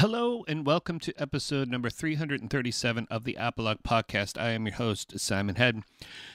Hello 0.00 0.46
and 0.48 0.64
welcome 0.64 0.98
to 1.00 1.12
episode 1.20 1.68
number 1.68 1.90
337 1.90 3.06
of 3.10 3.24
the 3.24 3.36
Apologue 3.38 3.82
Podcast. 3.86 4.40
I 4.40 4.52
am 4.52 4.64
your 4.64 4.76
host, 4.76 5.20
Simon 5.20 5.56
Head. 5.56 5.82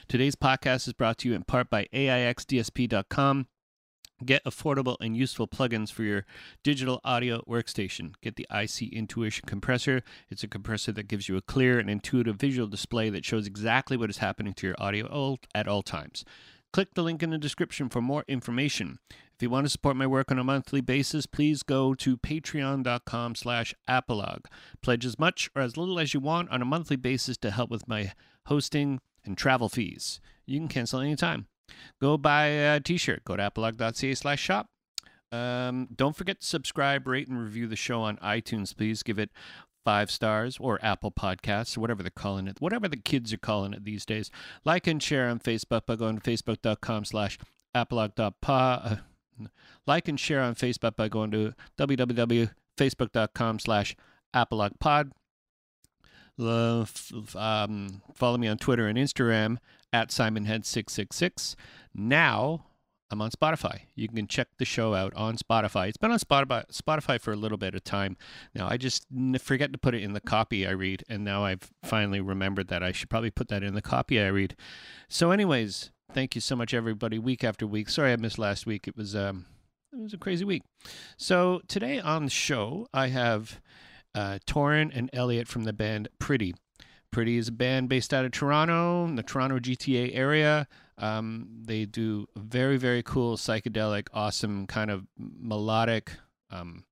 Today's 0.06 0.36
podcast 0.36 0.86
is 0.86 0.92
brought 0.92 1.18
to 1.18 1.28
you 1.28 1.34
in 1.34 1.42
part 1.42 1.68
by 1.68 1.88
AIXDSP.com. 1.92 3.48
Get 4.24 4.44
affordable 4.44 4.96
and 5.00 5.16
useful 5.16 5.48
plugins 5.48 5.90
for 5.90 6.04
your 6.04 6.26
digital 6.62 7.00
audio 7.02 7.42
workstation. 7.48 8.12
Get 8.22 8.36
the 8.36 8.46
IC 8.54 8.92
Intuition 8.92 9.48
compressor. 9.48 10.04
It's 10.30 10.44
a 10.44 10.48
compressor 10.48 10.92
that 10.92 11.08
gives 11.08 11.28
you 11.28 11.36
a 11.36 11.42
clear 11.42 11.80
and 11.80 11.90
intuitive 11.90 12.36
visual 12.36 12.68
display 12.68 13.10
that 13.10 13.24
shows 13.24 13.48
exactly 13.48 13.96
what 13.96 14.10
is 14.10 14.18
happening 14.18 14.54
to 14.54 14.66
your 14.68 14.76
audio 14.78 15.38
at 15.56 15.66
all 15.66 15.82
times. 15.82 16.24
Click 16.72 16.94
the 16.94 17.02
link 17.02 17.20
in 17.20 17.30
the 17.30 17.38
description 17.38 17.88
for 17.88 18.00
more 18.00 18.24
information. 18.28 19.00
If 19.38 19.42
you 19.42 19.50
want 19.50 19.66
to 19.66 19.70
support 19.70 19.96
my 19.96 20.06
work 20.06 20.30
on 20.30 20.38
a 20.38 20.44
monthly 20.44 20.80
basis, 20.80 21.26
please 21.26 21.62
go 21.62 21.92
to 21.92 22.16
patreon.com 22.16 23.34
slash 23.34 23.74
apologue. 23.86 24.46
Pledge 24.80 25.04
as 25.04 25.18
much 25.18 25.50
or 25.54 25.60
as 25.60 25.76
little 25.76 25.98
as 25.98 26.14
you 26.14 26.20
want 26.20 26.48
on 26.48 26.62
a 26.62 26.64
monthly 26.64 26.96
basis 26.96 27.36
to 27.38 27.50
help 27.50 27.68
with 27.68 27.86
my 27.86 28.12
hosting 28.46 28.98
and 29.26 29.36
travel 29.36 29.68
fees. 29.68 30.20
You 30.46 30.58
can 30.58 30.68
cancel 30.68 31.00
anytime. 31.00 31.48
Go 32.00 32.16
buy 32.16 32.46
a 32.46 32.80
t-shirt. 32.80 33.24
Go 33.24 33.36
to 33.36 33.46
apologue.ca 33.46 34.14
slash 34.14 34.40
shop. 34.40 34.70
Um, 35.30 35.88
don't 35.94 36.16
forget 36.16 36.40
to 36.40 36.46
subscribe, 36.46 37.06
rate, 37.06 37.28
and 37.28 37.38
review 37.38 37.66
the 37.66 37.76
show 37.76 38.00
on 38.00 38.16
iTunes. 38.18 38.74
Please 38.74 39.02
give 39.02 39.18
it 39.18 39.30
five 39.84 40.10
stars 40.10 40.56
or 40.58 40.78
Apple 40.82 41.12
Podcasts 41.12 41.76
or 41.76 41.82
whatever 41.82 42.02
they're 42.02 42.10
calling 42.10 42.48
it, 42.48 42.56
whatever 42.60 42.88
the 42.88 42.96
kids 42.96 43.34
are 43.34 43.38
calling 43.38 43.74
it 43.74 43.84
these 43.84 44.06
days. 44.06 44.30
Like 44.64 44.86
and 44.86 45.02
share 45.02 45.28
on 45.28 45.40
Facebook 45.40 45.84
by 45.84 45.96
going 45.96 46.18
to 46.18 46.30
facebook.com 46.30 47.04
slash 47.04 47.38
apologue.pod. 47.74 49.02
Like 49.86 50.08
and 50.08 50.18
share 50.18 50.42
on 50.42 50.54
Facebook 50.54 50.96
by 50.96 51.08
going 51.08 51.30
to 51.32 51.54
www.facebook.com 51.78 53.58
slash 53.58 53.96
apologuepod. 54.34 55.10
Um, 56.38 58.02
follow 58.14 58.38
me 58.38 58.48
on 58.48 58.58
Twitter 58.58 58.86
and 58.86 58.98
Instagram 58.98 59.58
at 59.92 60.10
SimonHead666. 60.10 61.54
Now 61.94 62.66
I'm 63.10 63.22
on 63.22 63.30
Spotify. 63.30 63.82
You 63.94 64.08
can 64.08 64.26
check 64.26 64.48
the 64.58 64.64
show 64.64 64.94
out 64.94 65.14
on 65.14 65.36
Spotify. 65.36 65.88
It's 65.88 65.96
been 65.96 66.10
on 66.10 66.18
Spotify, 66.18 66.64
Spotify 66.70 67.20
for 67.20 67.32
a 67.32 67.36
little 67.36 67.58
bit 67.58 67.74
of 67.74 67.84
time. 67.84 68.16
Now 68.54 68.68
I 68.68 68.76
just 68.76 69.06
forget 69.40 69.72
to 69.72 69.78
put 69.78 69.94
it 69.94 70.02
in 70.02 70.12
the 70.12 70.20
copy 70.20 70.66
I 70.66 70.72
read, 70.72 71.04
and 71.08 71.24
now 71.24 71.44
I've 71.44 71.70
finally 71.84 72.20
remembered 72.20 72.68
that 72.68 72.82
I 72.82 72.92
should 72.92 73.08
probably 73.08 73.30
put 73.30 73.48
that 73.48 73.62
in 73.62 73.74
the 73.74 73.82
copy 73.82 74.20
I 74.20 74.26
read. 74.26 74.56
So, 75.08 75.30
anyways, 75.30 75.92
thank 76.16 76.34
you 76.34 76.40
so 76.40 76.56
much, 76.56 76.72
everybody. 76.72 77.18
Week 77.18 77.44
after 77.44 77.66
week. 77.66 77.90
Sorry 77.90 78.10
I 78.10 78.16
missed 78.16 78.38
last 78.38 78.64
week. 78.64 78.88
It 78.88 78.96
was 78.96 79.14
um, 79.14 79.44
it 79.92 80.00
was 80.00 80.14
a 80.14 80.18
crazy 80.18 80.46
week. 80.46 80.62
So 81.18 81.60
today 81.68 82.00
on 82.00 82.24
the 82.24 82.30
show, 82.30 82.88
I 82.94 83.08
have 83.08 83.60
uh, 84.14 84.38
Torin 84.46 84.90
and 84.94 85.10
Eliot 85.12 85.46
from 85.46 85.64
the 85.64 85.74
band 85.74 86.08
Pretty. 86.18 86.54
Pretty 87.12 87.36
is 87.36 87.48
a 87.48 87.52
band 87.52 87.90
based 87.90 88.14
out 88.14 88.24
of 88.24 88.32
Toronto, 88.32 89.14
the 89.14 89.22
Toronto 89.22 89.58
GTA 89.58 90.16
area. 90.16 90.66
Um, 90.96 91.48
they 91.66 91.84
do 91.84 92.26
very, 92.34 92.78
very 92.78 93.02
cool, 93.02 93.36
psychedelic, 93.36 94.08
awesome, 94.14 94.66
kind 94.66 94.90
of 94.90 95.06
melodic. 95.18 96.12
Um, 96.50 96.84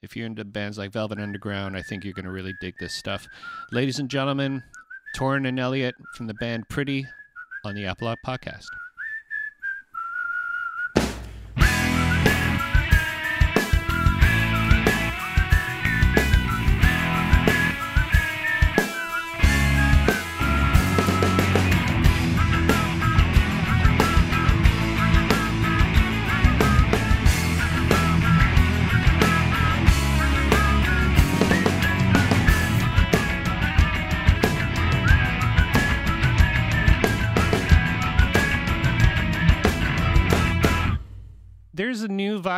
if 0.00 0.16
you're 0.16 0.26
into 0.26 0.44
bands 0.44 0.78
like 0.78 0.92
Velvet 0.92 1.18
Underground, 1.18 1.76
I 1.76 1.82
think 1.82 2.04
you're 2.04 2.14
going 2.14 2.24
to 2.24 2.30
really 2.30 2.54
dig 2.60 2.74
this 2.78 2.94
stuff. 2.94 3.26
Ladies 3.72 3.98
and 3.98 4.08
gentlemen, 4.08 4.62
Torin 5.16 5.48
and 5.48 5.58
Eliot 5.58 5.96
from 6.14 6.28
the 6.28 6.34
band 6.34 6.68
Pretty 6.68 7.04
on 7.64 7.74
the 7.74 7.84
Apologue 7.84 8.18
Podcast. 8.24 8.66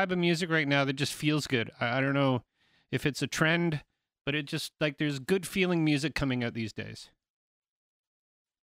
Vibe 0.03 0.13
of 0.13 0.19
music 0.19 0.51
right 0.51 0.69
now 0.69 0.85
that 0.85 0.95
just 0.95 1.13
feels 1.13 1.47
good. 1.47 1.71
I, 1.81 1.99
I 1.99 2.01
don't 2.01 2.15
know 2.15 2.43
if 2.91 3.07
it's 3.07 3.23
a 3.23 3.27
trend, 3.27 3.83
but 4.25 4.35
it 4.35 4.47
just 4.47 4.73
like 4.81 4.99
there's 4.99 5.19
good 5.19 5.47
feeling 5.47 5.85
music 5.85 6.15
coming 6.15 6.45
out 6.45 6.55
these 6.55 6.73
days. 6.73 7.11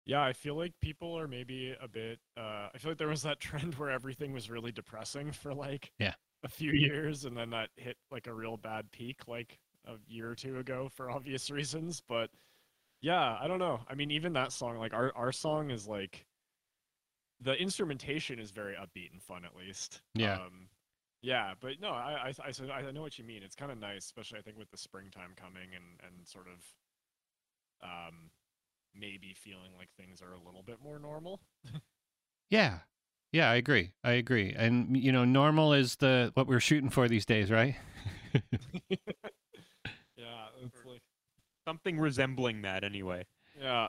Yeah, 0.06 0.24
I 0.24 0.34
feel 0.34 0.56
like 0.56 0.74
people 0.82 1.18
are 1.18 1.28
maybe 1.28 1.76
a 1.82 1.88
bit. 1.88 2.20
Uh, 2.36 2.70
I 2.74 2.78
feel 2.78 2.92
like 2.92 2.98
there 2.98 3.08
was 3.08 3.24
that 3.24 3.40
trend 3.40 3.76
where 3.76 3.92
everything 3.92 4.34
was 4.34 4.50
really 4.50 4.72
depressing 4.72 5.32
for 5.32 5.54
like 5.54 5.92
yeah 6.00 6.14
a 6.44 6.50
few 6.50 6.72
years, 6.72 7.26
and 7.26 7.36
then 7.36 7.50
that 7.52 7.70
hit 7.76 7.98
like 8.12 8.28
a 8.28 8.34
real 8.34 8.58
bad 8.58 8.92
peak 8.92 9.28
like 9.28 9.60
a 9.86 9.94
year 10.08 10.30
or 10.30 10.36
two 10.36 10.58
ago 10.60 10.90
for 10.94 11.12
obvious 11.12 11.50
reasons. 11.50 12.02
But 12.08 12.30
yeah, 13.02 13.38
I 13.40 13.48
don't 13.48 13.60
know. 13.60 13.80
I 13.88 13.96
mean, 13.96 14.12
even 14.12 14.34
that 14.34 14.52
song, 14.52 14.78
like 14.78 14.94
our 14.94 15.12
our 15.16 15.32
song 15.32 15.72
is 15.72 15.88
like 15.88 16.26
the 17.42 17.54
instrumentation 17.54 18.38
is 18.38 18.52
very 18.52 18.74
upbeat 18.74 19.12
and 19.14 19.22
fun 19.22 19.46
at 19.46 19.56
least. 19.56 20.02
Yeah. 20.14 20.34
Um, 20.34 20.68
yeah, 21.22 21.54
but 21.60 21.80
no, 21.82 21.90
I 21.90 22.34
I 22.40 22.52
I, 22.72 22.74
I 22.88 22.92
know 22.92 23.02
what 23.02 23.18
you 23.18 23.26
mean. 23.26 23.44
It's 23.44 23.56
kind 23.56 23.72
of 23.72 23.78
nice, 23.80 24.06
especially 24.06 24.40
I 24.40 24.42
think 24.42 24.58
with 24.58 24.72
the 24.72 24.78
springtime 24.78 25.32
coming 25.36 25.70
and 25.76 26.00
and 26.06 26.28
sort 26.28 26.48
of 26.48 26.64
um 27.82 28.32
maybe 28.96 29.34
feeling 29.34 29.72
like 29.78 29.90
things 29.98 30.22
are 30.22 30.34
a 30.34 30.40
little 30.46 30.64
bit 30.64 30.78
more 30.84 31.00
normal. 31.00 31.40
yeah. 32.50 32.80
Yeah, 33.32 33.52
I 33.52 33.56
agree. 33.56 33.92
I 34.04 34.14
agree. 34.14 34.56
And 34.58 34.98
you 34.98 35.12
know, 35.12 35.24
normal 35.24 35.74
is 35.74 35.98
the 35.98 36.32
what 36.34 36.48
we're 36.48 36.60
shooting 36.60 36.90
for 36.90 37.08
these 37.08 37.26
days, 37.26 37.52
right? 37.52 37.76
yeah, 38.90 38.98
it's 40.64 40.84
like 40.84 41.02
something 41.68 42.00
resembling 42.00 42.64
that 42.64 42.84
anyway. 42.84 43.26
Yeah. 43.62 43.88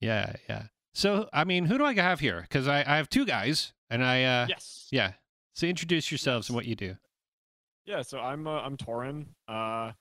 Yeah, 0.00 0.32
yeah. 0.48 0.64
So, 0.94 1.28
I 1.32 1.44
mean, 1.44 1.66
who 1.66 1.76
do 1.76 1.84
I 1.84 1.94
have 1.94 2.20
here? 2.20 2.40
Because 2.42 2.66
I, 2.66 2.80
I 2.80 2.96
have 2.96 3.10
two 3.10 3.26
guys, 3.26 3.74
and 3.90 4.02
I 4.02 4.22
uh, 4.24 4.46
yes, 4.48 4.88
yeah. 4.90 5.12
So 5.56 5.66
introduce 5.66 6.10
yourselves 6.10 6.44
yes. 6.44 6.50
and 6.50 6.56
what 6.56 6.66
you 6.66 6.76
do. 6.76 6.96
Yeah, 7.86 8.02
so 8.02 8.18
I'm 8.18 8.46
uh, 8.46 8.60
I'm 8.60 8.76
Torin. 8.76 9.28
Uh, 9.48 9.92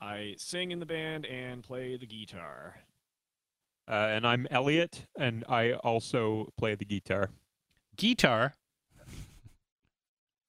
I 0.00 0.34
sing 0.38 0.72
in 0.72 0.80
the 0.80 0.86
band 0.86 1.24
and 1.24 1.62
play 1.62 1.96
the 1.96 2.06
guitar. 2.06 2.74
Uh, 3.88 4.08
and 4.10 4.26
I'm 4.26 4.48
Eliot, 4.50 5.06
and 5.16 5.44
I 5.48 5.74
also 5.74 6.48
play 6.58 6.74
the 6.74 6.84
guitar. 6.84 7.30
Guitar. 7.96 8.54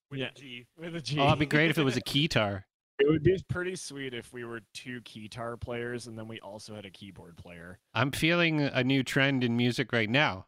With 0.09 0.19
yeah. 0.19 0.29
a 0.35 0.39
G. 0.39 0.65
With 0.79 0.95
a 0.95 1.01
G. 1.01 1.19
Oh, 1.19 1.27
it'd 1.27 1.39
be 1.39 1.45
great 1.45 1.69
if 1.69 1.77
it 1.77 1.83
was 1.83 1.97
a 1.97 2.01
guitar. 2.05 2.65
It 2.97 3.07
would 3.07 3.21
be 3.21 3.37
pretty 3.49 3.75
sweet 3.75 4.15
if 4.15 4.33
we 4.33 4.45
were 4.45 4.61
two 4.73 5.01
guitar 5.01 5.57
players 5.57 6.07
and 6.07 6.17
then 6.17 6.27
we 6.27 6.39
also 6.39 6.73
had 6.73 6.85
a 6.85 6.89
keyboard 6.89 7.37
player. 7.37 7.77
I'm 7.93 8.09
feeling 8.09 8.61
a 8.61 8.83
new 8.83 9.03
trend 9.03 9.43
in 9.43 9.57
music 9.57 9.91
right 9.91 10.09
now. 10.09 10.47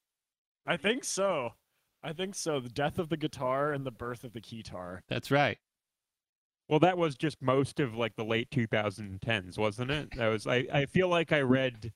I 0.66 0.76
think 0.76 1.04
so. 1.04 1.52
I 2.06 2.12
think 2.12 2.36
so. 2.36 2.60
The 2.60 2.68
death 2.68 3.00
of 3.00 3.08
the 3.08 3.16
guitar 3.16 3.72
and 3.72 3.84
the 3.84 3.90
birth 3.90 4.22
of 4.22 4.32
the 4.32 4.40
keytar. 4.40 5.00
That's 5.08 5.32
right. 5.32 5.58
Well, 6.68 6.78
that 6.78 6.96
was 6.96 7.16
just 7.16 7.42
most 7.42 7.80
of 7.80 7.96
like 7.96 8.14
the 8.14 8.24
late 8.24 8.48
2010s, 8.50 9.58
wasn't 9.58 9.90
it? 9.90 10.16
That 10.16 10.28
was 10.28 10.46
I, 10.46 10.66
I 10.72 10.86
feel 10.86 11.08
like 11.08 11.32
I 11.32 11.40
read 11.40 11.92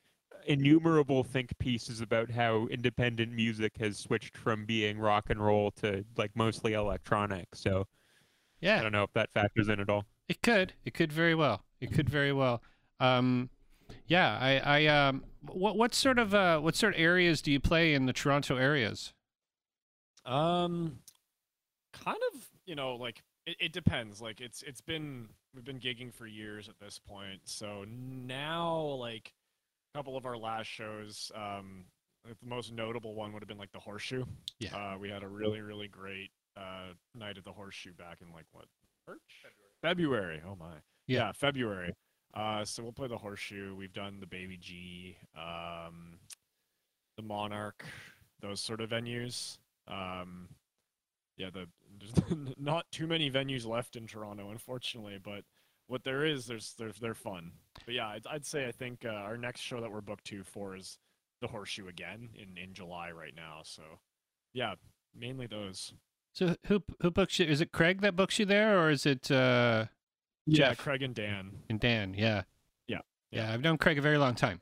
innumerable 0.47 1.23
think 1.23 1.57
pieces 1.61 2.01
about 2.01 2.33
how 2.33 2.67
independent 2.67 3.33
music 3.33 3.73
has 3.79 3.99
switched 3.99 4.37
from 4.37 4.67
being 4.67 4.99
rock 4.99 5.31
and 5.31 5.41
roll 5.41 5.71
to 5.73 6.05
like 6.17 6.33
mostly 6.35 6.73
electronic. 6.73 7.55
So 7.55 7.87
yeah. 8.61 8.81
I 8.81 8.83
don't 8.83 8.93
know 8.93 9.05
if 9.05 9.13
that 9.13 9.31
factors 9.33 9.69
in 9.69 9.79
at 9.79 9.89
all. 9.89 10.07
It 10.29 10.43
could. 10.43 10.73
It 10.85 10.93
could 10.93 11.13
very 11.13 11.37
well. 11.37 11.63
It 11.81 11.93
could 11.93 12.11
very 12.11 12.33
well. 12.33 12.63
Um, 12.99 13.51
yeah. 14.07 14.37
I. 14.41 14.59
I. 14.59 14.87
Um. 14.87 15.25
What. 15.49 15.77
What 15.77 15.95
sort 15.95 16.19
of. 16.19 16.35
Uh. 16.35 16.61
What 16.61 16.77
sort 16.77 16.95
of 16.95 17.01
areas 17.01 17.43
do 17.43 17.51
you 17.51 17.61
play 17.61 17.95
in 17.95 18.07
the 18.07 18.13
Toronto 18.13 18.57
areas? 18.57 19.13
Um. 20.25 20.99
Kind 21.93 22.19
of. 22.35 22.49
You 22.67 22.75
know, 22.75 22.97
like 22.97 23.23
it, 23.47 23.57
it 23.61 23.73
depends. 23.73 24.21
Like 24.21 24.41
it's. 24.41 24.63
It's 24.63 24.81
been. 24.81 25.29
We've 25.55 25.65
been 25.65 25.81
gigging 25.81 26.13
for 26.13 26.27
years 26.27 26.69
at 26.69 26.79
this 26.79 26.99
point. 26.99 27.41
So 27.45 27.85
now, 27.89 28.77
like, 29.01 29.33
a 29.95 29.99
couple 29.99 30.17
of 30.17 30.27
our 30.27 30.37
last 30.37 30.67
shows. 30.67 31.33
Um. 31.35 31.85
The 32.27 32.37
most 32.47 32.71
notable 32.71 33.15
one 33.15 33.33
would 33.33 33.41
have 33.41 33.49
been 33.49 33.57
like 33.57 33.73
the 33.73 33.79
Horseshoe. 33.79 34.27
Yeah. 34.59 34.77
Uh, 34.77 34.99
we 34.99 35.09
had 35.09 35.23
a 35.23 35.27
really, 35.27 35.63
really 35.63 35.89
great 35.89 36.31
uh, 36.55 36.93
night 37.15 37.39
at 37.39 37.45
the 37.45 37.53
Horseshoe 37.53 37.95
back 37.95 38.19
in 38.21 38.31
like 38.31 38.45
what 38.53 38.67
March? 39.07 39.19
February. 39.81 40.39
February. 40.39 40.43
Oh 40.47 40.55
my. 40.55 40.75
Yeah, 41.07 41.19
yeah 41.19 41.33
February. 41.33 41.95
Uh, 42.35 42.63
so 42.67 42.83
we'll 42.83 42.93
play 42.93 43.09
the 43.09 43.17
Horseshoe. 43.17 43.75
We've 43.75 43.95
done 43.95 44.21
the 44.21 44.27
Baby 44.27 44.59
G, 44.59 45.17
um, 45.35 46.19
the 47.17 47.23
Monarch, 47.23 47.87
those 48.43 48.61
sort 48.61 48.83
of 48.83 48.91
venues. 48.91 49.57
Um, 49.91 50.49
yeah, 51.37 51.51
the 51.51 51.67
there's 51.99 52.55
not 52.59 52.87
too 52.93 53.07
many 53.07 53.31
venues 53.31 53.67
left 53.67 53.97
in 53.97 54.07
Toronto, 54.07 54.51
unfortunately, 54.51 55.19
but 55.23 55.45
what 55.87 56.05
there 56.05 56.25
is, 56.25 56.47
there's 56.47 56.75
there's 56.79 56.99
they're 56.99 57.15
fun. 57.15 57.53
But 57.85 57.95
yeah, 57.95 58.09
I'd, 58.09 58.27
I'd 58.31 58.47
say 58.47 58.67
I 58.69 58.73
think 58.73 59.05
uh, 59.05 59.09
our 59.11 59.37
next 59.37 59.61
show 59.61 59.81
that 59.81 59.91
we're 59.91 60.01
booked 60.01 60.25
to 60.27 60.45
for 60.45 60.77
is 60.77 60.99
the 61.41 61.49
Horseshoe 61.49 61.89
again 61.89 62.29
in 62.35 62.57
in 62.63 62.75
July 62.75 63.11
right 63.11 63.35
now. 63.35 63.61
So 63.65 63.83
yeah, 64.53 64.75
mainly 65.17 65.47
those. 65.47 65.93
So 66.33 66.55
who 66.67 66.83
who 67.03 67.11
books 67.11 67.39
you? 67.39 67.47
Is 67.47 67.61
it 67.61 67.73
Craig 67.73 68.03
that 68.03 68.15
books 68.17 68.39
you 68.39 68.47
there, 68.47 68.79
or 68.81 68.91
is 68.91 69.05
it 69.07 69.31
uh, 69.31 69.87
Yeah, 70.47 70.69
Jeff 70.69 70.79
Craig 70.79 71.03
and 71.03 71.15
Dan. 71.15 71.51
and 71.69 71.81
Dan? 71.81 72.15
Yeah. 72.17 72.43
Yeah, 72.87 73.01
Yeah, 73.33 73.47
yeah. 73.49 73.53
I've 73.55 73.63
known 73.63 73.79
Craig 73.79 73.99
a 73.99 74.03
very 74.03 74.19
long 74.19 74.35
time. 74.37 74.61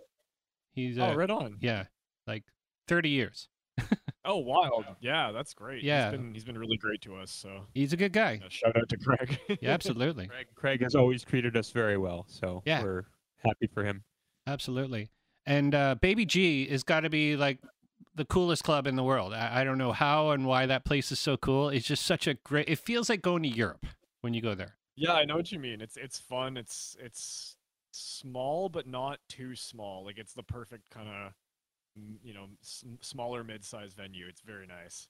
He's 0.72 0.98
uh, 0.98 1.10
Oh, 1.12 1.14
right 1.14 1.28
on. 1.30 1.56
yeah, 1.60 1.84
like 2.26 2.44
thirty 2.86 3.10
years. 3.10 3.48
Oh, 4.30 4.36
wild. 4.36 4.84
Yeah, 5.00 5.32
that's 5.32 5.54
great. 5.54 5.82
Yeah. 5.82 6.10
he's 6.10 6.18
been 6.18 6.34
he's 6.34 6.44
been 6.44 6.58
really 6.58 6.76
great 6.76 7.00
to 7.02 7.16
us. 7.16 7.30
So 7.30 7.62
He's 7.74 7.92
a 7.92 7.96
good 7.96 8.12
guy. 8.12 8.38
yeah, 8.42 8.48
shout 8.50 8.76
out 8.76 8.88
to 8.90 8.96
Craig. 8.98 9.38
Yeah, 9.60 9.70
absolutely, 9.72 10.28
Craig, 10.28 10.46
Craig 10.54 10.82
has 10.82 10.94
always 10.94 11.24
treated 11.24 11.56
us 11.56 11.70
very 11.70 11.96
well, 11.96 12.26
so 12.28 12.62
Yeah. 12.66 12.82
we're 12.82 13.04
happy 13.44 13.66
for 13.72 13.84
him. 13.84 14.04
absolutely. 14.46 15.10
And 15.46 15.74
uh, 15.74 15.94
Baby 15.94 16.26
G 16.26 16.66
has 16.68 16.82
got 16.82 17.00
to 17.00 17.10
be 17.10 17.34
like 17.36 17.58
the 18.14 18.24
coolest 18.26 18.64
club 18.64 18.86
in 18.86 18.96
the 18.96 19.02
world. 19.04 19.32
I, 19.32 19.60
I 19.60 19.64
don't 19.64 19.78
know 19.78 19.92
how 19.92 20.30
and 20.30 20.44
why 20.44 20.66
that 20.66 20.84
place 20.84 21.10
is 21.10 21.18
so 21.20 21.36
cool. 21.38 21.70
It's 21.70 21.86
just 21.86 22.04
such 22.04 22.26
a 22.26 22.34
great. 22.34 22.68
It 22.68 22.78
feels 22.80 23.08
like 23.08 23.22
going 23.22 23.42
to 23.44 23.48
Europe 23.48 23.86
when 24.20 24.34
you 24.34 24.42
go 24.42 24.54
there. 24.54 24.74
Yeah, 24.96 25.12
I 25.14 25.24
know 25.24 25.36
what 25.36 25.50
you 25.52 25.58
mean. 25.58 25.80
It's 25.80 25.96
it's 25.96 26.18
fun. 26.18 26.56
It's 26.58 26.96
it's 27.00 27.56
small 27.92 28.68
but 28.68 28.86
not 28.86 29.20
too 29.28 29.54
small. 29.56 30.04
Like 30.04 30.18
it's 30.18 30.34
the 30.34 30.42
perfect 30.42 30.90
kind 30.90 31.08
of 31.08 31.32
you 32.22 32.34
know 32.34 32.46
smaller 33.00 33.44
mid-sized 33.44 33.96
venue. 33.96 34.26
It's 34.28 34.40
very 34.42 34.66
nice. 34.66 35.08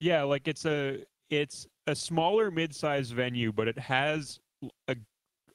Yeah, 0.00 0.22
like 0.22 0.48
it's 0.48 0.64
a 0.66 1.04
it's 1.30 1.66
a 1.86 1.94
smaller 1.94 2.50
mid-sized 2.50 3.12
venue, 3.12 3.52
but 3.52 3.68
it 3.68 3.78
has 3.78 4.40
a 4.88 4.96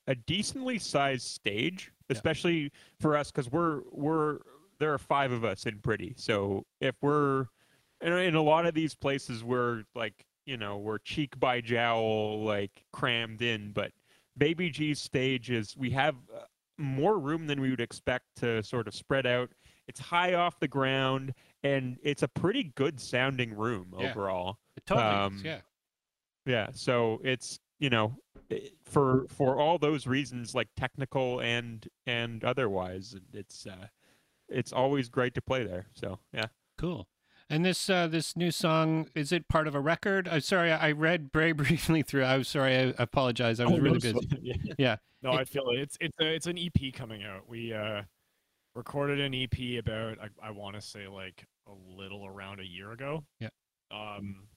a 0.07 0.15
decently 0.15 0.77
sized 0.79 1.25
stage, 1.25 1.91
Yeah. 2.09 2.15
especially 2.17 2.71
for 2.99 3.15
us 3.15 3.31
because 3.31 3.51
we're 3.51 3.81
we're 3.91 4.39
there 4.79 4.93
are 4.93 4.97
five 4.99 5.31
of 5.31 5.45
us 5.45 5.65
in 5.65 5.79
Pretty. 5.79 6.13
So 6.17 6.65
if 6.81 6.95
we're 7.01 7.45
in, 8.01 8.11
in 8.13 8.35
a 8.35 8.41
lot 8.41 8.65
of 8.65 8.73
these 8.73 8.95
places, 8.95 9.43
we're 9.43 9.83
like 9.95 10.25
you 10.45 10.57
know 10.57 10.77
we're 10.77 10.97
cheek 10.99 11.39
by 11.39 11.61
jowl, 11.61 12.43
like 12.43 12.83
crammed 12.91 13.41
in. 13.41 13.71
But 13.71 13.91
Baby 14.37 14.69
G's 14.69 14.99
stage 14.99 15.49
is 15.51 15.77
we 15.77 15.89
have 15.91 16.15
uh, 16.35 16.41
more 16.77 17.17
room 17.19 17.47
than 17.47 17.61
we 17.61 17.69
would 17.69 17.79
expect 17.79 18.25
to 18.37 18.61
sort 18.63 18.87
of 18.87 18.93
spread 18.95 19.25
out. 19.25 19.51
It's 19.87 19.99
high 19.99 20.33
off 20.33 20.59
the 20.59 20.67
ground, 20.67 21.33
and 21.63 21.97
it's 22.03 22.23
a 22.23 22.27
pretty 22.27 22.63
good 22.75 22.99
sounding 22.99 23.53
room 23.55 23.93
Yeah. 23.97 24.11
overall. 24.11 24.57
It 24.77 24.85
totally 24.85 25.07
is, 25.07 25.41
Um, 25.41 25.41
yeah. 25.45 25.61
Yeah, 26.45 26.67
so 26.73 27.21
it's 27.23 27.59
you 27.79 27.89
know 27.89 28.17
for 28.83 29.25
for 29.29 29.57
all 29.59 29.77
those 29.77 30.05
reasons, 30.07 30.53
like 30.53 30.67
technical 30.75 31.39
and 31.39 31.87
and 32.05 32.43
otherwise, 32.43 33.15
it's 33.33 33.65
uh, 33.65 33.87
it's 34.49 34.73
always 34.73 35.09
great 35.09 35.33
to 35.35 35.41
play 35.41 35.63
there. 35.63 35.87
So 35.93 36.19
yeah, 36.33 36.47
Cool. 36.77 37.07
And 37.49 37.63
this 37.65 37.89
uh, 37.89 38.07
this 38.07 38.35
new 38.35 38.51
song 38.51 39.09
is 39.15 39.31
it 39.31 39.47
part 39.47 39.67
of 39.67 39.75
a 39.75 39.79
record? 39.79 40.27
I'm 40.27 40.41
sorry, 40.41 40.71
I 40.71 40.91
read 40.91 41.29
very 41.31 41.51
briefly 41.63 42.01
through. 42.01 42.23
I'm 42.25 42.43
sorry, 42.43 42.75
I 42.75 42.93
apologize. 42.97 43.59
I 43.59 43.65
was 43.65 43.73
Oh, 43.73 43.77
really 43.77 43.99
no, 44.11 44.19
busy. 44.19 44.27
yeah. 44.41 44.73
Yeah. 44.77 44.95
No, 45.21 45.31
It- 45.33 45.39
I 45.41 45.45
feel 45.45 45.69
it. 45.69 45.79
It's 45.79 45.97
it's 46.01 46.17
a, 46.19 46.25
it's 46.35 46.47
an 46.47 46.57
EP 46.57 46.93
coming 46.93 47.23
out. 47.23 47.47
We 47.47 47.73
uh 47.73 48.01
recorded 48.75 49.19
an 49.19 49.33
EP 49.33 49.79
about 49.79 50.17
I, 50.19 50.47
I 50.47 50.51
want 50.51 50.75
to 50.75 50.81
say 50.81 51.07
like 51.07 51.45
a 51.67 51.73
little 51.99 52.25
around 52.25 52.59
a 52.59 52.65
year 52.65 52.91
ago. 52.91 53.23
Yeah. 53.39 53.49
Um, 53.91 54.47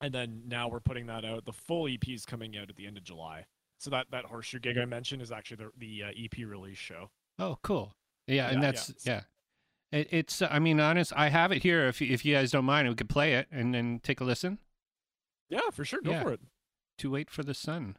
and 0.00 0.12
then 0.12 0.42
now 0.46 0.68
we're 0.68 0.80
putting 0.80 1.06
that 1.06 1.24
out. 1.24 1.44
The 1.46 1.52
full 1.52 1.88
EP 1.88 2.06
is 2.08 2.26
coming 2.26 2.56
out 2.56 2.68
at 2.68 2.76
the 2.76 2.86
end 2.86 2.96
of 2.98 3.04
July. 3.04 3.46
So 3.80 3.90
that 3.90 4.06
that 4.10 4.24
horseshoe 4.26 4.58
gig 4.60 4.78
I 4.78 4.84
mentioned 4.84 5.22
is 5.22 5.32
actually 5.32 5.56
the 5.58 5.70
the 5.78 6.02
uh, 6.04 6.08
EP 6.16 6.46
release 6.46 6.78
show. 6.78 7.10
Oh, 7.38 7.58
cool. 7.62 7.94
Yeah, 8.26 8.46
and 8.48 8.54
Yeah, 8.54 8.58
yeah, 8.60 8.72
that's 8.72 8.88
it's- 8.90 9.06
yeah. 9.06 9.20
It, 9.92 10.08
it's. 10.10 10.42
I 10.42 10.58
mean, 10.58 10.80
honest. 10.80 11.12
I 11.14 11.28
have 11.28 11.52
it 11.52 11.62
here. 11.62 11.86
If 11.86 12.00
you- 12.00 12.12
if 12.12 12.24
you 12.24 12.34
guys 12.34 12.50
don't 12.50 12.64
mind, 12.64 12.88
we 12.88 12.94
could 12.96 13.08
play 13.08 13.34
it 13.34 13.46
and 13.52 13.72
then 13.74 14.00
take 14.02 14.20
a 14.20 14.24
listen. 14.24 14.58
Yeah, 15.48 15.70
for 15.72 15.84
sure. 15.84 16.00
Go 16.00 16.10
Yeah. 16.10 16.22
for 16.22 16.32
it. 16.32 16.40
To 16.98 17.10
wait 17.10 17.30
for 17.30 17.42
the 17.44 17.54
sun. 17.54 17.96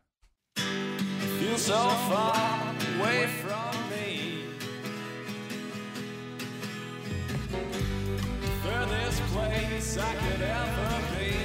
Place 9.75 9.98
I 9.98 10.16
could 10.16 10.42
ever 10.42 11.19
be. 11.19 11.44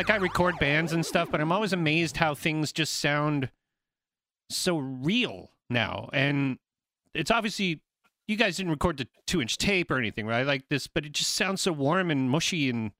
Like 0.00 0.08
I 0.08 0.16
record 0.16 0.58
bands 0.58 0.94
and 0.94 1.04
stuff, 1.04 1.28
but 1.30 1.42
I'm 1.42 1.52
always 1.52 1.74
amazed 1.74 2.16
how 2.16 2.34
things 2.34 2.72
just 2.72 3.00
sound 3.00 3.50
so 4.48 4.78
real 4.78 5.50
now. 5.68 6.08
And 6.14 6.58
it's 7.12 7.30
obviously 7.30 7.82
you 8.26 8.36
guys 8.36 8.56
didn't 8.56 8.72
record 8.72 8.96
the 8.96 9.06
two 9.26 9.42
inch 9.42 9.58
tape 9.58 9.90
or 9.90 9.98
anything, 9.98 10.26
right? 10.26 10.46
Like 10.46 10.70
this, 10.70 10.86
but 10.86 11.04
it 11.04 11.12
just 11.12 11.34
sounds 11.34 11.60
so 11.60 11.72
warm 11.72 12.10
and 12.10 12.30
mushy 12.30 12.70
and 12.70 12.92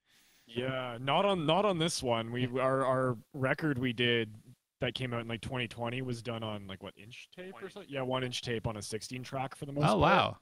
Yeah, 0.46 0.98
not 1.00 1.24
on 1.24 1.46
not 1.46 1.64
on 1.64 1.78
this 1.78 2.02
one. 2.02 2.32
We 2.32 2.46
our 2.60 2.84
our 2.84 3.16
record 3.32 3.78
we 3.78 3.94
did 3.94 4.34
that 4.82 4.94
came 4.94 5.14
out 5.14 5.22
in 5.22 5.28
like 5.28 5.40
2020 5.40 6.02
was 6.02 6.20
done 6.20 6.42
on 6.42 6.66
like 6.66 6.82
what 6.82 6.92
inch 6.98 7.30
tape 7.34 7.54
or 7.62 7.70
something? 7.70 7.90
Yeah, 7.90 8.02
one 8.02 8.24
inch 8.24 8.42
tape 8.42 8.66
on 8.66 8.76
a 8.76 8.82
16 8.82 9.22
track 9.22 9.54
for 9.56 9.64
the 9.64 9.72
most 9.72 9.84
part. 9.84 9.96
oh 9.96 10.00
part. 10.00 10.12
wow. 10.12 10.36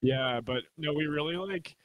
Yeah, 0.00 0.40
but 0.40 0.64
no, 0.76 0.92
we 0.92 1.06
really 1.06 1.36
like 1.36 1.76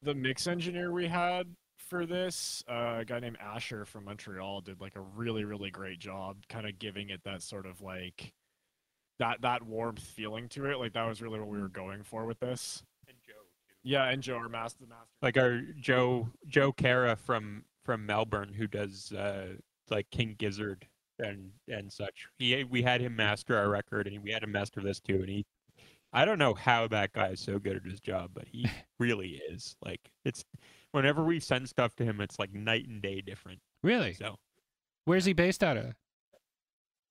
the 0.00 0.14
mix 0.14 0.46
engineer 0.46 0.92
we 0.92 1.06
had 1.06 1.46
for 1.90 2.06
this. 2.06 2.64
Uh, 2.70 2.98
a 3.00 3.04
guy 3.04 3.18
named 3.18 3.36
Asher 3.40 3.84
from 3.84 4.04
Montreal 4.04 4.62
did 4.62 4.80
like 4.80 4.96
a 4.96 5.00
really 5.00 5.44
really 5.44 5.70
great 5.70 5.98
job, 5.98 6.36
kind 6.48 6.66
of 6.66 6.78
giving 6.78 7.10
it 7.10 7.22
that 7.24 7.42
sort 7.42 7.66
of 7.66 7.82
like 7.82 8.32
that 9.18 9.42
that 9.42 9.62
warmth 9.62 10.00
feeling 10.00 10.48
to 10.50 10.66
it. 10.66 10.78
Like 10.78 10.94
that 10.94 11.06
was 11.06 11.20
really 11.20 11.40
what 11.40 11.48
we 11.48 11.60
were 11.60 11.68
going 11.68 12.02
for 12.04 12.24
with 12.24 12.38
this. 12.40 12.82
And 13.08 13.16
Joe, 13.26 13.32
too. 13.68 13.74
Yeah, 13.82 14.08
and 14.08 14.22
Joe, 14.22 14.36
our 14.36 14.48
master, 14.48 14.86
master. 14.88 15.10
Like 15.20 15.36
our 15.36 15.60
Joe 15.78 16.28
Joe 16.46 16.72
Carra 16.72 17.16
from 17.16 17.64
from 17.84 18.06
Melbourne, 18.06 18.54
who 18.54 18.68
does 18.68 19.12
uh, 19.12 19.54
like 19.90 20.08
King 20.10 20.36
Gizzard 20.38 20.86
and 21.18 21.50
and 21.68 21.92
such. 21.92 22.26
He 22.38 22.64
we 22.64 22.82
had 22.82 23.00
him 23.00 23.16
master 23.16 23.58
our 23.58 23.68
record, 23.68 24.06
and 24.06 24.22
we 24.22 24.30
had 24.30 24.44
him 24.44 24.52
master 24.52 24.80
this 24.80 25.00
too. 25.00 25.16
And 25.16 25.28
he, 25.28 25.46
I 26.12 26.24
don't 26.24 26.38
know 26.38 26.54
how 26.54 26.88
that 26.88 27.12
guy 27.12 27.28
is 27.28 27.40
so 27.40 27.58
good 27.58 27.76
at 27.76 27.84
his 27.84 28.00
job, 28.00 28.30
but 28.32 28.46
he 28.46 28.70
really 28.98 29.40
is. 29.50 29.76
Like 29.84 30.00
it's 30.24 30.44
whenever 30.92 31.22
we 31.24 31.40
send 31.40 31.68
stuff 31.68 31.94
to 31.96 32.04
him, 32.04 32.20
it's 32.20 32.38
like 32.38 32.52
night 32.52 32.86
and 32.88 33.00
day 33.02 33.20
different. 33.20 33.60
Really? 33.82 34.14
So 34.14 34.36
Where's 35.04 35.24
he 35.24 35.32
based 35.32 35.64
out 35.64 35.76
of? 35.76 35.94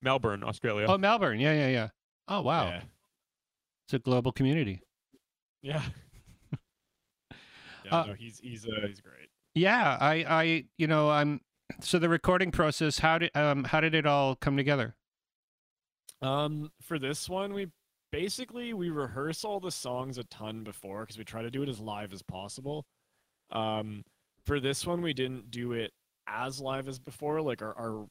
Melbourne, 0.01 0.43
Australia. 0.43 0.85
Oh, 0.87 0.97
Melbourne. 0.97 1.39
Yeah, 1.39 1.53
yeah, 1.53 1.67
yeah. 1.67 1.87
Oh 2.27 2.41
wow. 2.41 2.67
Yeah. 2.67 2.81
It's 3.85 3.93
a 3.95 3.99
global 3.99 4.31
community. 4.31 4.81
Yeah. 5.61 5.81
yeah, 7.85 7.91
Uh, 7.91 8.05
no, 8.07 8.13
he's 8.13 8.39
he's 8.39 8.65
uh, 8.65 8.87
he's 8.87 9.01
great. 9.01 9.29
Yeah, 9.55 9.97
I, 9.99 10.13
I, 10.29 10.65
you 10.77 10.87
know, 10.87 11.09
I'm. 11.09 11.41
So 11.81 11.99
the 11.99 12.07
recording 12.09 12.51
process, 12.51 12.99
how 12.99 13.17
did, 13.17 13.35
um, 13.35 13.63
how 13.63 13.79
did 13.79 13.93
it 13.93 14.05
all 14.05 14.35
come 14.35 14.55
together? 14.55 14.95
Um, 16.21 16.71
for 16.81 16.97
this 16.99 17.27
one, 17.27 17.53
we 17.53 17.67
basically 18.11 18.73
we 18.73 18.89
rehearse 18.89 19.43
all 19.43 19.59
the 19.59 19.71
songs 19.71 20.17
a 20.17 20.23
ton 20.25 20.63
before 20.63 21.01
because 21.01 21.17
we 21.17 21.23
try 21.23 21.41
to 21.41 21.51
do 21.51 21.63
it 21.63 21.69
as 21.69 21.79
live 21.79 22.13
as 22.13 22.21
possible. 22.21 22.85
Um, 23.51 24.03
for 24.45 24.59
this 24.59 24.85
one, 24.85 25.01
we 25.01 25.13
didn't 25.13 25.51
do 25.51 25.73
it 25.73 25.91
as 26.27 26.59
live 26.59 26.87
as 26.87 26.99
before. 26.99 27.41
Like 27.41 27.61
our 27.61 27.77
our 27.77 28.07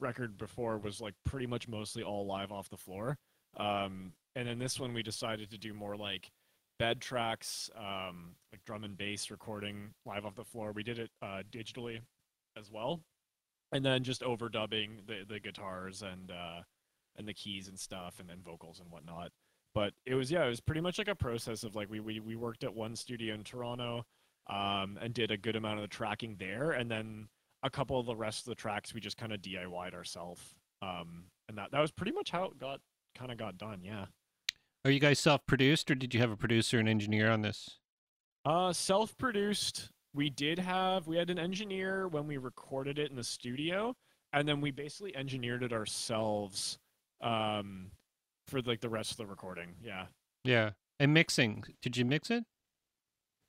record 0.00 0.36
before 0.36 0.78
was 0.78 1.00
like 1.00 1.14
pretty 1.24 1.46
much 1.46 1.68
mostly 1.68 2.02
all 2.02 2.26
live 2.26 2.52
off 2.52 2.68
the 2.68 2.76
floor. 2.76 3.16
Um, 3.56 4.12
and 4.34 4.48
then 4.48 4.58
this 4.58 4.80
one 4.80 4.92
we 4.94 5.02
decided 5.02 5.50
to 5.50 5.58
do 5.58 5.74
more 5.74 5.96
like 5.96 6.30
bed 6.78 7.00
tracks, 7.00 7.70
um, 7.76 8.34
like 8.52 8.64
drum 8.64 8.84
and 8.84 8.96
bass 8.96 9.30
recording 9.30 9.90
live 10.04 10.24
off 10.26 10.34
the 10.34 10.44
floor. 10.44 10.72
We 10.72 10.82
did 10.82 10.98
it 10.98 11.10
uh, 11.22 11.42
digitally 11.50 12.00
as 12.58 12.70
well, 12.70 13.00
and 13.72 13.84
then 13.84 14.02
just 14.04 14.22
overdubbing 14.22 15.06
the 15.06 15.24
the 15.28 15.40
guitars 15.40 16.02
and 16.02 16.30
uh, 16.30 16.62
and 17.16 17.28
the 17.28 17.34
keys 17.34 17.68
and 17.68 17.78
stuff, 17.78 18.18
and 18.18 18.28
then 18.28 18.38
vocals 18.44 18.80
and 18.80 18.90
whatnot. 18.90 19.30
But 19.74 19.92
it 20.06 20.14
was 20.14 20.30
yeah, 20.30 20.44
it 20.44 20.48
was 20.48 20.60
pretty 20.60 20.80
much 20.80 20.98
like 20.98 21.08
a 21.08 21.14
process 21.14 21.62
of 21.62 21.74
like 21.74 21.90
we 21.90 22.00
we 22.00 22.20
we 22.20 22.36
worked 22.36 22.64
at 22.64 22.74
one 22.74 22.96
studio 22.96 23.34
in 23.34 23.44
Toronto, 23.44 24.04
um, 24.48 24.98
and 25.00 25.14
did 25.14 25.30
a 25.30 25.36
good 25.36 25.56
amount 25.56 25.78
of 25.78 25.82
the 25.82 25.88
tracking 25.88 26.36
there, 26.38 26.72
and 26.72 26.90
then 26.90 27.28
a 27.62 27.70
couple 27.70 27.98
of 27.98 28.06
the 28.06 28.16
rest 28.16 28.40
of 28.40 28.46
the 28.46 28.54
tracks 28.54 28.92
we 28.92 29.00
just 29.00 29.16
kind 29.16 29.32
of 29.32 29.40
DIY'd 29.40 29.94
ourselves. 29.94 30.54
Um, 30.80 31.24
and 31.48 31.56
that 31.58 31.70
that 31.72 31.80
was 31.80 31.92
pretty 31.92 32.12
much 32.12 32.30
how 32.30 32.44
it 32.44 32.58
got 32.58 32.80
kind 33.16 33.30
of 33.30 33.38
got 33.38 33.58
done. 33.58 33.80
Yeah. 33.82 34.06
Are 34.84 34.90
you 34.90 34.98
guys 34.98 35.20
self-produced, 35.20 35.90
or 35.90 35.94
did 35.94 36.12
you 36.12 36.20
have 36.20 36.32
a 36.32 36.36
producer 36.36 36.78
and 36.78 36.88
engineer 36.88 37.30
on 37.30 37.42
this? 37.42 37.78
Uh, 38.44 38.72
self-produced. 38.72 39.90
We 40.14 40.28
did 40.28 40.58
have 40.58 41.06
we 41.06 41.16
had 41.16 41.30
an 41.30 41.38
engineer 41.38 42.08
when 42.08 42.26
we 42.26 42.36
recorded 42.36 42.98
it 42.98 43.10
in 43.10 43.16
the 43.16 43.24
studio, 43.24 43.94
and 44.32 44.48
then 44.48 44.60
we 44.60 44.70
basically 44.70 45.16
engineered 45.16 45.62
it 45.62 45.72
ourselves 45.72 46.78
um, 47.20 47.92
for 48.48 48.60
like 48.62 48.80
the 48.80 48.88
rest 48.88 49.12
of 49.12 49.16
the 49.18 49.26
recording. 49.26 49.74
Yeah. 49.82 50.06
Yeah. 50.44 50.70
And 50.98 51.14
mixing. 51.14 51.64
Did 51.80 51.96
you 51.96 52.04
mix 52.04 52.30
it? 52.30 52.44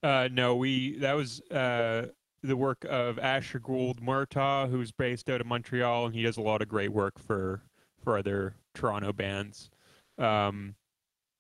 Uh, 0.04 0.28
no, 0.32 0.56
we 0.56 0.98
that 0.98 1.14
was 1.14 1.42
uh, 1.50 2.08
the 2.44 2.58
work 2.58 2.86
of 2.90 3.18
Asher 3.20 3.60
Gould 3.60 4.02
Murtaugh, 4.02 4.70
who's 4.70 4.92
based 4.92 5.30
out 5.30 5.40
of 5.42 5.48
Montreal, 5.48 6.08
and 6.08 6.14
he 6.16 6.24
does 6.24 6.38
a 6.38 6.42
lot 6.42 6.62
of 6.62 6.68
great 6.68 6.92
work 6.92 7.18
for 7.18 7.62
for 8.04 8.18
other 8.18 8.56
Toronto 8.76 9.14
bands. 9.14 9.70
Um, 10.18 10.76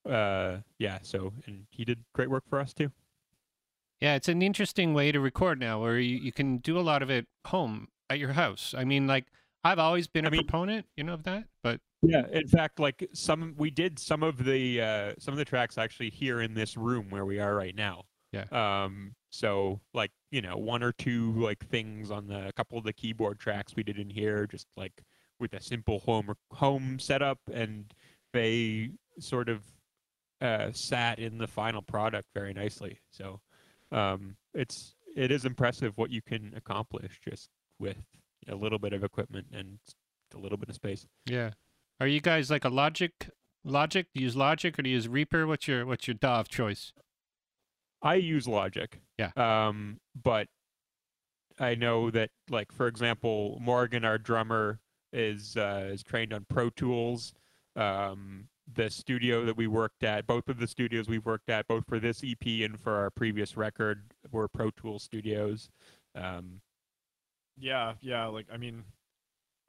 uh, 0.10 0.58
yeah, 0.80 1.00
so 1.02 1.34
and 1.46 1.66
he 1.72 1.84
did 1.84 2.04
great 2.16 2.30
work 2.30 2.44
for 2.50 2.60
us 2.60 2.74
too. 2.74 2.92
Yeah, 4.00 4.16
it's 4.16 4.28
an 4.30 4.42
interesting 4.42 4.94
way 4.94 5.12
to 5.12 5.20
record 5.20 5.60
now, 5.60 5.82
where 5.82 5.98
you, 6.00 6.18
you 6.18 6.32
can 6.34 6.58
do 6.58 6.78
a 6.78 6.82
lot 6.82 7.02
of 7.02 7.10
it 7.10 7.26
home 7.48 7.88
at 8.10 8.20
your 8.20 8.34
house. 8.34 8.74
I 8.78 8.84
mean, 8.86 9.08
like 9.08 9.26
I've 9.64 9.80
always 9.80 10.08
been 10.08 10.26
a 10.26 10.28
I 10.28 10.32
mean- 10.32 10.42
proponent, 10.46 10.86
you 10.96 11.04
know, 11.04 11.14
of 11.14 11.24
that, 11.24 11.46
but 11.62 11.82
Yeah, 12.02 12.24
in 12.32 12.48
fact, 12.48 12.80
like 12.80 13.10
some 13.14 13.56
we 13.58 13.72
did 13.72 14.00
some 14.00 14.24
of 14.24 14.46
the 14.46 14.82
uh, 14.82 15.14
some 15.20 15.34
of 15.34 15.38
the 15.38 15.46
tracks 15.46 15.78
actually 15.78 16.12
here 16.12 16.42
in 16.42 16.54
this 16.54 16.78
room 16.78 17.08
where 17.10 17.26
we 17.26 17.40
are 17.40 17.56
right 17.56 17.76
now. 17.76 18.06
Yeah. 18.34 18.46
Um. 18.52 19.14
So 19.30 19.80
like 19.94 20.12
you 20.32 20.42
know 20.42 20.58
one 20.58 20.84
or 20.84 20.92
two 20.92 21.34
like 21.34 21.66
things 21.68 22.12
on 22.12 22.28
the 22.28 22.48
a 22.48 22.54
couple 22.54 22.78
of 22.78 22.84
the 22.84 22.94
keyboard 22.94 23.40
tracks 23.40 23.76
we 23.76 23.84
did 23.84 23.98
in 23.98 24.10
here, 24.10 24.48
just 24.48 24.68
like 24.76 25.04
with 25.40 25.54
a 25.54 25.62
simple 25.62 26.00
home 26.00 26.30
or 26.30 26.36
home 26.52 27.00
setup, 27.00 27.40
and 27.52 27.94
they 28.34 28.90
sort 29.20 29.50
of 29.50 29.64
uh, 30.42 30.72
sat 30.74 31.20
in 31.20 31.38
the 31.38 31.48
final 31.48 31.82
product 31.82 32.28
very 32.34 32.54
nicely. 32.54 33.00
So 33.12 33.40
um, 33.92 34.36
it's 34.54 34.96
it 35.16 35.32
is 35.32 35.46
impressive 35.46 35.94
what 35.96 36.10
you 36.10 36.22
can 36.22 36.54
accomplish 36.56 37.20
just 37.24 37.50
with 37.80 38.04
a 38.50 38.56
little 38.56 38.80
bit 38.80 38.94
of 38.94 39.04
equipment 39.04 39.48
and 39.54 39.80
a 40.36 40.40
little 40.40 40.58
bit 40.58 40.70
of 40.70 40.76
space. 40.76 41.06
yeah. 41.26 41.52
Are 42.00 42.08
you 42.08 42.22
guys 42.22 42.50
like 42.50 42.66
a 42.66 42.70
Logic? 42.70 43.12
Logic? 43.64 44.08
Do 44.14 44.20
you 44.20 44.26
use 44.26 44.36
Logic 44.36 44.78
or 44.78 44.82
do 44.82 44.90
you 44.90 44.96
use 44.96 45.08
Reaper? 45.08 45.46
What's 45.48 45.68
your 45.68 45.86
what's 45.86 46.08
your 46.08 46.16
DAW 46.16 46.40
of 46.40 46.50
choice? 46.50 46.92
I 48.04 48.16
use 48.16 48.48
Logic. 48.48 49.00
Yeah. 49.18 49.32
Um, 49.38 50.00
but 50.22 50.48
I 51.60 51.76
know 51.76 52.12
that, 52.12 52.30
like 52.50 52.72
for 52.72 52.88
example, 52.88 53.58
Morgan, 53.62 54.04
our 54.06 54.18
drummer, 54.18 54.80
is 55.14 55.56
uh, 55.58 55.90
is 55.92 56.04
trained 56.04 56.34
on 56.34 56.46
Pro 56.50 56.70
Tools. 56.72 57.34
Um, 57.76 58.50
the 58.74 58.90
studio 58.90 59.46
that 59.46 59.58
we 59.58 59.68
worked 59.68 60.04
at, 60.04 60.26
both 60.26 60.48
of 60.48 60.58
the 60.58 60.68
studios 60.68 61.08
we've 61.08 61.26
worked 61.26 61.50
at, 61.50 61.68
both 61.68 61.86
for 61.88 62.00
this 62.00 62.24
EP 62.24 62.46
and 62.64 62.80
for 62.80 62.94
our 62.96 63.10
previous 63.10 63.58
record, 63.58 64.04
were 64.32 64.48
Pro 64.48 64.70
Tools 64.72 65.04
studios. 65.04 65.70
Um, 66.16 66.62
Yeah, 67.58 67.94
yeah. 68.02 68.26
Like 68.28 68.48
I 68.52 68.58
mean, 68.58 68.84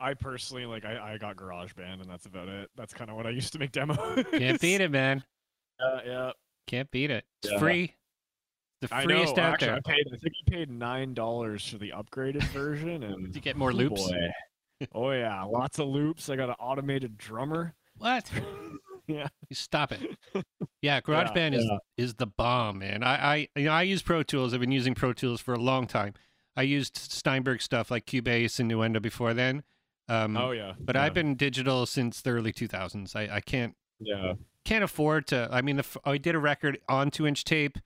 I 0.00 0.14
personally 0.14 0.64
like 0.66 0.84
I, 0.84 1.14
I 1.14 1.18
got 1.18 1.36
GarageBand 1.36 2.00
and 2.00 2.08
that's 2.10 2.26
about 2.26 2.48
it. 2.48 2.70
That's 2.76 2.94
kind 2.94 3.10
of 3.10 3.16
what 3.16 3.26
I 3.26 3.30
used 3.30 3.52
to 3.52 3.58
make 3.58 3.72
demos. 3.72 4.24
Can't 4.32 4.60
beat 4.60 4.80
it, 4.80 4.90
man. 4.90 5.22
Yeah, 5.80 6.00
yeah. 6.06 6.30
Can't 6.68 6.88
beat 6.92 7.10
it. 7.10 7.24
It's 7.42 7.52
Yeah. 7.52 7.58
free. 7.58 7.94
The 8.88 8.94
I 8.94 9.04
freest 9.04 9.36
know. 9.36 9.42
out 9.42 9.52
Actually, 9.54 9.66
there. 9.68 9.76
I 9.76 9.80
paid. 9.80 10.04
I 10.12 10.16
think 10.18 10.34
I 10.46 10.50
paid 10.50 10.70
nine 10.70 11.14
dollars 11.14 11.66
for 11.68 11.78
the 11.78 11.90
upgraded 11.90 12.42
version, 12.44 13.02
and 13.02 13.34
You 13.34 13.40
get 13.40 13.56
more 13.56 13.70
oh 13.70 13.74
loops. 13.74 14.08
boy. 14.08 14.16
oh 14.94 15.10
yeah, 15.12 15.42
lots 15.44 15.78
of 15.78 15.88
loops. 15.88 16.28
I 16.28 16.36
got 16.36 16.48
an 16.48 16.56
automated 16.58 17.16
drummer. 17.18 17.74
What? 17.98 18.30
Yeah. 19.06 19.28
You 19.50 19.54
stop 19.54 19.92
it. 19.92 20.00
Yeah, 20.80 21.02
GarageBand 21.02 21.54
is 21.54 21.64
yeah. 21.66 21.76
is 21.98 22.14
the 22.14 22.26
bomb, 22.26 22.78
man. 22.78 23.02
I 23.02 23.34
I 23.34 23.48
you 23.54 23.66
know 23.66 23.72
I 23.72 23.82
use 23.82 24.00
Pro 24.00 24.22
Tools. 24.22 24.54
I've 24.54 24.60
been 24.60 24.72
using 24.72 24.94
Pro 24.94 25.12
Tools 25.12 25.42
for 25.42 25.52
a 25.52 25.58
long 25.58 25.86
time. 25.86 26.14
I 26.56 26.62
used 26.62 26.96
Steinberg 26.96 27.60
stuff 27.60 27.90
like 27.90 28.06
Cubase 28.06 28.58
and 28.60 28.70
Nuendo 28.72 29.02
before 29.02 29.34
then. 29.34 29.62
Um, 30.08 30.36
Oh 30.38 30.52
yeah. 30.52 30.72
but 30.80 30.96
yeah. 30.96 31.02
I've 31.02 31.12
been 31.12 31.34
digital 31.36 31.84
since 31.84 32.22
the 32.22 32.30
early 32.30 32.50
2000s. 32.52 33.14
I, 33.14 33.36
I 33.36 33.40
can't 33.40 33.74
Yeah. 34.00 34.34
can't 34.64 34.82
afford 34.84 35.26
to. 35.28 35.48
I 35.52 35.60
mean, 35.60 35.76
the, 35.76 35.86
I 36.06 36.16
did 36.16 36.34
a 36.34 36.38
record 36.38 36.78
on 36.88 37.10
two 37.10 37.26
inch 37.26 37.44
tape, 37.44 37.76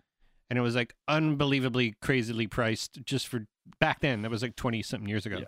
and 0.50 0.58
it 0.58 0.62
was 0.62 0.74
like 0.74 0.94
unbelievably 1.08 1.96
crazily 2.00 2.46
priced 2.46 3.04
just 3.04 3.28
for 3.28 3.46
back 3.80 4.00
then. 4.00 4.22
That 4.22 4.30
was 4.30 4.42
like 4.42 4.56
20 4.56 4.82
something 4.82 5.08
years 5.08 5.26
ago. 5.26 5.38
Yeah. 5.38 5.46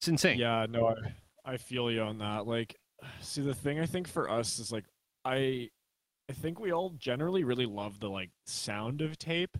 It's 0.00 0.08
insane. 0.08 0.38
Yeah, 0.38 0.66
no, 0.68 0.88
I, 0.88 1.52
I 1.52 1.56
feel 1.56 1.90
you 1.90 2.02
on 2.02 2.18
that. 2.18 2.46
Like, 2.46 2.76
see, 3.20 3.40
the 3.40 3.54
thing 3.54 3.80
I 3.80 3.86
think 3.86 4.08
for 4.08 4.28
us 4.28 4.58
is 4.58 4.70
like, 4.70 4.84
I, 5.24 5.70
I 6.28 6.32
think 6.32 6.60
we 6.60 6.72
all 6.72 6.90
generally 6.90 7.44
really 7.44 7.66
love 7.66 8.00
the 8.00 8.10
like 8.10 8.30
sound 8.44 9.00
of 9.00 9.18
tape, 9.18 9.56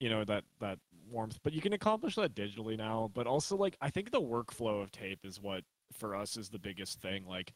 you 0.00 0.08
know, 0.08 0.24
that 0.24 0.44
that 0.60 0.78
warmth. 1.10 1.38
But 1.42 1.52
you 1.52 1.60
can 1.60 1.72
accomplish 1.72 2.14
that 2.14 2.34
digitally 2.34 2.78
now. 2.78 3.10
But 3.14 3.26
also, 3.26 3.56
like, 3.56 3.76
I 3.80 3.90
think 3.90 4.10
the 4.10 4.20
workflow 4.20 4.82
of 4.82 4.92
tape 4.92 5.20
is 5.24 5.40
what 5.40 5.64
for 5.92 6.16
us 6.16 6.36
is 6.36 6.48
the 6.48 6.58
biggest 6.58 7.00
thing. 7.00 7.26
Like, 7.26 7.52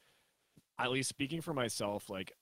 at 0.79 0.91
least 0.91 1.09
speaking 1.09 1.41
for 1.41 1.55
myself, 1.55 2.11
like, 2.11 2.33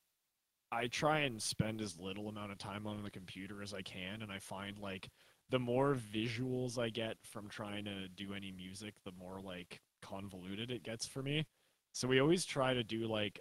I 0.71 0.87
try 0.87 1.21
and 1.21 1.41
spend 1.43 1.81
as 1.81 1.99
little 1.99 2.29
amount 2.29 2.53
of 2.53 2.59
time 2.59 2.87
on 2.87 3.03
the 3.03 3.11
computer 3.11 3.63
as 3.63 3.73
I 3.73 3.83
can, 3.83 4.23
and 4.23 4.31
I 4.31 4.39
find 4.39 4.79
like 4.79 5.09
the 5.51 5.59
more 5.59 5.95
visuals 5.95 6.79
I 6.79 6.91
get 6.91 7.17
from 7.23 7.49
trying 7.49 7.85
to 7.87 8.09
do 8.09 8.35
any 8.35 8.53
music, 8.53 8.95
the 9.05 9.13
more 9.13 9.41
like 9.41 9.81
convoluted 10.03 10.71
it 10.71 10.83
gets 10.83 11.07
for 11.07 11.23
me. 11.23 11.47
So 11.93 12.07
we 12.07 12.21
always 12.21 12.45
try 12.45 12.75
to 12.75 12.85
do 12.85 13.07
like 13.07 13.41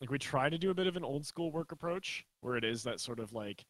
like 0.00 0.10
we 0.10 0.18
try 0.18 0.48
to 0.48 0.58
do 0.58 0.70
a 0.70 0.74
bit 0.74 0.86
of 0.88 0.96
an 0.96 1.04
old 1.04 1.24
school 1.26 1.52
work 1.52 1.70
approach 1.70 2.24
where 2.40 2.56
it 2.56 2.64
is 2.64 2.82
that 2.82 3.00
sort 3.00 3.20
of 3.20 3.32
like 3.32 3.64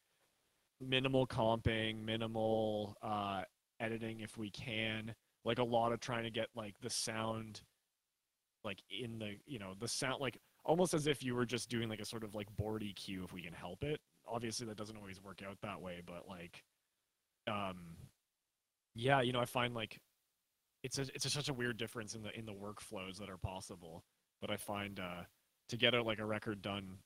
minimal 0.80 1.26
comping, 1.26 2.04
minimal 2.04 2.96
uh 3.02 3.42
editing 3.80 4.20
if 4.20 4.38
we 4.38 4.50
can, 4.50 5.14
like 5.44 5.58
a 5.58 5.64
lot 5.64 5.92
of 5.92 6.00
trying 6.00 6.24
to 6.24 6.30
get 6.30 6.48
like 6.54 6.74
the 6.80 6.90
sound 6.90 7.60
like 8.64 8.78
in 8.88 9.18
the 9.18 9.36
you 9.46 9.58
know 9.58 9.74
the 9.78 9.88
sound 9.88 10.20
like 10.20 10.38
almost 10.64 10.94
as 10.94 11.06
if 11.06 11.22
you 11.22 11.34
were 11.34 11.46
just 11.46 11.68
doing 11.68 11.88
like 11.88 12.00
a 12.00 12.04
sort 12.04 12.24
of 12.24 12.34
like 12.34 12.54
board 12.56 12.82
EQ 12.82 13.24
if 13.24 13.32
we 13.32 13.42
can 13.42 13.52
help 13.52 13.82
it. 13.82 14.00
Obviously 14.26 14.66
that 14.66 14.76
doesn't 14.76 14.96
always 14.96 15.22
work 15.22 15.42
out 15.46 15.58
that 15.62 15.80
way, 15.80 16.02
but 16.04 16.28
like 16.28 16.62
um 17.48 17.96
yeah, 18.94 19.22
you 19.22 19.32
know, 19.32 19.40
I 19.40 19.46
find 19.46 19.74
like 19.74 19.98
it's 20.82 20.98
a 20.98 21.02
it's 21.14 21.24
a, 21.24 21.30
such 21.30 21.48
a 21.48 21.54
weird 21.54 21.76
difference 21.76 22.14
in 22.14 22.22
the 22.22 22.36
in 22.38 22.44
the 22.44 22.52
workflows 22.52 23.18
that 23.18 23.30
are 23.30 23.38
possible. 23.38 24.04
But 24.40 24.50
I 24.50 24.56
find 24.56 25.00
uh 25.00 25.22
to 25.68 25.76
get 25.76 25.94
a, 25.94 26.02
like 26.02 26.18
a 26.18 26.24
record 26.24 26.62
done 26.62 26.98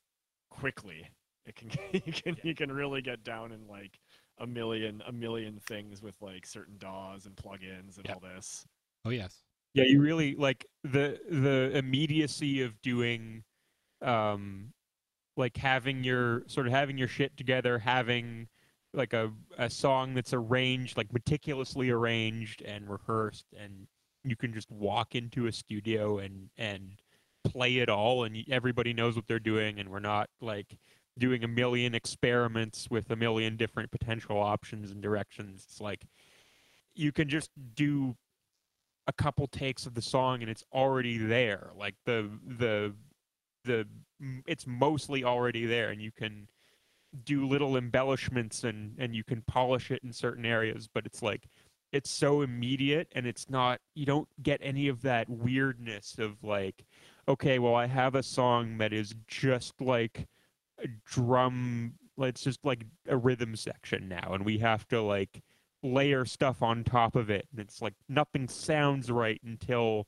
quickly, 0.50 1.08
it 1.46 1.54
can 1.54 1.70
you 1.92 2.12
can 2.12 2.36
you 2.42 2.54
can 2.54 2.70
really 2.70 3.02
get 3.02 3.25
down 3.25 3.52
in 3.52 3.66
like 3.68 3.98
a 4.38 4.46
million 4.46 5.02
a 5.06 5.12
million 5.12 5.60
things 5.66 6.02
with 6.02 6.14
like 6.20 6.46
certain 6.46 6.76
DAWs 6.78 7.26
and 7.26 7.36
plugins 7.36 7.96
and 7.98 8.10
all 8.10 8.20
this. 8.20 8.66
Oh 9.04 9.10
yes. 9.10 9.42
Yeah, 9.76 9.85
you 9.85 10.00
really 10.00 10.35
like 10.37 10.66
the 10.85 11.21
the 11.28 11.71
immediacy 11.76 12.62
of 12.62 12.80
doing 12.80 13.45
um 14.00 14.73
like 15.37 15.59
having 15.59 16.02
your 16.02 16.45
sort 16.47 16.66
of 16.66 16.73
having 16.73 16.97
your 16.97 17.09
shit 17.09 17.37
together, 17.37 17.78
having 17.78 18.49
like 18.95 19.12
a 19.12 19.30
a 19.59 19.68
song 19.68 20.14
that's 20.14 20.33
arranged 20.33 20.97
like 20.97 21.12
meticulously 21.12 21.90
arranged 21.90 22.62
and 22.62 22.88
rehearsed 22.88 23.45
and 23.54 23.87
you 24.25 24.35
can 24.35 24.54
just 24.54 24.71
walk 24.71 25.14
into 25.14 25.47
a 25.47 25.52
studio 25.52 26.18
and 26.21 26.49
and 26.56 27.02
play 27.45 27.76
it 27.76 27.90
all 27.90 28.25
and 28.25 28.42
everybody 28.50 28.95
knows 28.95 29.14
what 29.14 29.26
they're 29.26 29.38
doing 29.38 29.78
and 29.78 29.90
we're 29.90 30.00
not 30.00 30.30
like 30.40 30.78
doing 31.18 31.45
a 31.45 31.49
million 31.49 31.95
experiments 31.95 32.88
with 32.90 33.11
a 33.11 33.16
million 33.16 33.56
different 33.56 33.90
potential 33.90 34.40
options 34.40 34.90
and 34.90 35.02
directions. 35.02 35.66
It's 35.68 35.83
like 35.83 36.06
you 36.95 37.12
can 37.12 37.28
just 37.28 37.50
do 37.75 38.16
a 39.06 39.12
couple 39.12 39.46
takes 39.46 39.86
of 39.86 39.94
the 39.94 40.02
song 40.02 40.42
and 40.42 40.50
it's 40.50 40.64
already 40.72 41.18
there. 41.18 41.70
Like 41.76 41.94
the 42.04 42.30
the 42.46 42.94
the 43.64 43.86
it's 44.46 44.66
mostly 44.66 45.25
already 45.25 45.66
there 45.66 45.90
and 45.90 46.00
you 46.00 46.12
can 46.12 46.48
do 47.25 47.46
little 47.46 47.76
embellishments 47.76 48.64
and 48.64 48.94
and 48.98 49.14
you 49.14 49.25
can 49.25 49.42
polish 49.42 49.90
it 49.90 50.02
in 50.02 50.12
certain 50.12 50.44
areas 50.44 50.88
but 50.92 51.06
it's 51.06 51.22
like 51.22 51.48
it's 51.92 52.10
so 52.10 52.42
immediate 52.42 53.09
and 53.12 53.26
it's 53.26 53.48
not 53.48 53.81
you 53.94 54.04
don't 54.04 54.28
get 54.42 54.61
any 54.62 54.88
of 54.88 55.02
that 55.02 55.28
weirdness 55.28 56.16
of 56.18 56.42
like 56.42 56.85
okay 57.28 57.59
well 57.59 57.74
i 57.74 57.87
have 57.87 58.14
a 58.14 58.22
song 58.22 58.76
that 58.78 58.92
is 58.92 59.14
just 59.28 59.81
like 59.81 60.26
a 60.83 60.88
drum 61.07 61.94
it's 62.18 62.42
just 62.42 62.64
like 62.64 62.85
a 63.09 63.16
rhythm 63.16 63.54
section 63.54 64.09
now 64.09 64.33
and 64.33 64.44
we 64.44 64.59
have 64.59 64.87
to 64.88 65.00
like 65.00 65.42
layer 65.87 66.25
stuff 66.25 66.62
on 66.62 66.85
top 66.85 67.16
of 67.16 67.31
it 67.31 67.46
and 67.51 67.61
it's 67.61 67.81
like 67.81 67.94
nothing 68.09 68.49
sounds 68.49 69.11
right 69.11 69.40
until 69.44 70.07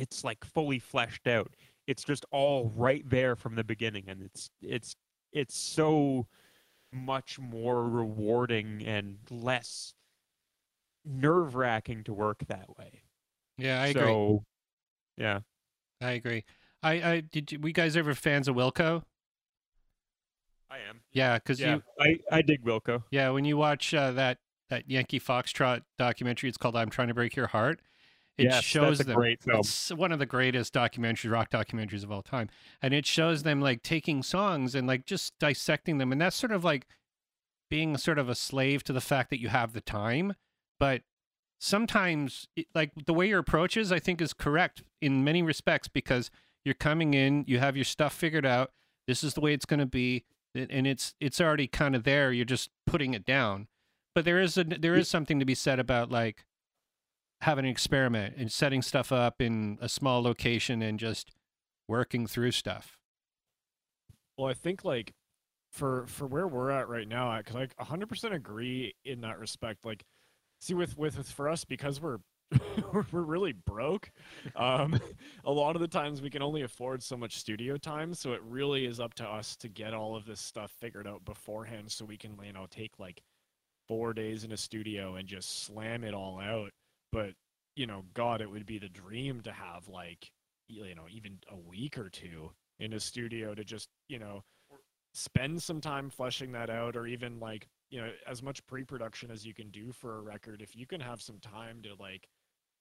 it's 0.00 0.24
like 0.24 0.44
fully 0.44 0.78
fleshed 0.78 1.26
out 1.26 1.54
it's 1.86 2.02
just 2.04 2.24
all 2.30 2.72
right 2.74 3.08
there 3.08 3.36
from 3.36 3.54
the 3.54 3.64
beginning 3.64 4.04
and 4.08 4.22
it's 4.22 4.50
it's 4.62 4.96
it's 5.32 5.56
so 5.56 6.26
much 6.92 7.38
more 7.38 7.88
rewarding 7.88 8.82
and 8.86 9.18
less 9.30 9.94
nerve 11.04 11.54
wracking 11.54 12.02
to 12.04 12.12
work 12.14 12.44
that 12.48 12.78
way 12.78 13.02
Yeah, 13.58 13.82
I 13.82 13.88
agree. 13.88 14.02
so 14.02 14.44
yeah 15.16 15.40
I 16.00 16.10
agree. 16.12 16.44
I, 16.82 16.92
I 17.12 17.20
did. 17.20 17.50
You, 17.52 17.60
we 17.60 17.72
guys 17.72 17.96
ever 17.96 18.14
fans 18.14 18.46
of 18.48 18.56
Wilco? 18.56 19.02
i 20.70 20.76
am 20.88 21.00
Yeah, 21.12 21.34
because 21.38 21.60
yeah 21.60 21.76
you. 21.76 21.82
i 22.00 22.18
i 22.30 22.42
dig 22.42 22.64
wilco 22.64 23.02
Yeah, 23.10 23.30
when 23.30 23.44
you 23.44 23.56
watch 23.56 23.94
uh, 23.94 24.10
that 24.12 24.38
that 24.74 24.90
Yankee 24.90 25.20
Foxtrot 25.20 25.82
documentary, 25.98 26.48
it's 26.48 26.58
called 26.58 26.76
"I'm 26.76 26.90
Trying 26.90 27.08
to 27.08 27.14
Break 27.14 27.36
Your 27.36 27.46
Heart." 27.48 27.80
It 28.36 28.44
Yes, 28.44 28.64
shows 28.64 28.98
them. 28.98 29.16
It's 29.60 29.90
one 29.92 30.10
of 30.10 30.18
the 30.18 30.26
greatest 30.26 30.74
documentaries, 30.74 31.30
rock 31.30 31.50
documentaries 31.50 32.02
of 32.02 32.10
all 32.10 32.22
time, 32.22 32.48
and 32.82 32.92
it 32.92 33.06
shows 33.06 33.44
them 33.44 33.60
like 33.60 33.82
taking 33.82 34.22
songs 34.24 34.74
and 34.74 34.88
like 34.88 35.06
just 35.06 35.38
dissecting 35.38 35.98
them, 35.98 36.10
and 36.10 36.20
that's 36.20 36.36
sort 36.36 36.52
of 36.52 36.64
like 36.64 36.86
being 37.70 37.96
sort 37.96 38.18
of 38.18 38.28
a 38.28 38.34
slave 38.34 38.82
to 38.84 38.92
the 38.92 39.00
fact 39.00 39.30
that 39.30 39.40
you 39.40 39.48
have 39.48 39.72
the 39.72 39.80
time, 39.80 40.34
but 40.78 41.02
sometimes 41.60 42.46
it, 42.56 42.66
like 42.74 42.90
the 43.06 43.14
way 43.14 43.28
your 43.28 43.38
approach 43.38 43.76
is, 43.76 43.90
I 43.92 43.98
think, 43.98 44.20
is 44.20 44.32
correct 44.32 44.82
in 45.00 45.24
many 45.24 45.42
respects 45.42 45.88
because 45.88 46.30
you're 46.64 46.74
coming 46.74 47.14
in, 47.14 47.44
you 47.46 47.58
have 47.58 47.76
your 47.76 47.84
stuff 47.84 48.12
figured 48.12 48.44
out. 48.46 48.72
This 49.06 49.22
is 49.22 49.34
the 49.34 49.40
way 49.40 49.54
it's 49.54 49.64
going 49.64 49.80
to 49.80 49.86
be, 49.86 50.24
and 50.54 50.70
and 50.70 50.86
it's 50.86 51.14
it's 51.20 51.40
already 51.40 51.66
kind 51.68 51.94
of 51.94 52.04
there. 52.04 52.32
You're 52.32 52.44
just 52.44 52.70
putting 52.86 53.14
it 53.14 53.24
down. 53.24 53.68
But 54.14 54.24
there 54.24 54.40
is 54.40 54.56
a 54.56 54.64
there 54.64 54.94
is 54.94 55.08
something 55.08 55.38
to 55.40 55.44
be 55.44 55.54
said 55.54 55.78
about 55.78 56.10
like 56.10 56.44
having 57.40 57.64
an 57.64 57.70
experiment 57.70 58.36
and 58.36 58.50
setting 58.50 58.80
stuff 58.80 59.12
up 59.12 59.40
in 59.40 59.78
a 59.80 59.88
small 59.88 60.22
location 60.22 60.82
and 60.82 60.98
just 60.98 61.32
working 61.88 62.26
through 62.26 62.52
stuff. 62.52 62.96
Well, 64.38 64.48
I 64.48 64.54
think 64.54 64.84
like 64.84 65.12
for 65.72 66.06
for 66.06 66.26
where 66.26 66.46
we're 66.46 66.70
at 66.70 66.88
right 66.88 67.06
now, 67.08 67.36
because 67.38 67.68
I 67.78 67.84
100% 67.84 68.32
agree 68.32 68.94
in 69.04 69.20
that 69.22 69.38
respect. 69.38 69.84
Like, 69.84 70.04
see, 70.60 70.74
with 70.74 70.96
with, 70.96 71.18
with 71.18 71.30
for 71.30 71.48
us 71.48 71.64
because 71.64 72.00
we're 72.00 72.18
we're 72.92 73.04
we're 73.12 73.22
really 73.22 73.52
broke. 73.52 74.10
Um, 74.56 74.98
a 75.44 75.52
lot 75.52 75.76
of 75.76 75.82
the 75.82 75.88
times 75.88 76.22
we 76.22 76.30
can 76.30 76.42
only 76.42 76.62
afford 76.62 77.02
so 77.02 77.16
much 77.16 77.36
studio 77.36 77.76
time, 77.76 78.14
so 78.14 78.32
it 78.32 78.40
really 78.44 78.86
is 78.86 79.00
up 79.00 79.14
to 79.14 79.24
us 79.24 79.56
to 79.56 79.68
get 79.68 79.94
all 79.94 80.16
of 80.16 80.24
this 80.24 80.40
stuff 80.40 80.72
figured 80.80 81.06
out 81.06 81.24
beforehand, 81.24 81.90
so 81.90 82.04
we 82.04 82.16
can 82.16 82.36
you 82.44 82.52
know 82.52 82.66
take 82.70 82.98
like 82.98 83.20
four 83.88 84.12
days 84.14 84.44
in 84.44 84.52
a 84.52 84.56
studio 84.56 85.14
and 85.16 85.28
just 85.28 85.64
slam 85.64 86.04
it 86.04 86.14
all 86.14 86.38
out. 86.40 86.70
But 87.12 87.34
you 87.76 87.86
know, 87.86 88.04
God, 88.14 88.40
it 88.40 88.50
would 88.50 88.66
be 88.66 88.78
the 88.78 88.88
dream 88.88 89.40
to 89.42 89.52
have 89.52 89.88
like 89.88 90.30
you 90.68 90.94
know 90.94 91.04
even 91.10 91.38
a 91.50 91.56
week 91.56 91.98
or 91.98 92.08
two 92.08 92.50
in 92.78 92.92
a 92.94 93.00
studio 93.00 93.54
to 93.54 93.64
just 93.64 93.88
you 94.08 94.18
know 94.18 94.42
spend 95.12 95.62
some 95.62 95.80
time 95.80 96.10
fleshing 96.10 96.52
that 96.52 96.70
out 96.70 96.96
or 96.96 97.06
even 97.06 97.38
like 97.38 97.68
you 97.90 98.00
know 98.00 98.10
as 98.26 98.42
much 98.42 98.64
pre-production 98.66 99.30
as 99.30 99.46
you 99.46 99.54
can 99.54 99.70
do 99.70 99.92
for 99.92 100.16
a 100.16 100.20
record 100.20 100.60
if 100.60 100.74
you 100.74 100.86
can 100.86 101.00
have 101.00 101.20
some 101.22 101.38
time 101.38 101.80
to 101.82 101.90
like 102.00 102.26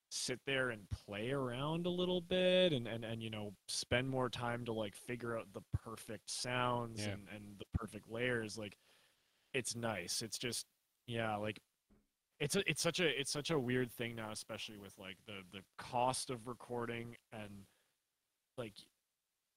sit 0.10 0.40
there 0.46 0.70
and 0.70 0.82
play 1.06 1.32
around 1.32 1.86
a 1.86 1.90
little 1.90 2.22
bit 2.22 2.72
and 2.74 2.88
and, 2.88 3.04
and 3.04 3.22
you 3.22 3.30
know 3.30 3.52
spend 3.68 4.10
more 4.10 4.30
time 4.30 4.64
to 4.66 4.74
like 4.74 4.96
figure 4.96 5.38
out 5.38 5.46
the 5.54 5.62
perfect 5.84 6.30
sounds 6.30 7.02
Yeah. 7.02 7.12
and 7.14 7.28
and 7.36 7.44
the 7.60 7.66
perfect 7.78 8.10
layers 8.10 8.58
like 8.58 8.76
it's 9.54 9.76
nice 9.76 10.22
it's 10.24 10.38
just 10.40 10.66
yeah 11.08 11.36
like 11.36 11.60
it's 12.40 12.56
a, 12.56 12.70
it's 12.70 12.82
such 12.82 13.00
a 13.00 13.20
it's 13.20 13.32
such 13.32 13.52
a 13.52 13.60
weird 13.60 13.92
thing 13.92 14.16
now 14.16 14.32
especially 14.32 14.78
with 14.78 14.94
like 14.98 15.18
the 15.26 15.42
the 15.52 15.62
cost 15.78 16.30
of 16.30 16.48
recording 16.48 17.16
and 17.32 17.66
like 18.58 18.74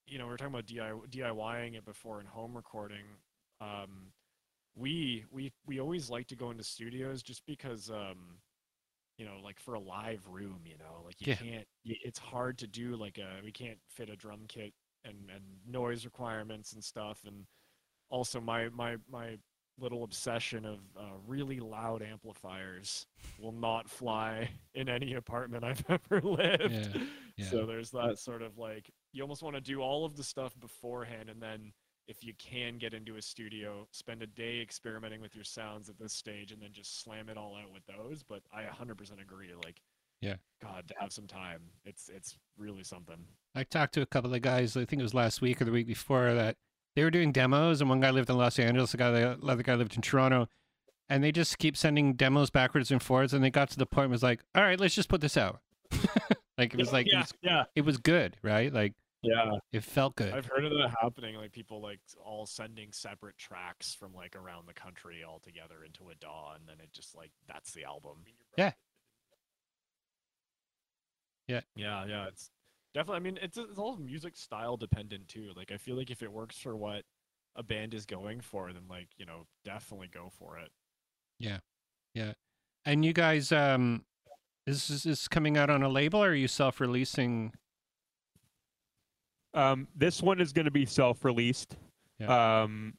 you 0.06 0.18
know 0.18 0.26
we 0.26 0.32
are 0.32 0.36
talking 0.36 0.54
about 0.54 0.66
DIY, 0.66 1.08
DIYing 1.10 1.76
it 1.76 1.84
before 1.84 2.20
in 2.20 2.26
home 2.26 2.54
recording 2.54 3.04
um 3.60 4.12
we 4.76 5.24
we 5.30 5.52
we 5.66 5.80
always 5.80 6.10
like 6.10 6.26
to 6.28 6.36
go 6.36 6.50
into 6.50 6.62
studios 6.62 7.22
just 7.22 7.44
because 7.46 7.90
um 7.90 8.38
you 9.18 9.24
know 9.24 9.36
like 9.42 9.58
for 9.58 9.74
a 9.74 9.80
live 9.80 10.26
room 10.28 10.60
you 10.64 10.76
know 10.78 11.02
like 11.04 11.20
you 11.20 11.28
Yeah. 11.28 11.34
can't 11.34 11.66
it's 11.84 12.18
hard 12.18 12.58
to 12.58 12.66
do 12.66 12.96
like 12.96 13.18
a 13.18 13.42
we 13.42 13.50
can't 13.52 13.78
fit 13.88 14.10
a 14.10 14.16
drum 14.16 14.40
kit 14.48 14.72
and 15.04 15.16
and 15.34 15.42
noise 15.66 16.04
requirements 16.04 16.72
and 16.72 16.84
stuff 16.84 17.20
and 17.26 17.46
also 18.10 18.40
my 18.40 18.68
my 18.68 18.96
my 19.10 19.38
little 19.78 20.04
obsession 20.04 20.64
of 20.64 20.78
uh, 20.98 21.02
really 21.26 21.60
loud 21.60 22.02
amplifiers 22.02 23.06
will 23.38 23.52
not 23.52 23.88
fly 23.88 24.48
in 24.74 24.88
any 24.88 25.14
apartment 25.14 25.64
I've 25.64 25.84
ever 25.88 26.20
lived. 26.20 26.72
Yeah, 26.72 27.02
yeah. 27.36 27.50
So 27.50 27.66
there's 27.66 27.90
that 27.90 28.18
sort 28.18 28.42
of 28.42 28.56
like 28.58 28.90
you 29.12 29.22
almost 29.22 29.42
want 29.42 29.56
to 29.56 29.60
do 29.60 29.80
all 29.80 30.04
of 30.04 30.16
the 30.16 30.24
stuff 30.24 30.58
beforehand 30.58 31.28
and 31.30 31.40
then 31.42 31.72
if 32.08 32.22
you 32.22 32.32
can 32.38 32.78
get 32.78 32.94
into 32.94 33.16
a 33.16 33.22
studio, 33.22 33.86
spend 33.90 34.22
a 34.22 34.28
day 34.28 34.60
experimenting 34.60 35.20
with 35.20 35.34
your 35.34 35.42
sounds 35.42 35.88
at 35.88 35.98
this 35.98 36.12
stage 36.12 36.52
and 36.52 36.62
then 36.62 36.70
just 36.72 37.02
slam 37.02 37.28
it 37.28 37.36
all 37.36 37.56
out 37.56 37.72
with 37.72 37.82
those. 37.86 38.22
But 38.22 38.42
I 38.54 38.62
100% 38.62 39.20
agree. 39.20 39.50
Like, 39.64 39.80
Yeah. 40.20 40.36
God, 40.62 40.86
to 40.86 40.94
have 41.00 41.12
some 41.12 41.26
time, 41.26 41.62
it's 41.84 42.08
it's 42.08 42.38
really 42.56 42.84
something. 42.84 43.16
I 43.56 43.64
talked 43.64 43.94
to 43.94 44.02
a 44.02 44.06
couple 44.06 44.32
of 44.32 44.40
guys. 44.40 44.76
I 44.76 44.84
think 44.84 45.00
it 45.00 45.02
was 45.02 45.14
last 45.14 45.40
week 45.40 45.60
or 45.60 45.64
the 45.64 45.72
week 45.72 45.88
before 45.88 46.32
that 46.32 46.56
they 46.96 47.04
were 47.04 47.10
doing 47.10 47.30
demos, 47.30 47.80
and 47.80 47.90
one 47.90 48.00
guy 48.00 48.10
lived 48.10 48.30
in 48.30 48.38
Los 48.38 48.58
Angeles, 48.58 48.90
the 48.90 48.96
guy 48.96 49.10
the 49.10 49.38
other 49.46 49.62
guy 49.62 49.74
lived 49.74 49.94
in 49.94 50.02
Toronto, 50.02 50.48
and 51.10 51.22
they 51.22 51.30
just 51.30 51.58
keep 51.58 51.76
sending 51.76 52.14
demos 52.14 52.48
backwards 52.50 52.90
and 52.90 53.02
forwards. 53.02 53.34
And 53.34 53.44
they 53.44 53.50
got 53.50 53.68
to 53.70 53.78
the 53.78 53.86
point 53.86 54.08
where 54.08 54.14
it 54.14 54.16
was 54.16 54.22
like, 54.22 54.42
all 54.54 54.62
right, 54.62 54.80
let's 54.80 54.94
just 54.94 55.10
put 55.10 55.20
this 55.20 55.36
out. 55.36 55.60
like 56.58 56.72
it 56.72 56.78
was 56.78 56.92
like 56.92 57.06
it 57.06 57.12
yeah, 57.12 57.20
was, 57.20 57.32
yeah, 57.42 57.64
it 57.76 57.82
was 57.82 57.98
good, 57.98 58.38
right? 58.42 58.72
Like 58.72 58.94
Yeah, 59.22 59.58
It 59.72 59.84
felt 59.84 60.16
good. 60.16 60.32
I've 60.32 60.46
heard 60.46 60.64
of 60.64 60.72
that 60.72 60.94
happening. 61.00 61.36
Like 61.36 61.52
people 61.52 61.82
like 61.82 62.00
all 62.24 62.46
sending 62.46 62.90
separate 62.92 63.36
tracks 63.36 63.94
from 63.94 64.14
like 64.14 64.34
around 64.34 64.66
the 64.66 64.74
country 64.74 65.22
all 65.22 65.38
together 65.38 65.84
into 65.84 66.08
a 66.10 66.14
DAW, 66.14 66.54
and 66.58 66.66
then 66.66 66.76
it 66.82 66.92
just 66.94 67.14
like 67.14 67.30
that's 67.46 67.72
the 67.72 67.84
album. 67.84 68.24
Yeah. 68.56 68.72
Yeah, 71.46 71.60
yeah. 71.76 72.26
It's 72.26 72.50
definitely. 72.96 73.16
I 73.16 73.20
mean, 73.20 73.38
it's 73.42 73.58
it's 73.58 73.78
all 73.78 73.96
music 73.98 74.36
style 74.36 74.76
dependent 74.76 75.28
too. 75.28 75.50
Like 75.54 75.70
I 75.70 75.76
feel 75.76 75.96
like 75.96 76.10
if 76.10 76.22
it 76.22 76.32
works 76.32 76.58
for 76.58 76.76
what 76.76 77.02
a 77.54 77.62
band 77.62 77.94
is 77.94 78.06
going 78.06 78.40
for, 78.40 78.72
then 78.72 78.84
like 78.88 79.08
you 79.18 79.26
know 79.26 79.46
definitely 79.64 80.08
go 80.08 80.30
for 80.38 80.58
it. 80.58 80.70
Yeah, 81.38 81.58
yeah. 82.14 82.32
And 82.84 83.04
you 83.04 83.12
guys, 83.12 83.52
um, 83.52 84.04
is 84.66 84.88
is 84.88 85.02
this 85.02 85.28
coming 85.28 85.58
out 85.58 85.68
on 85.68 85.82
a 85.82 85.88
label 85.88 86.24
or 86.24 86.30
are 86.30 86.34
you 86.34 86.48
self 86.48 86.80
releasing? 86.80 87.52
Um, 89.52 89.88
this 89.94 90.22
one 90.22 90.40
is 90.40 90.52
going 90.52 90.66
to 90.66 90.70
be 90.70 90.84
self-released. 90.84 91.76
Yeah. 92.18 92.62
Um, 92.62 92.94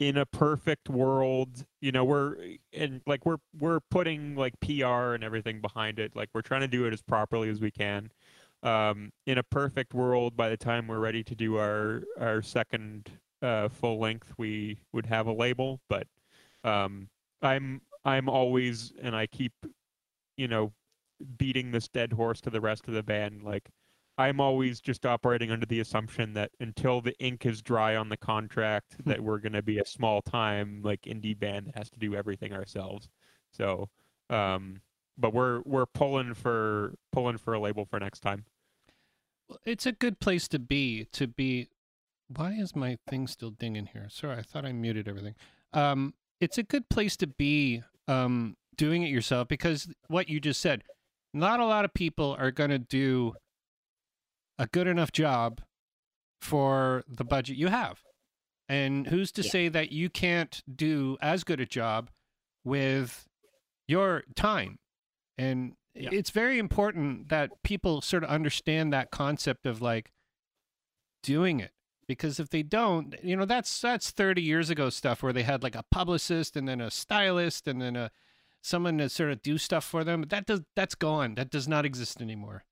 in 0.00 0.16
a 0.16 0.26
perfect 0.26 0.90
world, 0.90 1.64
you 1.80 1.92
know, 1.92 2.04
we're 2.04 2.36
and 2.72 3.00
like 3.06 3.24
we're 3.24 3.38
we're 3.58 3.80
putting 3.90 4.34
like 4.34 4.54
PR 4.60 5.14
and 5.14 5.24
everything 5.24 5.60
behind 5.60 5.98
it. 5.98 6.14
Like 6.14 6.28
we're 6.34 6.42
trying 6.42 6.60
to 6.62 6.68
do 6.68 6.84
it 6.84 6.92
as 6.92 7.02
properly 7.02 7.48
as 7.48 7.60
we 7.60 7.70
can. 7.70 8.10
Um, 8.66 9.12
in 9.26 9.38
a 9.38 9.44
perfect 9.44 9.94
world, 9.94 10.36
by 10.36 10.48
the 10.48 10.56
time 10.56 10.88
we're 10.88 10.98
ready 10.98 11.22
to 11.22 11.34
do 11.36 11.56
our 11.56 12.02
our 12.18 12.42
second 12.42 13.08
uh, 13.40 13.68
full 13.68 14.00
length, 14.00 14.32
we 14.38 14.80
would 14.92 15.06
have 15.06 15.28
a 15.28 15.32
label. 15.32 15.80
But 15.88 16.08
um, 16.64 17.08
I'm 17.42 17.80
I'm 18.04 18.28
always 18.28 18.92
and 19.00 19.14
I 19.14 19.26
keep, 19.28 19.52
you 20.36 20.48
know, 20.48 20.72
beating 21.38 21.70
this 21.70 21.88
dead 21.88 22.12
horse 22.12 22.40
to 22.42 22.50
the 22.50 22.60
rest 22.60 22.88
of 22.88 22.94
the 22.94 23.04
band. 23.04 23.44
Like 23.44 23.70
I'm 24.18 24.40
always 24.40 24.80
just 24.80 25.06
operating 25.06 25.52
under 25.52 25.66
the 25.66 25.80
assumption 25.80 26.32
that 26.34 26.50
until 26.58 27.00
the 27.00 27.16
ink 27.20 27.46
is 27.46 27.62
dry 27.62 27.94
on 27.94 28.08
the 28.08 28.16
contract, 28.16 28.96
that 29.06 29.20
we're 29.20 29.38
going 29.38 29.52
to 29.52 29.62
be 29.62 29.78
a 29.78 29.86
small 29.86 30.22
time 30.22 30.80
like 30.82 31.02
indie 31.02 31.38
band 31.38 31.66
that 31.68 31.76
has 31.78 31.90
to 31.90 31.98
do 32.00 32.16
everything 32.16 32.52
ourselves. 32.52 33.08
So, 33.52 33.90
um, 34.28 34.80
but 35.16 35.32
we're 35.32 35.62
we're 35.64 35.86
pulling 35.86 36.34
for 36.34 36.94
pulling 37.12 37.38
for 37.38 37.54
a 37.54 37.60
label 37.60 37.84
for 37.84 38.00
next 38.00 38.20
time. 38.20 38.44
Well, 39.48 39.58
It's 39.64 39.86
a 39.86 39.92
good 39.92 40.20
place 40.20 40.48
to 40.48 40.58
be. 40.58 41.06
To 41.12 41.26
be. 41.26 41.68
Why 42.28 42.52
is 42.52 42.74
my 42.74 42.98
thing 43.08 43.26
still 43.28 43.50
dinging 43.50 43.86
here? 43.92 44.08
Sorry, 44.10 44.36
I 44.36 44.42
thought 44.42 44.64
I 44.64 44.72
muted 44.72 45.06
everything. 45.08 45.34
Um, 45.72 46.14
it's 46.40 46.58
a 46.58 46.62
good 46.62 46.88
place 46.88 47.16
to 47.18 47.26
be. 47.26 47.82
Um, 48.08 48.56
doing 48.76 49.02
it 49.02 49.08
yourself 49.10 49.48
because 49.48 49.88
what 50.08 50.28
you 50.28 50.38
just 50.38 50.60
said, 50.60 50.84
not 51.32 51.60
a 51.60 51.64
lot 51.64 51.84
of 51.86 51.94
people 51.94 52.36
are 52.38 52.50
going 52.50 52.68
to 52.70 52.78
do 52.78 53.34
a 54.58 54.66
good 54.66 54.86
enough 54.86 55.10
job 55.12 55.62
for 56.42 57.02
the 57.08 57.24
budget 57.24 57.56
you 57.56 57.68
have. 57.68 58.02
And 58.68 59.06
who's 59.06 59.32
to 59.32 59.42
Yeah. 59.42 59.50
say 59.50 59.68
that 59.70 59.92
you 59.92 60.10
can't 60.10 60.62
do 60.72 61.16
as 61.22 61.42
good 61.42 61.58
a 61.58 61.64
job 61.66 62.10
with 62.64 63.26
your 63.88 64.24
time? 64.34 64.78
And 65.38 65.76
Yeah. 65.98 66.10
it's 66.12 66.30
very 66.30 66.58
important 66.58 67.28
that 67.30 67.62
people 67.62 68.00
sort 68.02 68.22
of 68.24 68.30
understand 68.30 68.92
that 68.92 69.10
concept 69.10 69.66
of 69.66 69.80
like 69.82 70.12
doing 71.22 71.60
it 71.60 71.72
because 72.06 72.38
if 72.38 72.50
they 72.50 72.62
don't 72.62 73.14
you 73.22 73.36
know 73.36 73.44
that's 73.44 73.80
that's 73.80 74.10
30 74.10 74.42
years 74.42 74.70
ago 74.70 74.90
stuff 74.90 75.22
where 75.22 75.32
they 75.32 75.42
had 75.42 75.62
like 75.62 75.74
a 75.74 75.84
publicist 75.90 76.56
and 76.56 76.68
then 76.68 76.80
a 76.80 76.90
stylist 76.90 77.66
and 77.66 77.80
then 77.82 77.96
a 77.96 78.10
someone 78.62 78.98
to 78.98 79.08
sort 79.08 79.30
of 79.30 79.42
do 79.42 79.58
stuff 79.58 79.84
for 79.84 80.04
them 80.04 80.20
but 80.20 80.30
that 80.30 80.46
does 80.46 80.62
that's 80.74 80.94
gone. 80.94 81.34
That 81.36 81.50
does 81.50 81.66
not 81.68 81.84
exist 81.84 82.20
anymore. 82.20 82.64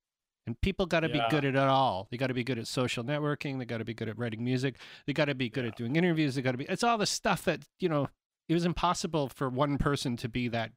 And 0.46 0.60
people 0.60 0.84
got 0.86 1.00
to 1.00 1.08
Yeah. 1.08 1.24
be 1.26 1.30
good 1.30 1.44
at 1.46 1.54
it 1.54 1.56
all. 1.56 2.06
They 2.10 2.16
got 2.18 2.26
to 2.26 2.34
be 2.34 2.44
good 2.44 2.58
at 2.58 2.66
social 2.66 3.02
networking. 3.02 3.58
They 3.58 3.64
got 3.64 3.78
to 3.78 3.84
be 3.84 3.94
good 3.94 4.08
at 4.10 4.18
writing 4.18 4.44
music. 4.44 4.76
They 5.06 5.12
got 5.14 5.26
to 5.26 5.34
be 5.34 5.48
good 5.48 5.64
at 5.64 5.74
doing 5.76 5.96
interviews. 5.96 6.34
They 6.34 6.42
got 6.42 6.52
to 6.52 6.58
be 6.58 6.64
it's 6.66 6.84
all 6.84 6.98
the 6.98 7.06
stuff 7.06 7.44
that 7.44 7.62
you 7.80 7.88
know 7.88 8.08
it 8.48 8.54
was 8.54 8.64
impossible 8.64 9.28
for 9.28 9.48
one 9.48 9.78
person 9.78 10.16
to 10.18 10.28
be 10.28 10.48
that 10.48 10.72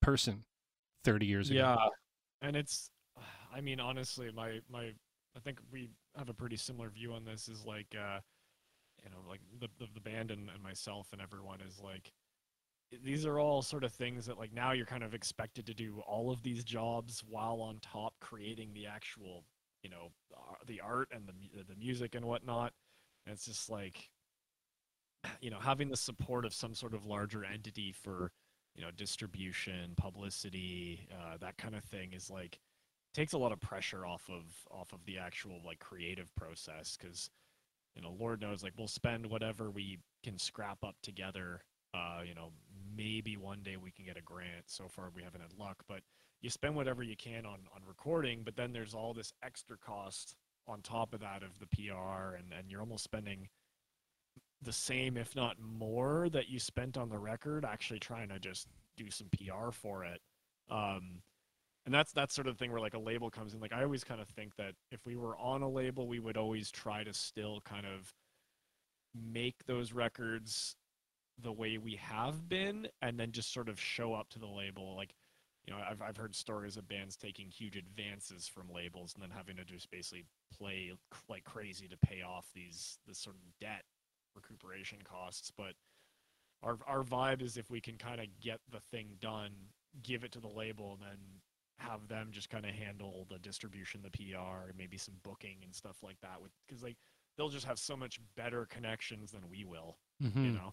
person 0.00 0.44
30 1.04 1.26
years 1.26 1.50
ago 1.50 1.58
Yeah, 1.58 1.76
and 2.42 2.56
it's, 2.56 2.90
I 3.54 3.60
mean, 3.60 3.80
honestly, 3.80 4.30
my 4.34 4.60
my, 4.70 4.92
I 5.36 5.40
think 5.40 5.58
we 5.72 5.90
have 6.16 6.28
a 6.28 6.34
pretty 6.34 6.56
similar 6.56 6.88
view 6.90 7.12
on 7.12 7.24
this. 7.24 7.48
Is 7.48 7.64
like, 7.64 7.94
uh, 7.94 8.20
you 9.02 9.10
know, 9.10 9.18
like 9.28 9.40
the 9.60 9.68
the, 9.78 9.86
the 9.94 10.00
band 10.00 10.30
and, 10.30 10.48
and 10.50 10.62
myself 10.62 11.08
and 11.12 11.20
everyone 11.20 11.60
is 11.60 11.80
like, 11.82 12.12
these 13.04 13.24
are 13.26 13.38
all 13.38 13.62
sort 13.62 13.84
of 13.84 13.92
things 13.92 14.26
that 14.26 14.38
like 14.38 14.52
now 14.52 14.72
you're 14.72 14.86
kind 14.86 15.04
of 15.04 15.14
expected 15.14 15.66
to 15.66 15.74
do 15.74 16.02
all 16.06 16.30
of 16.30 16.42
these 16.42 16.64
jobs 16.64 17.22
while 17.28 17.60
on 17.60 17.78
top 17.80 18.14
creating 18.20 18.72
the 18.74 18.86
actual, 18.86 19.44
you 19.82 19.90
know, 19.90 20.10
the 20.66 20.80
art 20.80 21.08
and 21.12 21.26
the 21.26 21.64
the 21.64 21.76
music 21.76 22.14
and 22.14 22.24
whatnot. 22.24 22.72
And 23.26 23.34
it's 23.34 23.46
just 23.46 23.70
like, 23.70 24.10
you 25.40 25.50
know, 25.50 25.58
having 25.60 25.88
the 25.88 25.96
support 25.96 26.44
of 26.44 26.54
some 26.54 26.74
sort 26.74 26.94
of 26.94 27.06
larger 27.06 27.44
entity 27.44 27.92
for 27.92 28.32
you 28.74 28.82
know 28.82 28.90
distribution 28.96 29.92
publicity 29.96 31.08
uh, 31.12 31.36
that 31.40 31.56
kind 31.58 31.74
of 31.74 31.84
thing 31.84 32.12
is 32.12 32.30
like 32.30 32.58
takes 33.12 33.32
a 33.32 33.38
lot 33.38 33.52
of 33.52 33.60
pressure 33.60 34.06
off 34.06 34.28
of 34.30 34.44
off 34.70 34.92
of 34.92 35.04
the 35.04 35.18
actual 35.18 35.60
like 35.64 35.78
creative 35.78 36.34
process 36.36 36.96
because 37.00 37.30
you 37.94 38.02
know 38.02 38.14
lord 38.18 38.40
knows 38.40 38.62
like 38.62 38.72
we'll 38.78 38.88
spend 38.88 39.26
whatever 39.26 39.70
we 39.70 39.98
can 40.22 40.38
scrap 40.38 40.78
up 40.84 40.94
together 41.02 41.60
uh 41.94 42.20
you 42.26 42.34
know 42.34 42.50
maybe 42.96 43.36
one 43.36 43.60
day 43.62 43.76
we 43.76 43.90
can 43.90 44.04
get 44.04 44.16
a 44.16 44.22
grant. 44.22 44.64
So 44.66 44.88
far 44.88 45.10
we 45.14 45.22
haven't 45.22 45.40
had 45.40 45.52
luck 45.58 45.82
but 45.88 46.00
you 46.40 46.50
spend 46.50 46.74
whatever 46.74 47.02
you 47.02 47.16
can 47.16 47.46
on 47.46 47.60
on 47.74 47.82
recording 47.86 48.42
but 48.44 48.56
then 48.56 48.72
there's 48.72 48.94
all 48.94 49.12
this 49.12 49.32
extra 49.42 49.76
cost 49.76 50.36
on 50.68 50.80
top 50.82 51.14
of 51.14 51.20
that 51.20 51.42
of 51.42 51.58
the 51.58 51.66
pr 51.66 52.36
and 52.36 52.52
and 52.56 52.70
you're 52.70 52.80
almost 52.80 53.04
spending 53.04 53.48
the 54.62 54.72
same, 54.72 55.16
if 55.16 55.34
not 55.34 55.56
more, 55.60 56.28
that 56.30 56.48
you 56.48 56.58
spent 56.58 56.96
on 56.96 57.08
the 57.08 57.18
record, 57.18 57.64
actually 57.64 57.98
trying 57.98 58.28
to 58.28 58.38
just 58.38 58.66
do 58.96 59.10
some 59.10 59.28
PR 59.28 59.70
for 59.70 60.04
it. 60.04 60.20
Um, 60.70 61.22
and 61.86 61.94
that's 61.94 62.12
that's 62.12 62.34
sort 62.34 62.46
of 62.46 62.58
thing 62.58 62.70
where 62.70 62.80
like 62.80 62.94
a 62.94 62.98
label 62.98 63.30
comes 63.30 63.54
in. 63.54 63.60
Like 63.60 63.72
I 63.72 63.82
always 63.82 64.04
kind 64.04 64.20
of 64.20 64.28
think 64.28 64.56
that 64.56 64.74
if 64.90 65.06
we 65.06 65.16
were 65.16 65.36
on 65.38 65.62
a 65.62 65.68
label, 65.68 66.06
we 66.06 66.20
would 66.20 66.36
always 66.36 66.70
try 66.70 67.04
to 67.04 67.14
still 67.14 67.60
kind 67.64 67.86
of 67.86 68.12
make 69.14 69.64
those 69.66 69.92
records 69.92 70.76
the 71.42 71.52
way 71.52 71.78
we 71.78 71.96
have 71.96 72.48
been, 72.48 72.86
and 73.00 73.18
then 73.18 73.32
just 73.32 73.52
sort 73.52 73.68
of 73.68 73.80
show 73.80 74.12
up 74.12 74.28
to 74.30 74.38
the 74.38 74.46
label. 74.46 74.94
Like, 74.94 75.14
you 75.64 75.72
know, 75.72 75.80
I've 75.88 76.02
I've 76.02 76.16
heard 76.18 76.34
stories 76.34 76.76
of 76.76 76.86
bands 76.86 77.16
taking 77.16 77.48
huge 77.48 77.76
advances 77.76 78.46
from 78.46 78.70
labels 78.72 79.14
and 79.14 79.22
then 79.22 79.30
having 79.30 79.56
to 79.56 79.64
just 79.64 79.90
basically 79.90 80.26
play 80.56 80.92
like 81.30 81.44
crazy 81.44 81.88
to 81.88 81.96
pay 81.96 82.20
off 82.20 82.46
these 82.54 82.98
this 83.06 83.18
sort 83.18 83.36
of 83.36 83.42
debt 83.58 83.84
recuperation 84.34 84.98
costs. 85.04 85.50
But 85.56 85.74
our 86.62 86.78
our 86.86 87.02
vibe 87.02 87.42
is 87.42 87.56
if 87.56 87.70
we 87.70 87.80
can 87.80 87.96
kind 87.98 88.20
of 88.20 88.26
get 88.40 88.60
the 88.70 88.80
thing 88.80 89.16
done, 89.20 89.52
give 90.02 90.24
it 90.24 90.32
to 90.32 90.40
the 90.40 90.48
label, 90.48 90.94
and 90.94 91.02
then 91.02 91.18
have 91.78 92.08
them 92.08 92.28
just 92.30 92.50
kind 92.50 92.66
of 92.66 92.74
handle 92.74 93.26
the 93.30 93.38
distribution, 93.38 94.02
the 94.02 94.10
PR, 94.10 94.72
maybe 94.76 94.98
some 94.98 95.14
booking 95.22 95.58
and 95.64 95.74
stuff 95.74 96.02
like 96.02 96.20
that. 96.20 96.40
With 96.40 96.52
because 96.66 96.82
like 96.82 96.96
they'll 97.36 97.48
just 97.48 97.66
have 97.66 97.78
so 97.78 97.96
much 97.96 98.20
better 98.36 98.66
connections 98.66 99.30
than 99.32 99.48
we 99.48 99.64
will. 99.64 99.98
Mhm. 100.22 100.44
You 100.44 100.52
know. 100.52 100.72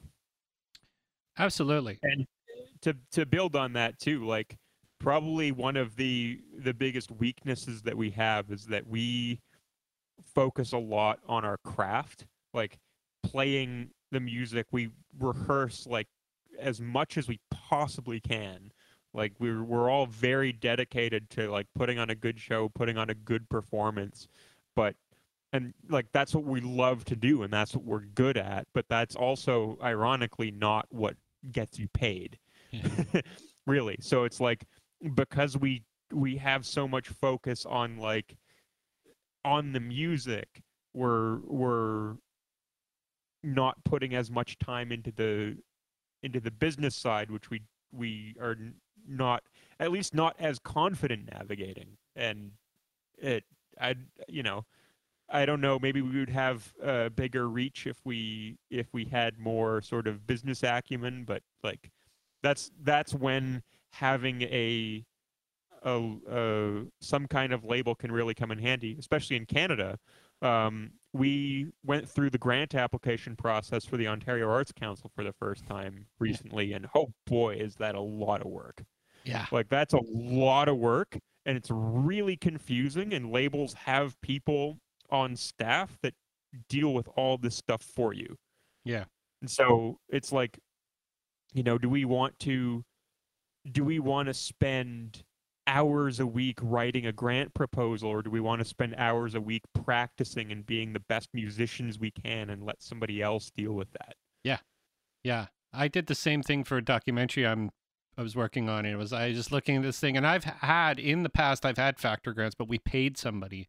absolutely 1.38 2.00
And 2.04 2.26
to 2.82 2.96
to 3.12 3.26
build 3.26 3.56
on 3.56 3.74
that 3.74 4.00
too 4.00 4.26
like 4.26 4.58
probably 5.00 5.52
one 5.52 5.78
of 5.78 5.96
the 5.96 6.42
the 6.58 6.74
biggest 6.74 7.12
weaknesses 7.12 7.84
that 7.84 7.96
we 7.98 8.10
have 8.12 8.52
is 8.52 8.66
that 8.68 8.88
we 8.88 9.40
focus 10.24 10.74
a 10.74 10.78
lot 10.78 11.20
on 11.28 11.46
our 11.46 11.58
craft 11.60 12.26
like 12.54 12.80
playing 13.24 13.90
the 14.12 14.20
music 14.20 14.66
we 14.72 14.90
rehearse 15.20 15.86
like 15.86 16.08
as 16.60 16.82
much 16.82 17.18
as 17.18 17.28
we 17.28 17.40
possibly 17.52 18.20
can. 18.20 18.72
Like 19.14 19.34
we're 19.40 19.64
we're 19.64 19.90
all 19.90 20.06
very 20.06 20.52
dedicated 20.52 21.30
to 21.32 21.50
like 21.50 21.68
putting 21.76 21.98
on 22.00 22.10
a 22.10 22.16
good 22.16 22.40
show 22.40 22.70
putting 22.70 22.98
on 22.98 23.10
a 23.10 23.16
good 23.16 23.50
performance. 23.50 24.28
But 24.76 24.96
and 25.54 25.74
like 25.90 26.08
that's 26.12 26.36
what 26.36 26.44
we 26.44 26.62
love 26.62 27.06
to 27.06 27.16
do 27.16 27.44
and 27.44 27.52
that's 27.52 27.76
what 27.76 27.86
we're 27.86 28.02
good 28.02 28.38
at. 28.38 28.68
But 28.74 28.86
that's 28.90 29.16
also 29.16 29.78
ironically 29.82 30.52
not 30.52 30.86
what 30.90 31.16
gets 31.52 31.80
you 31.80 31.88
paid. 31.90 32.38
Yeah. 32.72 33.22
really. 33.66 33.98
So 34.02 34.24
it's 34.24 34.40
like 34.40 34.66
because 35.16 35.58
we 35.58 35.84
we 36.12 36.38
have 36.38 36.66
so 36.66 36.88
much 36.88 37.08
focus 37.08 37.66
on 37.66 37.98
like 37.98 38.38
on 39.44 39.72
the 39.72 39.80
music 39.80 40.62
we're 40.94 41.38
we're 41.46 42.16
not 43.48 43.84
putting 43.84 44.14
as 44.16 44.30
much 44.30 44.58
time 44.60 44.92
into 44.92 45.12
the 45.12 45.58
into 46.24 46.40
the 46.40 46.52
business 46.52 46.96
side 46.96 47.30
which 47.32 47.50
we 47.50 47.62
we 47.92 48.36
are 48.42 48.58
not 49.08 49.44
at 49.80 49.92
least 49.92 50.14
not 50.14 50.36
as 50.40 50.60
confident 50.60 51.30
navigating. 51.32 51.98
And 52.16 52.52
it 53.18 53.44
i 53.80 53.96
you 54.28 54.44
know 54.44 54.66
i 55.30 55.46
don't 55.46 55.62
know 55.62 55.80
maybe 55.80 56.02
we 56.02 56.20
would 56.20 56.30
have 56.30 56.74
a 56.84 57.10
bigger 57.10 57.50
reach 57.50 57.88
if 57.88 57.98
we 58.06 58.58
if 58.70 58.88
we 58.94 59.06
had 59.06 59.38
more 59.40 59.82
sort 59.82 60.08
of 60.08 60.26
business 60.28 60.64
acumen 60.64 61.24
but 61.26 61.42
like 61.64 61.92
that's 62.44 62.72
that's 62.84 63.14
when 63.14 63.62
having 63.92 64.44
a 64.44 65.04
a, 65.84 66.12
a 66.30 66.84
some 67.02 67.28
kind 67.28 67.54
of 67.54 67.64
label 67.64 67.96
can 67.96 68.12
really 68.12 68.34
come 68.34 68.52
in 68.52 68.60
handy 68.60 68.96
especially 69.00 69.36
in 69.36 69.46
canada 69.46 69.98
um, 70.42 70.92
we 71.14 71.68
went 71.84 72.08
through 72.08 72.30
the 72.30 72.38
grant 72.38 72.76
application 72.76 73.36
process 73.36 73.86
for 73.86 73.98
the 73.98 74.08
Ontario 74.08 74.50
Arts 74.50 74.72
Council 74.72 75.12
for 75.16 75.24
the 75.24 75.34
first 75.34 75.66
time 75.66 76.06
recently, 76.20 76.74
and 76.74 76.88
oh 76.96 77.12
boy, 77.26 77.56
is 77.56 77.76
that 77.76 77.96
a 77.96 78.02
lot 78.02 78.42
of 78.42 78.48
work. 78.48 78.84
Yeah. 79.24 79.46
Like 79.52 79.70
that's 79.70 79.94
a 79.94 80.02
lot 80.12 80.70
of 80.70 80.78
work, 80.78 81.18
and 81.46 81.58
it's 81.58 81.70
really 81.72 82.38
confusing. 82.38 83.14
And 83.14 83.32
labels 83.32 83.74
have 83.74 84.20
people 84.22 84.78
on 85.10 85.36
staff 85.36 85.98
that 86.04 86.14
deal 86.70 86.94
with 86.94 87.08
all 87.16 87.38
this 87.38 87.56
stuff 87.56 87.82
for 87.82 88.14
you. 88.14 88.36
Yeah. 88.86 89.06
And 89.42 89.50
so 89.50 90.00
it's 90.10 90.32
like, 90.32 90.58
you 91.54 91.64
know, 91.64 91.78
do 91.78 91.90
we 91.90 92.06
want 92.06 92.38
to 92.40 92.84
do 93.72 93.84
we 93.84 94.00
want 94.00 94.28
to 94.28 94.34
spend 94.34 95.24
hours 95.68 96.20
a 96.20 96.26
week 96.26 96.58
writing 96.62 97.06
a 97.06 97.12
grant 97.12 97.54
proposal 97.54 98.10
or 98.10 98.22
do 98.22 98.30
we 98.30 98.40
want 98.40 98.60
to 98.60 98.66
spend 98.66 98.96
hours 98.98 99.36
a 99.36 99.42
week 99.42 99.64
practicing 99.74 100.52
and 100.52 100.66
being 100.66 100.94
the 100.94 101.00
best 101.00 101.30
musicians 101.34 102.00
we 102.00 102.10
can 102.10 102.50
and 102.50 102.64
let 102.66 102.82
somebody 102.82 103.22
else 103.22 103.52
deal 103.56 103.74
with 103.74 103.92
that? 103.92 104.16
Yeah, 104.44 104.60
Yeah. 105.24 105.48
I 105.74 105.90
did 105.90 106.08
the 106.08 106.16
same 106.16 106.42
thing 106.42 106.64
for 106.64 106.78
a 106.78 106.82
documentary 106.82 107.46
I'm 107.46 107.72
I 108.18 108.24
was 108.24 108.36
working 108.36 108.68
on. 108.68 108.86
It 108.86 108.96
was 108.96 109.14
I 109.14 109.28
was 109.28 109.38
just 109.38 109.52
looking 109.52 109.76
at 109.76 109.84
this 109.84 110.00
thing, 110.00 110.18
and 110.18 110.26
I've 110.26 110.46
had 110.46 110.98
in 110.98 111.22
the 111.22 111.30
past 111.30 111.66
I've 111.66 111.78
had 111.78 112.00
factor 112.00 112.34
grants, 112.34 112.56
but 112.56 112.68
we 112.68 112.80
paid 112.80 113.16
somebody 113.18 113.68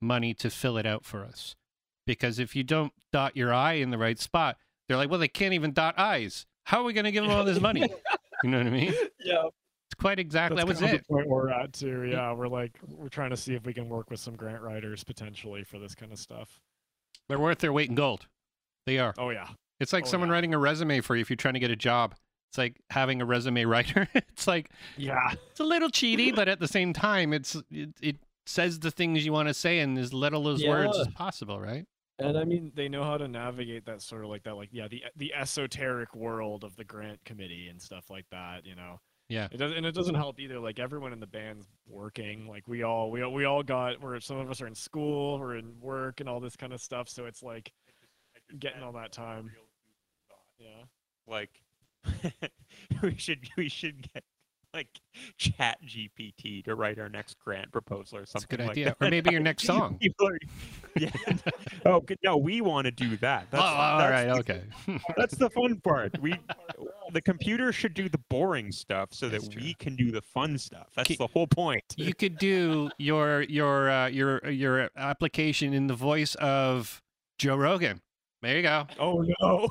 money 0.00 0.32
to 0.34 0.48
fill 0.48 0.78
it 0.78 0.86
out 0.86 1.04
for 1.04 1.22
us 1.24 1.56
because 2.06 2.38
if 2.38 2.56
you 2.56 2.62
don't 2.62 2.92
dot 3.12 3.36
your 3.36 3.52
I 3.52 3.74
in 3.74 3.90
the 3.90 3.98
right 3.98 4.18
spot, 4.18 4.56
they're 4.88 4.96
like, 4.96 5.10
well, 5.10 5.18
they 5.18 5.28
can't 5.28 5.52
even 5.52 5.72
dot 5.72 5.98
I's. 5.98 6.46
How 6.64 6.80
are 6.80 6.84
we 6.84 6.92
going 6.92 7.04
to 7.04 7.12
give 7.12 7.24
them 7.24 7.32
all 7.32 7.44
this 7.44 7.60
money? 7.60 7.80
you 8.42 8.50
know 8.50 8.58
what 8.58 8.66
I 8.68 8.70
mean? 8.70 8.94
Yeah, 9.22 9.42
It's 9.46 9.56
quite 10.00 10.18
exactly 10.18 10.56
that's 10.56 10.66
that 10.66 10.68
was 10.68 10.80
kind 10.80 10.94
of 10.94 11.00
it. 11.00 11.06
the 11.06 11.14
point 11.14 11.28
we're 11.28 11.50
at 11.50 11.72
too. 11.72 12.04
Yeah, 12.04 12.32
we're 12.32 12.48
like 12.48 12.78
we're 12.88 13.08
trying 13.08 13.30
to 13.30 13.36
see 13.36 13.54
if 13.54 13.64
we 13.64 13.72
can 13.72 13.88
work 13.88 14.10
with 14.10 14.20
some 14.20 14.34
grant 14.34 14.62
writers 14.62 15.04
potentially 15.04 15.62
for 15.62 15.78
this 15.78 15.94
kind 15.94 16.12
of 16.12 16.18
stuff. 16.18 16.60
They're 17.28 17.38
worth 17.38 17.58
their 17.58 17.72
weight 17.72 17.88
in 17.88 17.94
gold. 17.94 18.26
They 18.86 18.98
are. 18.98 19.14
Oh 19.18 19.30
yeah, 19.30 19.48
It's 19.78 19.92
like 19.92 20.04
Oh, 20.04 20.08
someone 20.08 20.28
yeah. 20.28 20.34
writing 20.34 20.54
a 20.54 20.58
resume 20.58 21.00
for 21.00 21.14
you 21.14 21.20
if 21.20 21.30
you're 21.30 21.36
trying 21.36 21.54
to 21.54 21.60
get 21.60 21.70
a 21.70 21.76
job. 21.76 22.14
It's 22.50 22.58
like 22.58 22.80
having 22.90 23.22
a 23.22 23.24
resume 23.24 23.64
writer. 23.64 24.08
it's 24.14 24.46
like 24.46 24.70
yeah, 24.96 25.34
it's 25.50 25.60
a 25.60 25.64
little 25.64 25.90
cheaty, 25.90 26.34
but 26.34 26.48
at 26.48 26.58
the 26.58 26.68
same 26.68 26.92
time, 26.92 27.32
it's 27.32 27.56
it, 27.70 27.90
it 28.00 28.16
says 28.46 28.80
the 28.80 28.90
things 28.90 29.24
you 29.24 29.32
want 29.32 29.48
to 29.48 29.54
say 29.54 29.78
in 29.78 29.96
as 29.98 30.12
little 30.12 30.48
as 30.48 30.64
words 30.64 30.98
as 30.98 31.08
possible, 31.08 31.60
right? 31.60 31.86
and 32.20 32.36
I 32.36 32.40
mm-hmm. 32.42 32.48
mean 32.48 32.72
they 32.74 32.88
know 32.88 33.02
how 33.02 33.16
to 33.16 33.28
navigate 33.28 33.86
that 33.86 34.02
sort 34.02 34.24
of 34.24 34.30
like 34.30 34.42
that, 34.44 34.54
like 34.54 34.68
yeah, 34.72 34.88
the 34.88 35.04
the 35.16 35.34
esoteric 35.34 36.14
world 36.14 36.64
of 36.64 36.76
the 36.76 36.84
grant 36.84 37.24
committee 37.24 37.68
and 37.68 37.80
stuff 37.80 38.10
like 38.10 38.26
that. 38.30 38.66
You 38.66 38.76
know. 38.76 39.00
Yeah. 39.30 39.46
It 39.52 39.58
does, 39.58 39.72
and 39.72 39.86
it 39.86 39.94
doesn't 39.94 40.16
help 40.16 40.40
either. 40.40 40.58
Like 40.58 40.78
everyone 40.80 41.12
in 41.12 41.20
the 41.20 41.26
band's 41.26 41.66
working. 41.88 42.48
Like 42.48 42.66
we 42.66 42.82
all, 42.82 43.10
we 43.10 43.22
all, 43.22 43.32
we 43.32 43.44
all 43.44 43.62
got. 43.62 44.02
We're 44.02 44.18
some 44.20 44.38
of 44.38 44.50
us 44.50 44.60
are 44.60 44.66
in 44.66 44.74
school, 44.74 45.38
we're 45.38 45.56
in 45.56 45.72
work, 45.80 46.20
and 46.20 46.28
all 46.28 46.40
this 46.40 46.56
kind 46.56 46.72
of 46.72 46.80
stuff. 46.80 47.08
So 47.08 47.26
it's 47.26 47.42
like 47.42 47.72
getting 48.58 48.82
all 48.82 48.92
that 48.92 49.12
time. 49.12 49.52
Yeah. 50.58 50.82
Like 51.28 51.50
we 53.02 53.14
should 53.16 53.48
we 53.56 53.68
should 53.68 54.12
get 54.12 54.24
like 54.74 54.88
chat 55.38 55.78
GPT 55.86 56.64
to 56.64 56.74
write 56.74 56.98
our 56.98 57.08
next 57.08 57.38
grant 57.38 57.70
proposal 57.72 58.18
or 58.18 58.26
something. 58.26 58.26
That's 58.26 58.34
a 58.34 58.40
something 58.40 58.56
good 58.58 58.62
like 58.64 58.70
idea. 58.72 58.84
that. 58.98 59.06
Or 59.06 59.10
maybe 59.10 59.30
your 59.30 59.40
next 59.50 59.62
song. 59.64 59.96
People 60.00 60.28
are- 60.28 60.38
yeah. 60.96 61.10
oh, 61.86 62.04
no, 62.22 62.36
we 62.36 62.60
want 62.60 62.84
to 62.86 62.90
do 62.90 63.16
that. 63.18 63.44
oh, 63.44 63.56
That's, 63.56 63.62
all 63.64 63.98
that's 63.98 64.10
right, 64.10 64.26
the- 64.26 64.52
okay. 64.94 65.00
That's 65.16 65.36
the 65.36 65.50
fun 65.50 65.80
part. 65.80 66.18
We, 66.20 66.34
the 67.12 67.20
computer 67.20 67.72
should 67.72 67.94
do 67.94 68.08
the 68.08 68.18
boring 68.28 68.72
stuff 68.72 69.08
so 69.12 69.28
That's 69.28 69.44
that 69.44 69.52
true. 69.52 69.62
we 69.62 69.74
can 69.74 69.96
do 69.96 70.10
the 70.10 70.22
fun 70.22 70.58
stuff. 70.58 70.88
That's 70.96 71.16
the 71.16 71.26
whole 71.26 71.46
point. 71.46 71.84
you 71.96 72.14
could 72.14 72.38
do 72.38 72.90
your 72.98 73.42
your 73.42 73.90
uh, 73.90 74.06
your 74.08 74.46
your 74.50 74.90
application 74.96 75.72
in 75.74 75.86
the 75.86 75.94
voice 75.94 76.34
of 76.36 77.02
Joe 77.38 77.56
Rogan. 77.56 78.00
There 78.42 78.56
you 78.56 78.62
go. 78.62 78.86
Oh 78.98 79.24
no. 79.40 79.68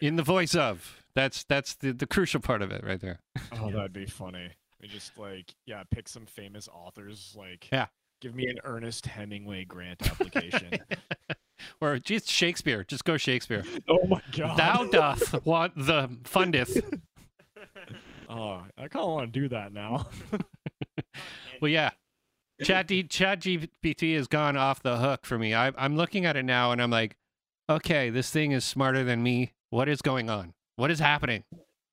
In 0.00 0.16
the 0.16 0.22
voice 0.22 0.54
of. 0.54 1.02
That's 1.14 1.42
that's 1.44 1.74
the, 1.74 1.92
the 1.92 2.06
crucial 2.06 2.40
part 2.40 2.62
of 2.62 2.70
it 2.70 2.84
right 2.84 3.00
there. 3.00 3.18
oh, 3.52 3.70
that'd 3.70 3.92
be 3.92 4.06
funny. 4.06 4.50
We 4.80 4.86
just 4.86 5.18
like 5.18 5.54
yeah, 5.66 5.82
pick 5.90 6.08
some 6.08 6.26
famous 6.26 6.68
authors. 6.72 7.34
Like 7.36 7.68
Yeah. 7.72 7.86
Give 8.20 8.34
me 8.34 8.46
an 8.46 8.58
Ernest 8.64 9.06
Hemingway 9.06 9.64
grant 9.64 10.08
application. 10.10 10.78
Or 11.80 11.98
just 11.98 12.30
Shakespeare. 12.30 12.84
Just 12.84 13.04
go 13.04 13.16
Shakespeare. 13.16 13.64
oh 13.88 14.06
my 14.06 14.20
god. 14.36 14.56
Thou 14.56 14.84
doth 14.84 15.44
want 15.44 15.74
the 15.76 16.08
fundeth. 16.24 17.00
Oh, 18.30 18.62
I 18.76 18.88
kind 18.88 19.04
of 19.06 19.10
want 19.10 19.32
to 19.32 19.40
do 19.40 19.48
that 19.48 19.72
now. 19.72 20.06
Well, 21.62 21.70
yeah. 21.70 21.92
Chat, 22.62 22.86
D, 22.86 23.02
Chat 23.04 23.40
GPT 23.40 24.16
has 24.16 24.26
gone 24.26 24.54
off 24.54 24.82
the 24.82 24.98
hook 24.98 25.24
for 25.24 25.38
me. 25.38 25.54
I, 25.54 25.72
I'm 25.78 25.96
looking 25.96 26.26
at 26.26 26.36
it 26.36 26.44
now 26.44 26.70
and 26.72 26.82
I'm 26.82 26.90
like, 26.90 27.16
okay, 27.70 28.10
this 28.10 28.30
thing 28.30 28.52
is 28.52 28.66
smarter 28.66 29.02
than 29.02 29.22
me. 29.22 29.54
What 29.70 29.88
is 29.88 30.02
going 30.02 30.28
on? 30.28 30.52
What 30.76 30.90
is 30.90 30.98
happening? 30.98 31.44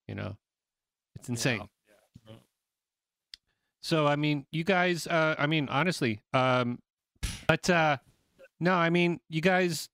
You 0.09 0.15
know, 0.15 0.37
it's 1.15 1.29
insane. 1.29 1.69
So, 3.85 4.07
I 4.07 4.15
mean, 4.15 4.47
you 4.51 4.63
guys, 4.63 5.05
uh, 5.05 5.35
I 5.37 5.45
mean, 5.45 5.69
honestly, 5.69 6.19
um, 6.33 6.79
but 7.47 7.69
uh, 7.69 7.97
no, 8.59 8.73
I 8.73 8.89
mean, 8.89 9.19
you 9.29 9.41
guys, 9.41 9.89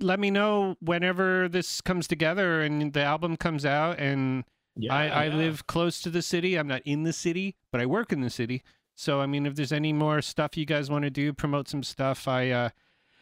let 0.00 0.18
me 0.18 0.32
know 0.32 0.74
whenever 0.80 1.48
this 1.48 1.80
comes 1.80 2.08
together 2.08 2.62
and 2.62 2.92
the 2.92 3.04
album 3.04 3.36
comes 3.36 3.64
out 3.64 4.00
and 4.00 4.42
I, 4.90 5.08
I 5.08 5.24
yeah. 5.26 5.36
live 5.36 5.68
close 5.68 6.00
to 6.00 6.10
the 6.10 6.22
city. 6.22 6.56
I'm 6.56 6.66
not 6.66 6.82
in 6.84 7.04
the 7.04 7.12
city, 7.12 7.54
but 7.70 7.80
I 7.80 7.86
work 7.86 8.12
in 8.12 8.20
the 8.20 8.30
city. 8.30 8.64
So 8.96 9.20
I 9.20 9.26
mean, 9.26 9.46
if 9.46 9.54
there's 9.54 9.70
any 9.70 9.92
more 9.92 10.20
stuff 10.20 10.56
you 10.56 10.66
guys 10.66 10.90
want 10.90 11.04
to 11.04 11.10
do, 11.10 11.32
promote 11.32 11.68
some 11.68 11.84
stuff. 11.84 12.26
I 12.26 12.50
uh, 12.50 12.70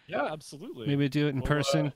Yeah, 0.07 0.25
absolutely. 0.25 0.87
maybe 0.87 1.07
do 1.11 1.27
it 1.27 1.35
in 1.35 1.41
Well, 1.41 1.45
uh, 1.45 1.49
person. 1.49 1.93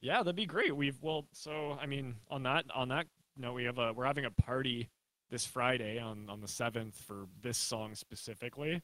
Yeah, 0.00 0.18
that'd 0.18 0.36
be 0.36 0.46
great. 0.46 0.76
We've 0.76 1.02
well, 1.02 1.26
so 1.32 1.76
I 1.82 1.86
mean, 1.86 2.14
on 2.30 2.44
that 2.44 2.66
on 2.72 2.90
that 2.90 3.06
note, 3.36 3.54
we 3.54 3.64
have 3.64 3.78
a 3.78 3.92
we're 3.92 4.06
having 4.06 4.24
a 4.24 4.30
party 4.30 4.88
this 5.32 5.46
Friday 5.46 5.98
on 5.98 6.28
on 6.28 6.40
the 6.40 6.46
seventh 6.46 6.94
for 6.94 7.26
this 7.40 7.58
song 7.58 7.96
specifically, 7.96 8.82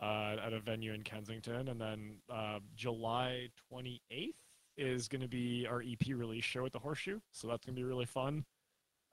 uh, 0.00 0.36
at 0.44 0.52
a 0.52 0.60
venue 0.60 0.92
in 0.92 1.02
Kensington, 1.02 1.68
and 1.68 1.80
then 1.80 2.18
uh, 2.32 2.60
July 2.76 3.48
twenty 3.68 4.02
eighth 4.10 4.44
is 4.76 5.08
going 5.08 5.22
to 5.22 5.28
be 5.28 5.66
our 5.68 5.80
EP 5.80 6.14
release 6.14 6.44
show 6.44 6.66
at 6.66 6.72
the 6.72 6.78
Horseshoe. 6.78 7.18
So 7.32 7.48
that's 7.48 7.64
gonna 7.64 7.74
be 7.74 7.82
really 7.82 8.04
fun. 8.04 8.44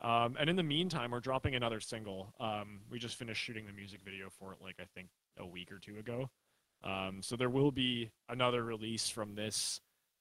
Um, 0.01 0.35
and 0.37 0.49
in 0.49 0.57
the 0.57 0.63
meantime, 0.63 1.11
we're 1.11 1.21
dropping 1.21 1.55
another 1.55 1.79
single. 1.79 2.33
Um, 2.37 2.81
we 2.91 2.99
just 2.99 3.15
finished 3.15 3.41
shooting 3.41 3.65
the 3.65 3.71
music 3.71 4.01
video 4.03 4.27
for 4.29 4.51
it, 4.51 4.59
like 4.61 4.75
I 4.79 4.85
think 4.93 5.07
a 5.39 5.45
week 5.45 5.71
or 5.71 5.79
two 5.79 5.97
ago. 5.97 6.29
Um, 6.83 7.21
so 7.21 7.37
there 7.37 7.49
will 7.49 7.71
be 7.71 8.11
another 8.27 8.61
release 8.61 9.07
from 9.07 9.35
this 9.35 9.79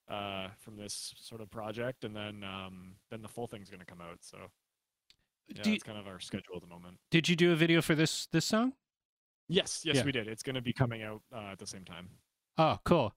uh, 0.09 0.49
from 0.61 0.77
this 0.77 1.13
sort 1.19 1.41
of 1.41 1.51
project, 1.51 2.05
and 2.05 2.15
then 2.15 2.45
um, 2.45 2.95
then 3.11 3.21
the 3.21 3.29
full 3.29 3.49
thing's 3.49 3.69
going 3.69 3.81
to 3.81 3.87
come 3.87 4.01
out. 4.01 4.19
So 4.21 4.39
yeah, 5.49 5.63
Do 5.63 5.71
you- 5.71 5.77
that's 5.77 5.83
kind 5.85 5.99
of 5.99 6.07
our 6.07 6.21
schedule 6.21 6.57
at 6.57 6.63
the 6.63 6.69
moment. 6.69 6.99
Did 7.11 7.29
you 7.29 7.37
do 7.37 7.53
a 7.53 7.57
video 7.57 7.83
for 7.83 7.95
this 7.95 8.27
this 8.27 8.45
song? 8.47 8.73
Yes, 9.49 9.83
yes, 9.85 9.97
Yeah. 9.97 10.05
we 10.05 10.13
did. 10.13 10.29
It's 10.29 10.43
going 10.43 10.55
to 10.55 10.63
be 10.63 10.73
coming 10.73 11.03
out 11.03 11.23
uh, 11.35 11.51
at 11.53 11.59
the 11.59 11.67
same 11.67 11.85
time. 11.85 12.09
Oh, 12.59 12.79
cool. 12.85 13.15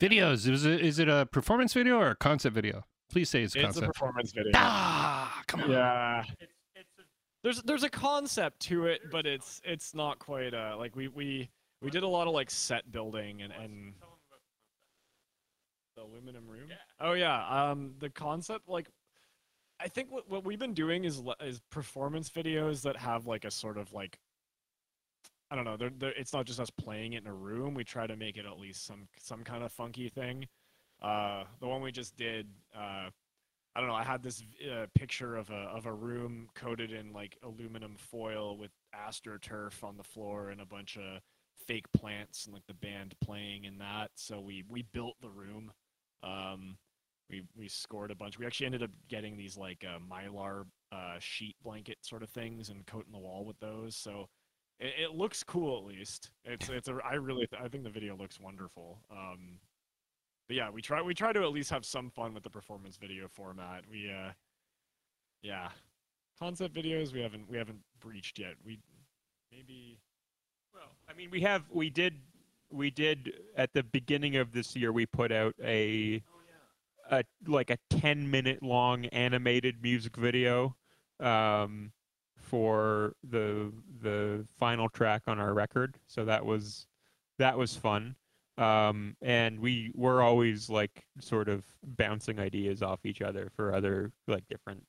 Videos. 0.00 0.48
Is 0.48 0.64
it 0.64 0.80
is 0.80 0.98
it 0.98 1.08
a 1.08 1.26
performance 1.26 1.72
video 1.74 1.98
or 1.98 2.10
a 2.10 2.16
concept 2.16 2.54
video? 2.54 2.84
Please 3.10 3.28
say 3.30 3.42
it's 3.42 3.54
a 3.54 3.58
It's 3.60 3.76
a 3.76 3.80
concept. 3.80 3.86
performance 3.94 4.32
video. 4.32 4.52
ah, 4.54 5.42
come 5.46 5.62
on. 5.62 5.70
Yeah. 5.70 6.24
It's, 6.40 6.52
it's 6.76 6.98
a, 6.98 7.02
there's 7.42 7.62
there's 7.62 7.82
a 7.82 7.90
concept 7.90 8.60
to 8.68 8.86
it, 8.86 9.02
but 9.10 9.26
it's 9.26 9.60
it's 9.64 9.94
not 9.94 10.18
quite 10.18 10.54
uh 10.54 10.76
like 10.78 10.94
we 10.96 11.08
we 11.08 11.50
we 11.80 11.90
did 11.90 12.02
a 12.04 12.08
lot 12.08 12.26
of 12.28 12.32
like 12.34 12.50
set 12.50 12.90
building 12.92 13.42
and 13.42 13.52
and 13.52 13.94
the 15.96 16.02
aluminum 16.02 16.46
room. 16.48 16.68
Oh 17.00 17.12
yeah, 17.12 17.70
um 17.70 17.94
the 17.98 18.08
concept 18.10 18.68
like 18.68 18.88
I 19.82 19.88
think 19.88 20.10
what 20.12 20.30
what 20.30 20.44
we've 20.44 20.58
been 20.58 20.74
doing 20.74 21.04
is 21.04 21.22
is 21.44 21.60
performance 21.70 22.30
videos 22.30 22.82
that 22.82 22.96
have 22.96 23.26
like 23.26 23.44
a 23.44 23.50
sort 23.50 23.78
of 23.78 23.92
like 23.92 24.18
I 25.50 25.54
don't 25.54 25.66
know, 25.66 25.76
they're, 25.76 25.92
they're, 25.98 26.12
it's 26.12 26.32
not 26.32 26.46
just 26.46 26.58
us 26.60 26.70
playing 26.70 27.12
it 27.12 27.22
in 27.22 27.26
a 27.26 27.34
room. 27.34 27.74
We 27.74 27.84
try 27.84 28.06
to 28.06 28.16
make 28.16 28.38
it 28.38 28.46
at 28.46 28.58
least 28.58 28.86
some 28.86 29.08
some 29.18 29.44
kind 29.44 29.62
of 29.62 29.72
funky 29.72 30.08
thing. 30.08 30.46
Uh, 31.02 31.44
the 31.60 31.66
one 31.66 31.82
we 31.82 31.92
just 31.92 32.16
did, 32.16 32.46
uh, 32.74 33.10
I 33.74 33.80
don't 33.80 33.88
know. 33.88 33.94
I 33.94 34.04
had 34.04 34.22
this 34.22 34.42
uh, 34.70 34.86
picture 34.94 35.36
of 35.36 35.50
a 35.50 35.68
of 35.74 35.86
a 35.86 35.92
room 35.92 36.48
coated 36.54 36.92
in 36.92 37.12
like 37.12 37.36
aluminum 37.42 37.96
foil 37.98 38.56
with 38.56 38.70
astroturf 38.94 39.82
on 39.82 39.96
the 39.96 40.04
floor 40.04 40.50
and 40.50 40.60
a 40.60 40.66
bunch 40.66 40.96
of 40.96 41.20
fake 41.66 41.90
plants 41.92 42.46
and 42.46 42.54
like 42.54 42.66
the 42.66 42.74
band 42.74 43.14
playing 43.22 43.64
in 43.64 43.78
that. 43.78 44.10
So 44.14 44.40
we 44.40 44.64
we 44.68 44.82
built 44.82 45.16
the 45.20 45.30
room. 45.30 45.72
Um, 46.22 46.76
we 47.30 47.42
we 47.56 47.68
scored 47.68 48.10
a 48.10 48.14
bunch. 48.14 48.38
We 48.38 48.46
actually 48.46 48.66
ended 48.66 48.82
up 48.82 48.90
getting 49.08 49.36
these 49.36 49.56
like 49.56 49.84
uh, 49.88 49.98
mylar 49.98 50.64
uh, 50.92 51.16
sheet 51.18 51.56
blanket 51.62 51.98
sort 52.02 52.22
of 52.22 52.30
things 52.30 52.68
and 52.68 52.86
coating 52.86 53.12
the 53.12 53.18
wall 53.18 53.44
with 53.44 53.58
those. 53.60 53.96
So 53.96 54.28
it, 54.78 54.92
it 54.98 55.10
looks 55.12 55.42
cool 55.42 55.78
at 55.78 55.84
least. 55.84 56.30
It's 56.44 56.68
it's 56.68 56.88
a 56.88 56.98
I 57.04 57.14
really 57.14 57.46
th- 57.46 57.62
I 57.62 57.68
think 57.68 57.84
the 57.84 57.90
video 57.90 58.16
looks 58.16 58.38
wonderful. 58.40 58.98
Um, 59.10 59.58
but 60.48 60.56
yeah, 60.56 60.70
we 60.70 60.82
try 60.82 61.00
we 61.00 61.14
try 61.14 61.32
to 61.32 61.42
at 61.42 61.52
least 61.52 61.70
have 61.70 61.84
some 61.84 62.10
fun 62.10 62.34
with 62.34 62.42
the 62.42 62.50
performance 62.50 62.96
video 62.96 63.28
format. 63.28 63.84
We 63.90 64.10
uh, 64.10 64.32
yeah, 65.42 65.68
concept 66.38 66.74
videos 66.74 67.12
we 67.12 67.20
haven't 67.20 67.48
we 67.48 67.56
haven't 67.56 67.80
breached 68.00 68.38
yet. 68.38 68.54
We 68.64 68.78
maybe 69.50 69.98
Well, 70.74 70.90
I 71.08 71.14
mean, 71.14 71.30
we 71.30 71.40
have 71.42 71.64
we 71.70 71.90
did 71.90 72.14
we 72.70 72.90
did 72.90 73.32
at 73.56 73.72
the 73.72 73.82
beginning 73.82 74.36
of 74.36 74.52
this 74.52 74.74
year 74.74 74.92
we 74.92 75.06
put 75.06 75.30
out 75.30 75.54
a 75.62 76.22
a 77.12 77.22
like 77.46 77.70
a 77.70 77.76
10 77.90 78.28
minute 78.30 78.62
long 78.62 79.04
animated 79.06 79.80
music 79.82 80.16
video 80.16 80.74
um 81.20 81.92
for 82.36 83.14
the 83.22 83.72
the 84.00 84.44
final 84.58 84.88
track 84.88 85.22
on 85.28 85.38
our 85.38 85.54
record. 85.54 85.96
So 86.06 86.24
that 86.24 86.44
was 86.44 86.86
that 87.38 87.56
was 87.56 87.76
fun. 87.76 88.16
Um 88.58 89.16
and 89.22 89.60
we 89.60 89.92
were 89.94 90.22
always 90.22 90.68
like 90.68 91.04
sort 91.20 91.48
of 91.48 91.64
bouncing 91.84 92.38
ideas 92.40 92.82
off 92.82 93.00
each 93.04 93.22
other 93.22 93.50
for 93.54 93.72
other 93.74 94.10
like 94.26 94.48
different 94.48 94.84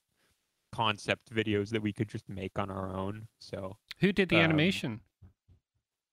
concept 0.71 1.29
videos 1.33 1.69
that 1.69 1.81
we 1.81 1.93
could 1.93 2.07
just 2.07 2.27
make 2.27 2.57
on 2.57 2.71
our 2.71 2.89
own. 2.95 3.27
So 3.39 3.77
Who 3.99 4.11
did 4.11 4.29
the 4.29 4.37
Um, 4.37 4.41
animation? 4.43 5.01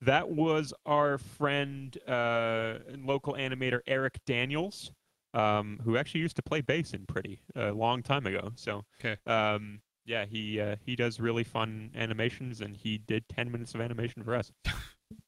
that 0.03 0.31
was 0.31 0.73
our 0.87 1.19
friend 1.19 1.97
uh, 2.09 2.79
and 2.89 3.05
local 3.07 3.35
animator 3.35 3.81
Eric 3.87 4.19
Daniels, 4.27 4.93
um, 5.35 5.81
who 5.85 5.97
actually 5.97 6.21
used 6.21 6.37
to 6.37 6.43
play 6.43 6.61
bass 6.61 6.93
in 6.93 7.07
Pretty 7.07 7.41
a 7.55 7.73
long 7.73 8.03
time 8.03 8.27
ago. 8.27 8.53
So, 8.57 8.85
Okay. 9.03 9.17
um, 9.27 9.81
yeah, 10.05 10.25
he 10.25 10.61
uh, 10.61 10.77
he 10.85 10.97
does 10.97 11.21
really 11.21 11.45
fun 11.45 11.91
animations, 11.95 12.61
and 12.61 12.77
he 12.77 12.99
did 12.99 13.29
ten 13.29 13.51
minutes 13.53 13.75
of 13.75 13.81
animation 13.81 14.23
for 14.23 14.35
us. 14.35 14.51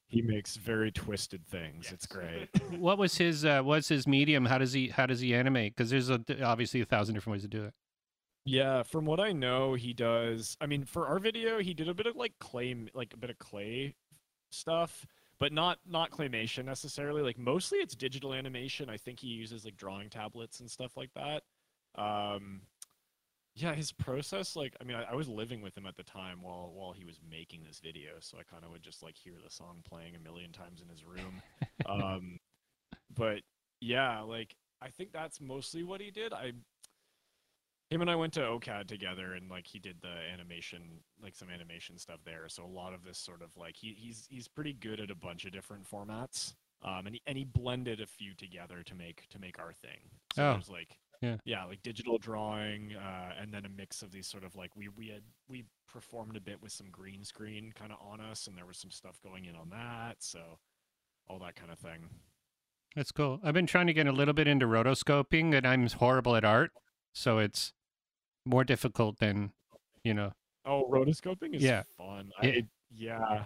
He 0.07 0.21
makes 0.21 0.57
very 0.57 0.91
twisted 0.91 1.43
things. 1.47 1.91
It's 1.91 2.05
great. 2.05 2.47
What 2.77 2.99
was 2.99 3.17
his 3.17 3.45
uh, 3.45 3.63
what's 3.63 3.87
his 3.89 4.05
medium? 4.05 4.45
How 4.45 4.59
does 4.59 4.71
he 4.71 4.89
how 4.89 5.07
does 5.07 5.19
he 5.21 5.33
animate? 5.33 5.75
Because 5.75 5.89
there's 5.89 6.11
a, 6.11 6.21
obviously 6.43 6.81
a 6.81 6.85
thousand 6.85 7.15
different 7.15 7.33
ways 7.33 7.41
to 7.41 7.47
do 7.47 7.63
it. 7.65 7.73
Yeah, 8.45 8.83
from 8.83 9.05
what 9.05 9.19
I 9.19 9.31
know, 9.31 9.73
he 9.73 9.91
does. 9.93 10.55
I 10.61 10.67
mean, 10.67 10.85
for 10.85 11.07
our 11.07 11.17
video, 11.17 11.59
he 11.59 11.73
did 11.73 11.89
a 11.89 11.93
bit 11.95 12.05
of 12.05 12.15
like 12.15 12.33
clay, 12.39 12.75
like 12.93 13.13
a 13.13 13.17
bit 13.17 13.31
of 13.31 13.39
clay 13.39 13.95
stuff, 14.51 15.05
but 15.43 15.51
not 15.51 15.77
not 15.85 16.09
claymation 16.09 16.63
necessarily. 16.63 17.21
Like 17.21 17.37
mostly 17.37 17.79
it's 17.79 17.95
digital 17.95 18.33
animation. 18.33 18.89
I 18.89 18.95
think 18.95 19.19
he 19.19 19.27
uses 19.27 19.65
like 19.65 19.75
drawing 19.75 20.09
tablets 20.09 20.61
and 20.61 20.71
stuff 20.71 20.95
like 20.95 21.09
that. 21.15 21.43
Um, 22.01 22.61
yeah, 23.53 23.73
his 23.73 23.91
process, 23.91 24.55
like, 24.55 24.73
I 24.79 24.85
mean, 24.85 24.95
I, 24.95 25.03
I 25.11 25.15
was 25.15 25.27
living 25.27 25.61
with 25.61 25.77
him 25.77 25.85
at 25.85 25.97
the 25.97 26.03
time 26.03 26.41
while 26.41 26.71
while 26.73 26.93
he 26.93 27.03
was 27.03 27.19
making 27.29 27.65
this 27.65 27.81
video, 27.83 28.11
so 28.21 28.37
I 28.39 28.43
kind 28.43 28.63
of 28.63 28.71
would 28.71 28.83
just 28.83 29.03
like 29.03 29.17
hear 29.17 29.33
the 29.43 29.51
song 29.51 29.83
playing 29.83 30.15
a 30.15 30.19
million 30.19 30.53
times 30.53 30.81
in 30.81 30.87
his 30.87 31.03
room. 31.03 31.41
um, 31.85 32.39
but 33.13 33.41
yeah, 33.81 34.21
like 34.21 34.55
I 34.81 34.91
think 34.91 35.11
that's 35.11 35.41
mostly 35.41 35.83
what 35.83 35.99
he 35.99 36.09
did. 36.09 36.31
I 36.31 36.53
him 37.93 38.01
and 38.01 38.09
I 38.09 38.15
went 38.15 38.33
to 38.33 38.41
OCAD 38.41 38.87
together, 38.87 39.33
and 39.33 39.49
like 39.49 39.67
he 39.67 39.79
did 39.79 39.97
the 40.01 40.13
animation, 40.33 40.81
like 41.21 41.35
some 41.35 41.49
animation 41.49 41.97
stuff 41.97 42.19
there. 42.25 42.45
So 42.47 42.65
a 42.65 42.67
lot 42.67 42.93
of 42.93 43.03
this 43.03 43.17
sort 43.17 43.41
of 43.41 43.55
like 43.57 43.75
he 43.77 43.95
he's 43.97 44.27
he's 44.29 44.47
pretty 44.47 44.73
good 44.73 44.99
at 44.99 45.11
a 45.11 45.15
bunch 45.15 45.45
of 45.45 45.51
different 45.51 45.89
formats. 45.89 46.53
Um, 46.81 47.05
and 47.05 47.15
he 47.15 47.21
and 47.27 47.37
he 47.37 47.45
blended 47.45 48.01
a 48.01 48.05
few 48.05 48.33
together 48.35 48.83
to 48.83 48.95
make 48.95 49.27
to 49.29 49.39
make 49.39 49.59
our 49.59 49.71
thing. 49.73 49.99
So 50.35 50.43
Oh, 50.43 50.51
there's 50.53 50.69
like 50.69 50.97
yeah. 51.21 51.37
yeah, 51.45 51.63
like 51.63 51.81
digital 51.83 52.17
drawing, 52.17 52.93
uh, 52.95 53.31
and 53.41 53.53
then 53.53 53.65
a 53.65 53.69
mix 53.69 54.01
of 54.01 54.11
these 54.11 54.27
sort 54.27 54.43
of 54.43 54.55
like 54.57 54.75
we 54.75 54.89
we 54.89 55.07
had 55.07 55.23
we 55.47 55.63
performed 55.87 56.35
a 56.35 56.41
bit 56.41 56.61
with 56.61 56.71
some 56.73 56.87
green 56.91 57.23
screen 57.23 57.71
kind 57.73 57.93
of 57.93 57.99
on 58.05 58.19
us, 58.19 58.47
and 58.47 58.57
there 58.57 58.65
was 58.65 58.77
some 58.77 58.91
stuff 58.91 59.21
going 59.23 59.45
in 59.45 59.55
on 59.55 59.69
that. 59.69 60.17
So 60.19 60.39
all 61.29 61.39
that 61.39 61.55
kind 61.55 61.71
of 61.71 61.79
thing. 61.79 62.09
That's 62.95 63.11
cool. 63.13 63.39
I've 63.43 63.53
been 63.53 63.65
trying 63.65 63.87
to 63.87 63.93
get 63.93 64.05
a 64.07 64.11
little 64.11 64.33
bit 64.33 64.47
into 64.47 64.65
rotoscoping, 64.67 65.55
and 65.55 65.65
I'm 65.65 65.87
horrible 65.87 66.35
at 66.35 66.43
art, 66.43 66.71
so 67.13 67.37
it's 67.39 67.71
more 68.45 68.63
difficult 68.63 69.17
than 69.19 69.51
you 70.03 70.13
know. 70.13 70.31
Oh, 70.65 70.87
rotoscoping 70.89 71.53
is 71.55 71.61
Yeah. 71.63 71.83
fun. 71.97 72.31
Yeah. 72.41 72.49
I, 72.49 72.67
yeah. 72.95 73.45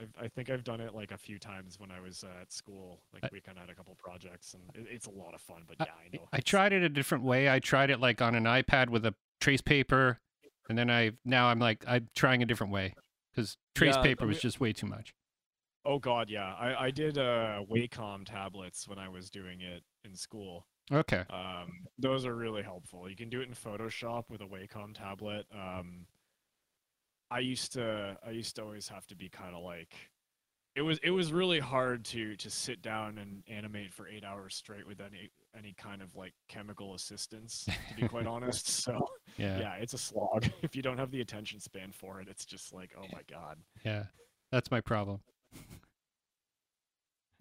I've, 0.00 0.08
I 0.20 0.28
think 0.28 0.50
I've 0.50 0.62
done 0.64 0.80
it 0.80 0.94
like 0.94 1.10
a 1.10 1.16
few 1.18 1.38
times 1.38 1.78
when 1.80 1.90
I 1.90 2.00
was 2.00 2.22
uh, 2.24 2.40
at 2.40 2.52
school. 2.52 3.00
Like 3.12 3.24
I- 3.24 3.28
we 3.32 3.40
kind 3.40 3.58
of 3.58 3.62
had 3.62 3.70
a 3.70 3.74
couple 3.74 3.96
projects, 3.96 4.54
and 4.54 4.62
it, 4.74 4.88
it's 4.90 5.06
a 5.06 5.10
lot 5.10 5.34
of 5.34 5.40
fun. 5.40 5.62
But 5.66 5.76
yeah, 5.80 5.92
I 6.04 6.16
know. 6.16 6.28
I 6.32 6.40
tried 6.40 6.72
it 6.72 6.82
a 6.82 6.88
different 6.88 7.24
way. 7.24 7.48
I 7.50 7.58
tried 7.58 7.90
it 7.90 8.00
like 8.00 8.22
on 8.22 8.34
an 8.34 8.44
iPad 8.44 8.90
with 8.90 9.04
a 9.06 9.14
trace 9.40 9.60
paper, 9.60 10.18
and 10.68 10.78
then 10.78 10.90
I 10.90 11.12
now 11.24 11.48
I'm 11.48 11.58
like 11.58 11.84
I'm 11.86 12.08
trying 12.14 12.42
a 12.42 12.46
different 12.46 12.72
way 12.72 12.94
because 13.34 13.56
trace 13.74 13.96
Yeah, 13.96 14.02
paper 14.02 14.24
I 14.24 14.28
was 14.28 14.40
just 14.40 14.60
way 14.60 14.72
too 14.72 14.86
much. 14.86 15.14
Oh 15.84 15.98
God, 15.98 16.30
yeah. 16.30 16.54
I 16.54 16.86
I 16.86 16.90
did 16.90 17.18
uh, 17.18 17.62
Wacom 17.68 18.24
tablets 18.24 18.86
when 18.86 18.98
I 18.98 19.08
was 19.08 19.30
doing 19.30 19.60
it 19.62 19.82
in 20.04 20.14
school. 20.14 20.66
Okay. 20.92 21.24
Um, 21.30 21.86
those 21.98 22.24
are 22.24 22.34
really 22.34 22.62
helpful. 22.62 23.08
You 23.08 23.16
can 23.16 23.28
do 23.28 23.40
it 23.40 23.48
in 23.48 23.54
Photoshop 23.54 24.24
with 24.30 24.40
a 24.40 24.46
Wacom 24.46 24.94
tablet. 24.94 25.46
Um, 25.52 26.06
I 27.30 27.40
used 27.40 27.72
to 27.74 28.16
I 28.26 28.30
used 28.30 28.56
to 28.56 28.62
always 28.62 28.88
have 28.88 29.06
to 29.08 29.16
be 29.16 29.28
kind 29.28 29.54
of 29.54 29.62
like 29.62 29.94
it 30.74 30.80
was 30.82 30.98
it 31.02 31.10
was 31.10 31.30
really 31.32 31.58
hard 31.58 32.04
to 32.06 32.36
to 32.36 32.48
sit 32.48 32.80
down 32.80 33.18
and 33.18 33.42
animate 33.48 33.92
for 33.92 34.08
eight 34.08 34.24
hours 34.24 34.54
straight 34.54 34.86
with 34.86 35.00
any 35.00 35.30
any 35.56 35.74
kind 35.74 36.00
of 36.00 36.14
like 36.16 36.32
chemical 36.48 36.94
assistance 36.94 37.66
to 37.88 37.94
be 38.00 38.08
quite 38.08 38.26
honest 38.34 38.68
so 38.68 39.06
Yeah. 39.36 39.58
yeah 39.58 39.74
it's 39.74 39.92
a 39.92 39.98
slog 39.98 40.46
if 40.62 40.74
you 40.74 40.80
don't 40.82 40.96
have 40.98 41.10
the 41.10 41.20
attention 41.20 41.60
span 41.60 41.92
for 41.92 42.20
it 42.22 42.28
it's 42.30 42.46
just 42.46 42.72
like 42.72 42.92
oh 42.96 43.06
my 43.12 43.20
god 43.30 43.58
Yeah. 43.84 44.04
That's 44.50 44.70
my 44.70 44.80
problem. 44.80 45.20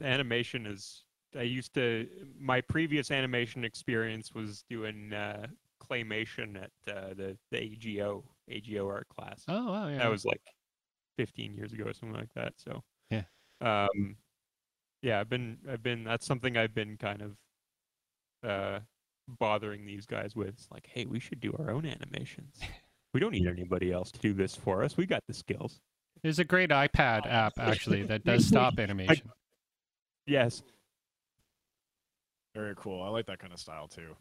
animation 0.01 0.65
is 0.65 1.03
I 1.37 1.43
used 1.43 1.73
to 1.73 2.07
my 2.39 2.61
previous 2.61 3.11
animation 3.11 3.63
experience 3.65 4.33
was 4.33 4.63
doing 4.69 5.13
uh, 5.13 5.47
claymation 5.81 6.55
at 6.55 6.71
uh, 6.95 7.13
the 7.13 7.37
the 7.51 7.57
AGO 7.57 8.23
AGO 8.49 8.87
art 8.87 9.07
class. 9.09 9.43
Oh 9.47 9.71
wow, 9.71 9.87
yeah. 9.87 9.97
That 9.99 10.09
was 10.09 10.25
like 10.25 10.41
15 11.17 11.53
years 11.55 11.73
ago 11.73 11.85
or 11.85 11.93
something 11.93 12.17
like 12.17 12.33
that. 12.35 12.53
So 12.57 12.83
Yeah. 13.09 13.23
um, 13.61 14.15
yeah, 15.01 15.19
I've 15.19 15.29
been 15.29 15.57
I've 15.69 15.83
been 15.83 16.03
that's 16.03 16.25
something 16.25 16.57
I've 16.57 16.73
been 16.73 16.97
kind 16.97 17.21
of 17.21 17.37
uh 18.49 18.79
bothering 19.27 19.85
these 19.85 20.05
guys 20.05 20.35
with. 20.35 20.49
It's 20.49 20.67
like, 20.71 20.87
hey, 20.91 21.05
we 21.05 21.19
should 21.19 21.39
do 21.39 21.53
our 21.59 21.71
own 21.71 21.85
animations. 21.85 22.59
We 23.13 23.21
don't 23.21 23.31
need 23.31 23.47
anybody 23.47 23.91
else 23.91 24.11
to 24.11 24.19
do 24.19 24.33
this 24.33 24.53
for 24.53 24.83
us. 24.83 24.95
We 24.95 25.07
got 25.07 25.23
the 25.27 25.33
skills. 25.33 25.79
There's 26.21 26.37
a 26.37 26.43
great 26.43 26.69
iPad 26.69 27.25
app 27.25 27.53
actually 27.57 28.03
that 28.03 28.25
does 28.25 28.45
stop 28.45 28.77
animation. 28.77 29.31
Yes. 30.27 30.61
Very 32.57 32.73
cool 32.75 33.01
i 33.03 33.07
like 33.09 33.25
that 33.27 33.39
kind 33.39 33.53
of 33.53 33.59
style 33.59 33.87
too 33.87 34.15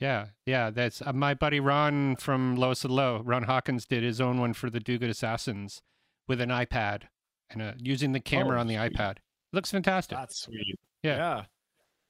Yeah, 0.00 0.28
yeah. 0.46 0.70
That's 0.70 1.02
uh, 1.02 1.12
my 1.12 1.34
buddy 1.34 1.60
Ron 1.60 2.16
from 2.16 2.56
Lowest 2.56 2.86
of 2.86 2.90
Low. 2.90 3.20
Ron 3.22 3.42
Hawkins 3.42 3.84
did 3.84 4.02
his 4.02 4.18
own 4.18 4.40
one 4.40 4.54
for 4.54 4.70
the 4.70 4.80
Do 4.80 4.96
Good 4.98 5.10
Assassins 5.10 5.82
with 6.26 6.40
an 6.40 6.48
iPad 6.48 7.02
and 7.50 7.60
uh, 7.60 7.72
using 7.78 8.12
the 8.12 8.20
camera 8.20 8.56
Oh, 8.56 8.60
on 8.60 8.66
the 8.66 8.76
sweet. 8.76 8.94
iPad. 8.94 9.16
looks 9.52 9.70
fantastic. 9.70 10.16
That's 10.16 10.40
sweet. 10.40 10.78
Yeah. 11.02 11.16
Yeah. 11.16 11.44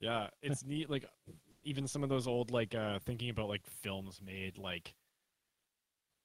Yeah. 0.00 0.26
It's 0.40 0.64
neat. 0.64 0.88
Like 0.88 1.04
even 1.64 1.88
some 1.88 2.04
of 2.04 2.08
those 2.08 2.28
old 2.28 2.52
like 2.52 2.76
uh 2.76 3.00
thinking 3.00 3.28
about 3.28 3.48
like 3.48 3.66
films 3.66 4.20
made 4.24 4.56
like 4.56 4.94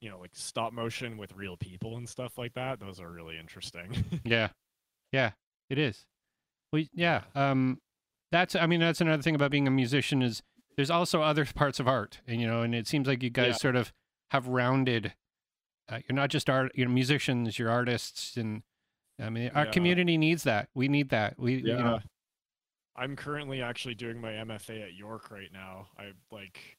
you 0.01 0.09
know, 0.11 0.19
like 0.19 0.35
stop 0.35 0.71
motion 0.71 1.17
with 1.17 1.33
real 1.33 1.57
people 1.57 1.97
and 1.97 2.07
stuff 2.07 2.37
like 2.37 2.53
that. 2.53 2.79
Those 2.79 2.99
are 2.99 3.09
really 3.09 3.39
interesting. 3.39 4.05
Yeah, 4.23 4.49
yeah, 5.11 5.31
it 5.71 5.79
is. 5.79 6.05
Well, 6.71 6.83
yeah. 6.93 7.21
Um, 7.33 7.79
that's. 8.35 8.55
I 8.55 8.67
mean, 8.67 8.79
that's 8.79 9.01
another 9.01 9.23
thing 9.23 9.35
about 9.35 9.51
being 9.51 9.67
a 9.67 9.71
musician 9.71 10.21
is 10.21 10.43
there's 10.75 10.91
also 10.91 11.21
other 11.21 11.45
parts 11.45 11.79
of 11.79 11.87
art, 11.87 12.19
and 12.27 12.39
you 12.41 12.47
know, 12.47 12.61
and 12.61 12.75
it 12.75 12.87
seems 12.87 13.07
like 13.07 13.23
you 13.23 13.29
guys 13.29 13.47
Yeah. 13.53 13.53
sort 13.57 13.75
of 13.75 13.93
have 14.31 14.47
rounded. 14.47 15.13
Uh, 15.87 15.99
you're 16.07 16.15
not 16.15 16.29
just 16.29 16.49
art. 16.49 16.71
You're 16.75 16.89
musicians. 16.89 17.57
You're 17.57 17.69
artists, 17.69 18.35
and 18.37 18.63
I 19.19 19.29
mean, 19.29 19.49
our 19.55 19.65
Yeah. 19.65 19.71
community 19.71 20.17
needs 20.17 20.43
that. 20.43 20.69
We 20.73 20.87
need 20.87 21.09
that. 21.09 21.39
We, 21.39 21.55
you 21.55 21.77
know, 21.77 21.99
I'm 22.95 23.15
currently 23.15 23.61
actually 23.61 23.95
doing 23.95 24.19
my 24.19 24.31
MFA 24.33 24.81
at 24.83 24.93
York 24.93 25.31
right 25.31 25.51
now. 25.51 25.87
I 25.97 26.11
like 26.31 26.77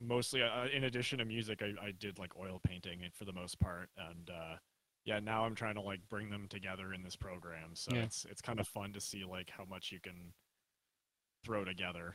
mostly 0.00 0.42
uh, 0.42 0.66
in 0.68 0.84
addition 0.84 1.18
to 1.18 1.24
music, 1.24 1.62
I, 1.62 1.74
I 1.88 1.90
did 1.92 2.18
like 2.18 2.36
oil 2.36 2.60
painting 2.62 3.00
for 3.14 3.24
the 3.24 3.32
most 3.32 3.58
part, 3.58 3.90
and 3.96 4.30
uh, 4.30 4.56
yeah, 5.04 5.18
now 5.20 5.44
I'm 5.44 5.54
trying 5.54 5.74
to 5.74 5.80
like 5.80 6.00
bring 6.08 6.30
them 6.30 6.46
together 6.48 6.92
in 6.94 7.02
this 7.02 7.16
program. 7.16 7.74
So 7.74 7.90
Yeah. 7.94 8.02
it's 8.02 8.24
it's 8.26 8.40
kind 8.40 8.60
of 8.60 8.68
fun 8.68 8.92
to 8.92 9.00
see 9.00 9.24
like 9.24 9.50
how 9.50 9.64
much 9.64 9.90
you 9.90 10.00
can 10.00 10.32
throw 11.48 11.64
together 11.64 12.14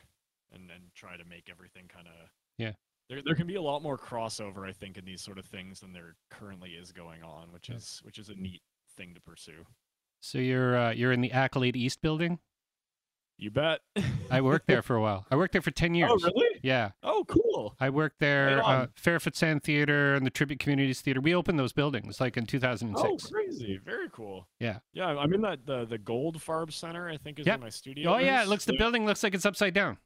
and 0.52 0.70
and 0.70 0.82
try 0.94 1.16
to 1.16 1.24
make 1.24 1.48
everything 1.50 1.88
kind 1.88 2.06
of 2.06 2.14
Yeah. 2.56 2.72
There, 3.10 3.20
there 3.22 3.34
can 3.34 3.46
be 3.46 3.56
a 3.56 3.60
lot 3.62 3.82
more 3.82 3.98
crossover, 3.98 4.66
I 4.66 4.72
think, 4.72 4.96
in 4.96 5.04
these 5.04 5.20
sort 5.20 5.38
of 5.38 5.44
things 5.44 5.80
than 5.80 5.92
there 5.92 6.14
currently 6.30 6.70
is 6.70 6.90
going 6.92 7.22
on, 7.22 7.52
which 7.52 7.68
Yeah. 7.68 7.76
is 7.76 8.00
which 8.04 8.18
is 8.18 8.28
a 8.28 8.34
neat 8.34 8.62
thing 8.96 9.12
to 9.14 9.20
pursue. 9.20 9.66
So 10.20 10.38
you're 10.38 10.76
uh, 10.76 10.90
you're 10.92 11.12
in 11.12 11.20
the 11.20 11.32
Accolade 11.32 11.76
East 11.76 12.00
building. 12.00 12.38
You 13.36 13.50
bet. 13.50 13.80
I 14.30 14.40
worked 14.40 14.68
there 14.68 14.80
for 14.88 14.94
a 14.94 15.02
while. 15.02 15.26
I 15.30 15.36
worked 15.36 15.52
there 15.52 15.60
for 15.62 15.72
ten 15.72 15.94
years. 15.94 16.10
Oh, 16.14 16.18
really? 16.22 16.53
Yeah, 16.64 16.92
Oh, 17.02 17.24
cool. 17.28 17.76
I 17.78 17.90
worked 17.90 18.20
there. 18.20 18.64
Uh. 18.64 18.86
Fairfoot 19.00 19.36
Sand 19.36 19.62
Theater 19.62 20.14
and 20.14 20.24
the 20.24 20.30
Tribute 20.30 20.58
Communities 20.60 21.02
Theater. 21.02 21.20
We 21.20 21.34
opened 21.34 21.58
those 21.58 21.72
buildings 21.74 22.20
like 22.20 22.36
in 22.38 22.46
2006. 22.46 23.04
Oh, 23.06 23.30
crazy! 23.30 23.78
Very 23.84 24.08
cool. 24.10 24.48
Yeah. 24.58 24.78
Yeah, 24.94 25.08
I'm 25.08 25.32
in 25.34 25.42
that 25.42 25.66
the 25.66 25.84
the 25.84 25.98
Goldfarb 25.98 26.72
Center. 26.72 27.08
I 27.08 27.18
think 27.18 27.38
is 27.38 27.46
Yep. 27.46 27.60
my 27.60 27.68
studio. 27.68 28.14
Oh 28.14 28.18
yeah, 28.18 28.42
it 28.42 28.48
looks 28.48 28.64
the 28.64 28.76
building 28.78 29.04
looks 29.04 29.22
like 29.22 29.34
it's 29.34 29.44
upside 29.44 29.74
down. 29.74 29.98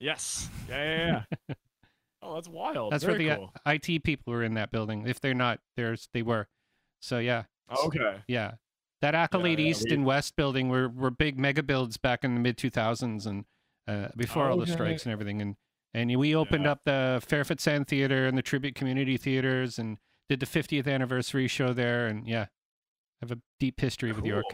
Yes. 0.00 0.48
Yeah, 0.68 0.82
yeah, 0.84 1.22
yeah. 1.48 1.54
oh, 2.22 2.34
that's 2.34 2.48
wild. 2.48 2.92
That's 2.92 3.04
Very 3.04 3.26
where 3.26 3.36
the 3.36 3.40
cool. 3.40 3.52
uh, 3.64 3.70
IT 3.80 4.02
people 4.02 4.32
were 4.32 4.42
in 4.42 4.54
that 4.54 4.72
building. 4.72 5.06
If 5.06 5.20
they're 5.20 5.32
not, 5.32 5.60
there's 5.76 6.08
they 6.12 6.22
were. 6.22 6.48
So 7.00 7.18
yeah, 7.18 7.44
Oh, 7.70 7.86
okay. 7.86 8.16
yeah. 8.26 8.54
That 9.00 9.14
Accolade 9.14 9.60
East 9.60 9.86
we- 9.88 9.94
and 9.94 10.04
West 10.04 10.34
building 10.34 10.68
were 10.70 10.88
were 10.88 11.10
big 11.12 11.38
mega 11.38 11.62
builds 11.62 11.98
back 11.98 12.24
in 12.24 12.34
the 12.34 12.40
mid 12.40 12.56
2000s 12.56 13.26
and 13.26 13.44
uh, 13.86 14.08
before 14.16 14.48
all 14.50 14.56
the 14.56 14.62
Okay. 14.64 14.72
strikes 14.72 15.04
and 15.04 15.12
everything. 15.12 15.40
And 15.40 15.56
and 15.94 16.14
we 16.18 16.34
opened 16.34 16.64
Yeah. 16.64 16.72
up 16.72 16.84
the 16.84 17.22
Fairfoot 17.26 17.60
Sand 17.60 17.86
Theater 17.88 18.26
and 18.26 18.36
the 18.36 18.42
Tribute 18.42 18.74
Community 18.74 19.16
Theaters 19.16 19.78
and 19.78 19.98
did 20.28 20.40
the 20.40 20.46
50th 20.46 20.86
anniversary 20.86 21.46
show 21.48 21.72
there. 21.72 22.06
And 22.06 22.26
yeah, 22.26 22.42
I 22.42 22.48
have 23.22 23.30
a 23.32 23.40
deep 23.60 23.80
history 23.80 24.12
with 24.12 24.24
York. 24.24 24.44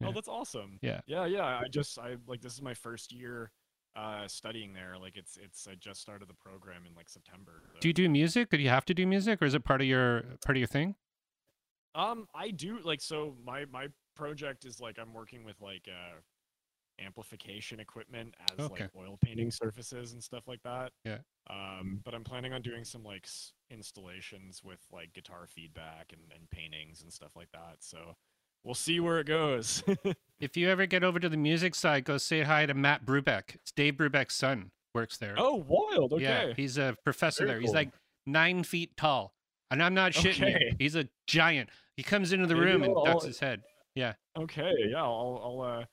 Yeah. 0.00 0.08
Oh, 0.08 0.12
that's 0.12 0.28
awesome. 0.28 0.78
Yeah. 0.82 1.00
Yeah, 1.06 1.26
yeah. 1.26 1.44
I 1.44 1.68
just 1.68 1.98
I 1.98 2.16
like 2.26 2.40
this 2.40 2.52
is 2.54 2.62
my 2.62 2.74
first 2.74 3.12
year 3.12 3.50
uh 3.96 4.26
studying 4.28 4.72
there. 4.72 4.96
Like 4.98 5.16
it's 5.16 5.36
it's 5.36 5.66
I 5.66 5.74
just 5.74 6.00
started 6.00 6.28
the 6.28 6.34
program 6.34 6.86
in 6.86 6.94
like 6.94 7.08
September. 7.08 7.62
Do 7.80 7.88
you 7.88 7.92
do 7.94 8.08
music? 8.08 8.50
Do 8.50 8.56
you 8.58 8.68
have 8.68 8.84
to 8.86 8.94
do 8.94 9.06
music, 9.06 9.42
or 9.42 9.46
is 9.46 9.54
it 9.54 9.64
part 9.64 9.80
of 9.80 9.86
your 9.86 10.22
part 10.44 10.56
of 10.56 10.58
your 10.58 10.68
thing? 10.68 10.94
Um, 11.94 12.28
I 12.34 12.50
do 12.50 12.78
like 12.84 13.00
so. 13.00 13.34
My 13.44 13.64
my 13.66 13.88
project 14.14 14.64
is 14.64 14.80
like 14.80 14.98
I'm 14.98 15.12
working 15.12 15.44
with 15.44 15.60
like 15.60 15.88
uh 15.88 16.20
amplification 17.04 17.80
equipment 17.80 18.34
as 18.52 18.64
Okay. 18.66 18.84
like 18.84 18.90
oil 18.96 19.18
painting 19.24 19.50
surfaces 19.50 20.12
and 20.12 20.22
stuff 20.22 20.46
like 20.46 20.62
that. 20.64 20.92
Yeah. 21.04 21.18
Um, 21.48 22.00
but 22.04 22.14
I'm 22.14 22.24
planning 22.24 22.52
on 22.52 22.62
doing 22.62 22.84
some 22.84 23.02
like 23.04 23.24
s- 23.24 23.52
installations 23.70 24.62
with 24.62 24.80
like 24.92 25.12
guitar 25.12 25.46
feedback 25.48 26.12
and, 26.12 26.22
and 26.34 26.48
paintings 26.50 27.02
and 27.02 27.12
stuff 27.12 27.34
like 27.36 27.50
that. 27.52 27.76
So 27.80 28.16
we'll 28.64 28.74
see 28.74 29.00
where 29.00 29.20
it 29.20 29.26
goes. 29.26 29.82
If 30.40 30.56
you 30.56 30.70
ever 30.70 30.86
get 30.86 31.04
over 31.04 31.20
to 31.20 31.28
the 31.28 31.36
music 31.36 31.74
side, 31.74 32.04
go 32.06 32.16
say 32.16 32.40
hi 32.44 32.64
to 32.64 32.72
Matt 32.72 33.04
Brubeck. 33.04 33.56
It's 33.56 33.72
Dave 33.72 33.94
Brubeck's 33.94 34.34
son 34.34 34.70
works 34.94 35.18
there. 35.18 35.34
oh, 35.36 35.56
wild. 35.68 36.14
Okay. 36.14 36.22
Yeah, 36.22 36.52
he's 36.56 36.78
a 36.78 36.96
professor 37.04 37.44
Very 37.44 37.56
there. 37.56 37.60
He's 37.60 37.74
like 37.74 37.90
nine 38.24 38.62
feet 38.64 38.96
tall, 38.96 39.34
and 39.70 39.82
I'm 39.82 39.92
not 39.92 40.12
shitting 40.12 40.48
you. 40.48 40.54
Okay. 40.56 40.76
He's 40.78 40.96
a 40.96 41.06
giant. 41.26 41.68
He 41.98 42.02
comes 42.02 42.32
into 42.32 42.46
the 42.46 42.54
Maybe 42.54 42.66
room 42.68 42.82
and 42.84 42.94
I'll- 42.96 43.04
ducks 43.04 43.26
his 43.26 43.38
head. 43.38 43.60
Yeah. 43.94 44.14
Okay, 44.38 44.72
yeah, 44.88 45.02
I'll, 45.02 45.42
I'll, 45.44 45.60
uh, 45.60 45.84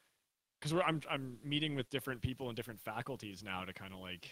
because 0.70 0.84
I'm 0.88 1.02
I'm 1.10 1.38
meeting 1.44 1.76
with 1.76 1.90
different 1.90 2.22
people 2.22 2.50
in 2.50 2.56
different 2.56 2.80
faculties 2.80 3.44
now 3.44 3.64
to 3.66 3.74
kind 3.74 3.94
of 3.94 4.00
like 4.00 4.30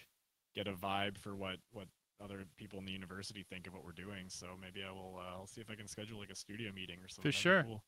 get 0.55 0.67
a 0.67 0.73
vibe 0.73 1.17
for 1.17 1.35
what 1.35 1.57
what 1.71 1.87
other 2.23 2.45
people 2.57 2.79
in 2.79 2.85
the 2.85 2.91
university 2.91 3.43
think 3.49 3.67
of 3.67 3.73
what 3.73 3.83
we're 3.83 3.91
doing. 3.91 4.25
So 4.29 4.47
maybe 4.61 4.81
I 4.87 4.91
will, 4.91 5.17
uh, 5.19 5.35
I'll 5.39 5.47
see 5.47 5.59
if 5.59 5.69
I 5.69 5.75
can 5.75 5.85
schedule 5.87 6.17
like 6.19 6.29
a 6.29 6.35
studio 6.35 6.71
meeting 6.73 6.99
or 7.03 7.09
something. 7.09 7.23
That'd 7.29 7.35
sure. 7.35 7.63
cool. 7.63 7.83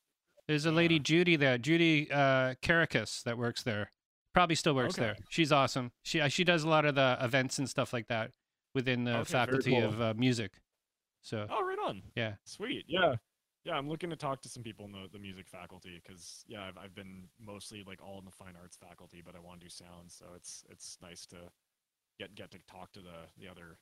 There's 0.49 0.65
a 0.65 0.71
lady 0.71 0.95
Yeah. 0.95 1.01
Judy 1.03 1.35
there, 1.37 1.57
Judy 1.57 2.11
uh, 2.11 2.55
Caracas, 2.61 3.21
that 3.23 3.37
works 3.37 3.63
there. 3.63 3.91
Probably 4.33 4.55
still 4.55 4.75
works 4.75 4.95
there. 4.97 5.15
She's 5.29 5.51
awesome. 5.51 5.91
She 6.03 6.19
uh, 6.21 6.27
she 6.27 6.43
does 6.43 6.63
a 6.63 6.69
lot 6.69 6.85
of 6.85 6.95
the 6.95 7.17
events 7.21 7.57
and 7.57 7.69
stuff 7.69 7.93
like 7.93 8.07
that 8.07 8.31
within 8.75 9.05
the 9.05 9.15
Okay, 9.19 9.31
faculty 9.31 9.71
cool. 9.71 9.85
of 9.85 10.01
uh, 10.01 10.13
music. 10.15 10.51
So 11.21 11.47
Oh, 11.49 11.65
right 11.65 11.79
on. 11.87 12.03
Yeah. 12.15 12.33
Sweet. 12.43 12.83
Yeah. 12.87 13.15
Yeah, 13.67 13.75
I'm 13.75 13.89
looking 13.89 14.09
to 14.11 14.15
talk 14.15 14.41
to 14.43 14.49
some 14.49 14.63
people 14.63 14.85
in 14.85 14.93
the, 14.93 15.09
the 15.11 15.19
music 15.19 15.45
faculty 15.49 16.01
because 16.01 16.45
yeah, 16.47 16.63
I've, 16.63 16.77
I've 16.77 16.95
been 16.95 17.23
mostly 17.37 17.83
like 17.85 17.99
all 18.01 18.17
in 18.17 18.23
the 18.23 18.31
fine 18.31 18.53
arts 18.57 18.77
faculty, 18.77 19.21
but 19.25 19.35
I 19.35 19.39
want 19.39 19.59
to 19.59 19.65
do 19.65 19.69
sound, 19.69 20.09
so 20.09 20.25
it's 20.37 20.63
it's 20.69 20.97
nice 21.01 21.25
to 21.25 21.35
get 22.17 22.33
get 22.33 22.49
to 22.51 22.59
talk 22.71 22.93
to 22.93 23.01
the 23.01 23.27
the 23.37 23.49
other 23.49 23.77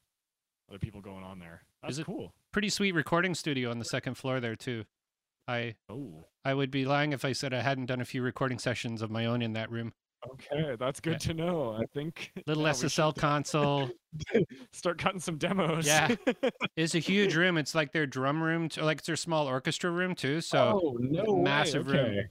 other 0.71 0.79
people 0.79 1.01
going 1.01 1.23
on 1.23 1.37
there. 1.37 1.61
That's 1.83 1.99
Is 1.99 2.03
cool. 2.03 2.33
pretty 2.51 2.69
sweet 2.69 2.93
recording 2.93 3.35
studio 3.35 3.69
on 3.69 3.77
the 3.77 3.85
second 3.85 4.15
floor 4.15 4.39
there 4.39 4.55
too. 4.55 4.85
I 5.47 5.75
Oh, 5.87 6.25
I 6.43 6.55
would 6.55 6.71
be 6.71 6.83
lying 6.83 7.13
if 7.13 7.23
I 7.23 7.33
said 7.33 7.53
I 7.53 7.61
hadn't 7.61 7.85
done 7.85 8.01
a 8.01 8.05
few 8.05 8.23
recording 8.23 8.57
sessions 8.57 9.03
of 9.03 9.11
my 9.11 9.27
own 9.27 9.43
in 9.43 9.53
that 9.53 9.69
room. 9.69 9.93
Okay, 10.33 10.75
that's 10.79 10.99
good 10.99 11.19
to 11.21 11.33
know. 11.33 11.73
I 11.73 11.85
think 11.93 12.31
Little 12.47 12.63
yeah, 12.63 12.71
SSL 12.71 13.15
console. 13.15 13.89
start 14.73 14.97
cutting 14.97 15.19
some 15.19 15.37
demos. 15.37 15.85
Yeah. 15.85 16.15
It's 16.75 16.95
a 16.95 16.99
huge 16.99 17.35
room. 17.35 17.57
It's 17.57 17.73
like 17.73 17.91
their 17.93 18.05
drum 18.05 18.41
room, 18.43 18.69
t- 18.69 18.81
like 18.81 18.97
it's 18.99 19.07
their 19.07 19.15
small 19.15 19.47
orchestra 19.47 19.89
room 19.89 20.13
too. 20.15 20.41
So 20.41 20.81
oh 20.83 20.97
no 20.99 21.37
massive 21.37 21.87
room. 21.87 22.21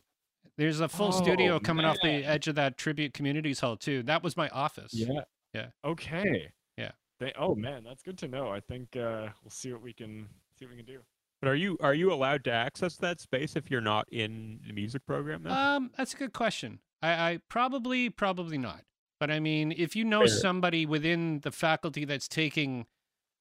there's 0.59 0.81
a 0.81 0.89
full 0.89 1.13
studio 1.13 1.55
Oh, 1.55 1.61
coming 1.61 1.85
off 1.87 1.97
the 2.03 2.25
edge 2.25 2.47
of 2.49 2.55
that 2.57 2.77
tribute 2.77 3.15
communities 3.15 3.61
hall 3.61 3.77
too. 3.77 4.03
That 4.03 4.23
was 4.23 4.37
my 4.37 4.49
office. 4.51 4.93
Yeah. 4.93 5.23
Yeah. 5.55 5.67
Okay. 5.85 6.49
Yeah. 6.77 6.91
They, 7.21 7.33
oh 7.39 7.55
man, 7.55 7.85
that's 7.85 8.03
good 8.03 8.19
to 8.19 8.29
know. 8.29 8.51
I 8.51 8.61
think 8.61 8.97
uh, 8.97 9.29
we'll 9.43 9.51
see 9.51 9.73
what 9.73 9.83
we 9.83 9.93
can 9.93 10.29
see 10.59 10.67
what 10.67 10.73
we 10.73 10.77
can 10.83 10.87
do. 10.87 11.01
But 11.45 11.51
are 11.51 11.57
you 11.57 11.77
are 11.81 11.93
you 11.93 12.11
allowed 12.11 12.43
to 12.45 12.51
access 12.51 12.97
that 12.97 13.21
space 13.21 13.55
if 13.55 13.71
you're 13.71 13.83
not 13.83 14.11
in 14.11 14.61
the 14.67 14.73
music 14.73 15.05
program? 15.05 15.43
Then? 15.43 15.53
Um, 15.53 15.91
that's 15.95 16.15
a 16.15 16.17
good 16.17 16.33
question. 16.33 16.79
I, 17.03 17.11
I 17.11 17.39
probably 17.51 18.09
probably 18.09 18.57
not. 18.57 18.81
But 19.21 19.31
I 19.31 19.41
mean, 19.41 19.71
if 19.77 19.95
you 19.95 20.07
know 20.07 20.21
Fair. 20.21 20.29
somebody 20.29 20.87
within 20.87 21.41
the 21.41 21.51
faculty 21.51 22.07
that's 22.07 22.29
taking 22.29 22.87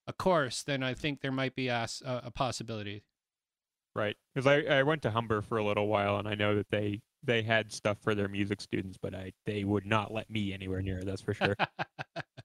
a 0.06 0.12
course, 0.12 0.64
then 0.64 0.84
I 0.84 0.94
think 0.94 1.22
there 1.22 1.32
might 1.32 1.56
be 1.56 1.70
a, 1.70 1.88
a 2.04 2.30
possibility. 2.30 3.06
Right, 3.96 4.18
because 4.36 4.48
I, 4.48 4.64
I 4.64 4.84
went 4.84 5.02
to 5.04 5.12
Humber 5.12 5.42
for 5.42 5.58
a 5.58 5.64
little 5.64 5.88
while, 5.88 6.18
and 6.18 6.28
I 6.28 6.36
know 6.36 6.56
that 6.56 6.72
they 6.72 7.04
they 7.24 7.42
had 7.42 7.72
stuff 7.72 7.98
for 8.02 8.14
their 8.16 8.28
music 8.28 8.62
students, 8.62 8.98
but 9.02 9.14
I 9.16 9.34
they 9.46 9.64
would 9.64 9.86
not 9.86 10.14
let 10.14 10.30
me 10.30 10.54
anywhere 10.54 10.82
near. 10.82 11.02
That's 11.04 11.22
for 11.22 11.34
sure. 11.34 11.56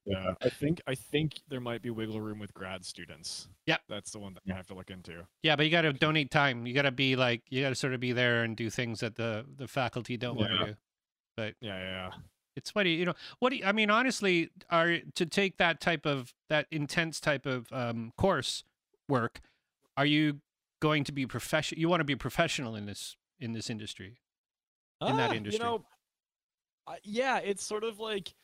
Yeah, 0.06 0.32
I 0.40 0.48
think 0.48 0.80
I 0.86 0.94
think 0.94 1.34
there 1.50 1.60
might 1.60 1.82
be 1.82 1.90
wiggle 1.90 2.18
room 2.18 2.38
with 2.38 2.54
grad 2.54 2.82
students. 2.82 3.48
Yep. 3.66 3.82
that's 3.90 4.10
the 4.10 4.18
one 4.18 4.32
that 4.32 4.42
you 4.46 4.54
have 4.54 4.66
to 4.68 4.74
look 4.74 4.88
into. 4.88 5.26
Yeah, 5.42 5.54
but 5.54 5.66
you 5.66 5.70
got 5.70 5.82
to 5.82 5.92
donate 5.92 6.30
time. 6.30 6.66
You 6.66 6.72
got 6.72 6.82
to 6.82 6.90
be 6.90 7.14
like, 7.14 7.42
you 7.50 7.60
got 7.60 7.68
to 7.68 7.74
sort 7.74 7.92
of 7.92 8.00
be 8.00 8.12
there 8.12 8.42
and 8.42 8.56
do 8.56 8.70
things 8.70 9.00
that 9.00 9.16
the 9.16 9.44
the 9.58 9.68
faculty 9.68 10.16
don't 10.16 10.36
want 10.36 10.50
Yeah. 10.50 10.58
to 10.60 10.64
do. 10.64 10.74
Yeah, 11.36 11.50
yeah, 11.60 11.80
yeah. 11.82 12.10
It's 12.56 12.74
what 12.74 12.84
do 12.84 12.88
you, 12.88 12.96
you 13.00 13.04
know, 13.04 13.12
what 13.38 13.50
do 13.50 13.56
you, 13.56 13.64
I 13.66 13.72
mean, 13.72 13.90
honestly, 13.90 14.48
are 14.70 14.96
to 15.14 15.26
take 15.26 15.58
that 15.58 15.78
type 15.78 16.06
of 16.06 16.32
that 16.48 16.68
intense 16.70 17.20
type 17.20 17.44
of 17.44 17.70
um, 17.70 18.14
course 18.16 18.64
work, 19.10 19.40
are 19.98 20.06
you 20.06 20.40
going 20.80 21.04
to 21.04 21.12
be 21.12 21.26
professional? 21.26 21.78
You 21.78 21.90
want 21.90 22.00
to 22.00 22.04
be 22.04 22.16
professional 22.16 22.74
in 22.74 22.86
this 22.86 23.16
in 23.38 23.52
this 23.52 23.68
industry. 23.68 24.16
In 25.07 25.16
that 25.16 25.30
Ah, 25.30 25.32
industry. 25.32 25.70
You 25.70 25.70
know, 25.78 25.84
yeah, 27.05 27.38
it's 27.38 27.64
sort 27.64 27.84
of 27.84 27.99
like 27.99 28.34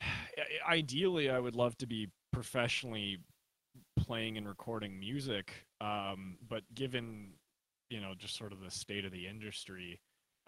ideally, 0.68 1.30
I 1.30 1.38
would 1.38 1.56
love 1.56 1.76
to 1.78 1.86
be 1.86 2.08
professionally 2.32 3.18
playing 3.96 4.38
and 4.38 4.48
recording 4.48 4.98
music, 4.98 5.66
um, 5.80 6.38
but 6.48 6.62
given 6.74 7.34
you 7.90 8.00
know 8.00 8.14
just 8.16 8.36
sort 8.36 8.52
of 8.52 8.60
the 8.60 8.70
state 8.70 9.04
of 9.04 9.12
the 9.12 9.26
industry, 9.26 10.00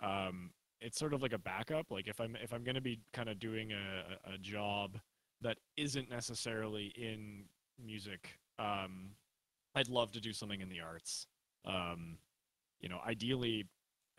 um, 0.03 0.51
it's 0.81 0.99
sort 0.99 1.15
of 1.15 1.23
like 1.23 1.33
a 1.33 1.39
backup. 1.39 1.87
Like 1.91 2.09
if 2.09 2.21
I'm 2.21 2.37
if 2.37 2.53
I'm 2.53 2.65
going 2.65 2.77
to 2.77 2.81
be 2.81 3.01
kind 3.13 3.29
of 3.29 3.39
doing 3.39 3.73
a, 3.73 4.31
a 4.31 4.35
a 4.35 4.39
job 4.39 4.99
that 5.43 5.59
isn't 5.77 6.11
necessarily 6.11 6.93
in 6.97 7.45
music, 7.83 8.39
um, 8.59 9.11
I'd 9.75 9.89
love 9.89 10.13
to 10.13 10.21
do 10.21 10.33
something 10.33 10.61
in 10.61 10.69
the 10.69 10.81
arts. 10.81 11.27
Um, 11.65 12.19
you 12.81 12.89
know, 12.89 13.01
ideally, 13.07 13.67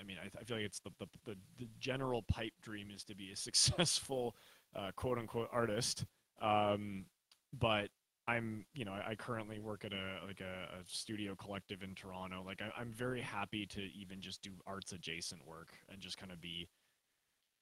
I 0.02 0.04
mean, 0.04 0.18
I, 0.22 0.28
I 0.40 0.44
feel 0.44 0.58
like 0.58 0.66
it's 0.66 0.80
the, 0.80 0.92
the 1.00 1.08
the 1.26 1.38
the 1.60 1.68
general 1.80 2.24
pipe 2.24 2.54
dream 2.62 2.90
is 2.94 3.04
to 3.06 3.16
be 3.16 3.32
a 3.32 3.36
successful, 3.36 4.36
uh, 4.76 4.92
quote 4.96 5.18
unquote 5.18 5.50
artist. 5.52 6.06
Um, 6.42 7.06
but 7.54 7.90
I'm, 8.28 8.66
you 8.74 8.86
know, 8.86 8.94
I, 8.94 9.12
I 9.12 9.16
currently 9.16 9.60
work 9.60 9.86
at 9.86 9.94
a 9.94 10.26
like 10.26 10.42
a, 10.42 10.80
a 10.80 10.84
studio 10.86 11.36
collective 11.36 11.84
in 11.84 11.96
Toronto. 11.96 12.44
Like, 12.46 12.62
I, 12.62 12.80
I'm 12.80 12.92
very 12.92 13.22
happy 13.22 13.66
to 13.68 13.82
even 13.82 14.22
just 14.22 14.42
do 14.42 14.52
arts 14.66 14.92
adjacent 14.92 15.46
work 15.46 15.70
and 15.90 16.00
just 16.00 16.18
kind 16.18 16.32
of 16.32 16.42
be 16.42 16.68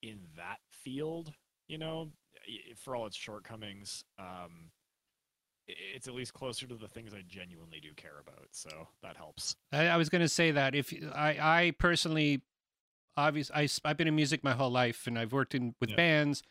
in 0.01 0.19
that 0.37 0.57
field. 0.71 1.33
You 1.67 1.77
know, 1.77 2.09
for 2.75 2.95
all 2.95 3.05
its 3.05 3.15
shortcomings, 3.15 4.03
um, 4.17 4.71
it's 5.95 6.07
at 6.07 6.13
least 6.13 6.33
closer 6.33 6.67
to 6.67 6.75
the 6.75 6.87
things 6.87 7.13
I 7.13 7.23
genuinely 7.27 7.79
do 7.79 7.89
care 7.95 8.19
about. 8.19 8.47
So 8.51 8.69
that 9.03 9.17
helps. 9.17 9.55
I, 9.71 9.87
I 9.87 9.97
was 9.97 10.09
going 10.09 10.21
to 10.21 10.29
say 10.29 10.51
that 10.51 10.75
if 10.75 10.93
I, 11.13 11.37
I 11.39 11.71
personally, 11.77 12.41
obviously, 13.17 13.55
I, 13.55 13.67
have 13.87 13.97
been 13.97 14.07
in 14.07 14.15
music 14.15 14.43
my 14.43 14.53
whole 14.53 14.71
life 14.71 15.07
and 15.07 15.17
I've 15.17 15.33
worked 15.33 15.55
in 15.55 15.75
with 15.79 15.91
Yeah. 15.91 15.95
bands, 15.95 16.43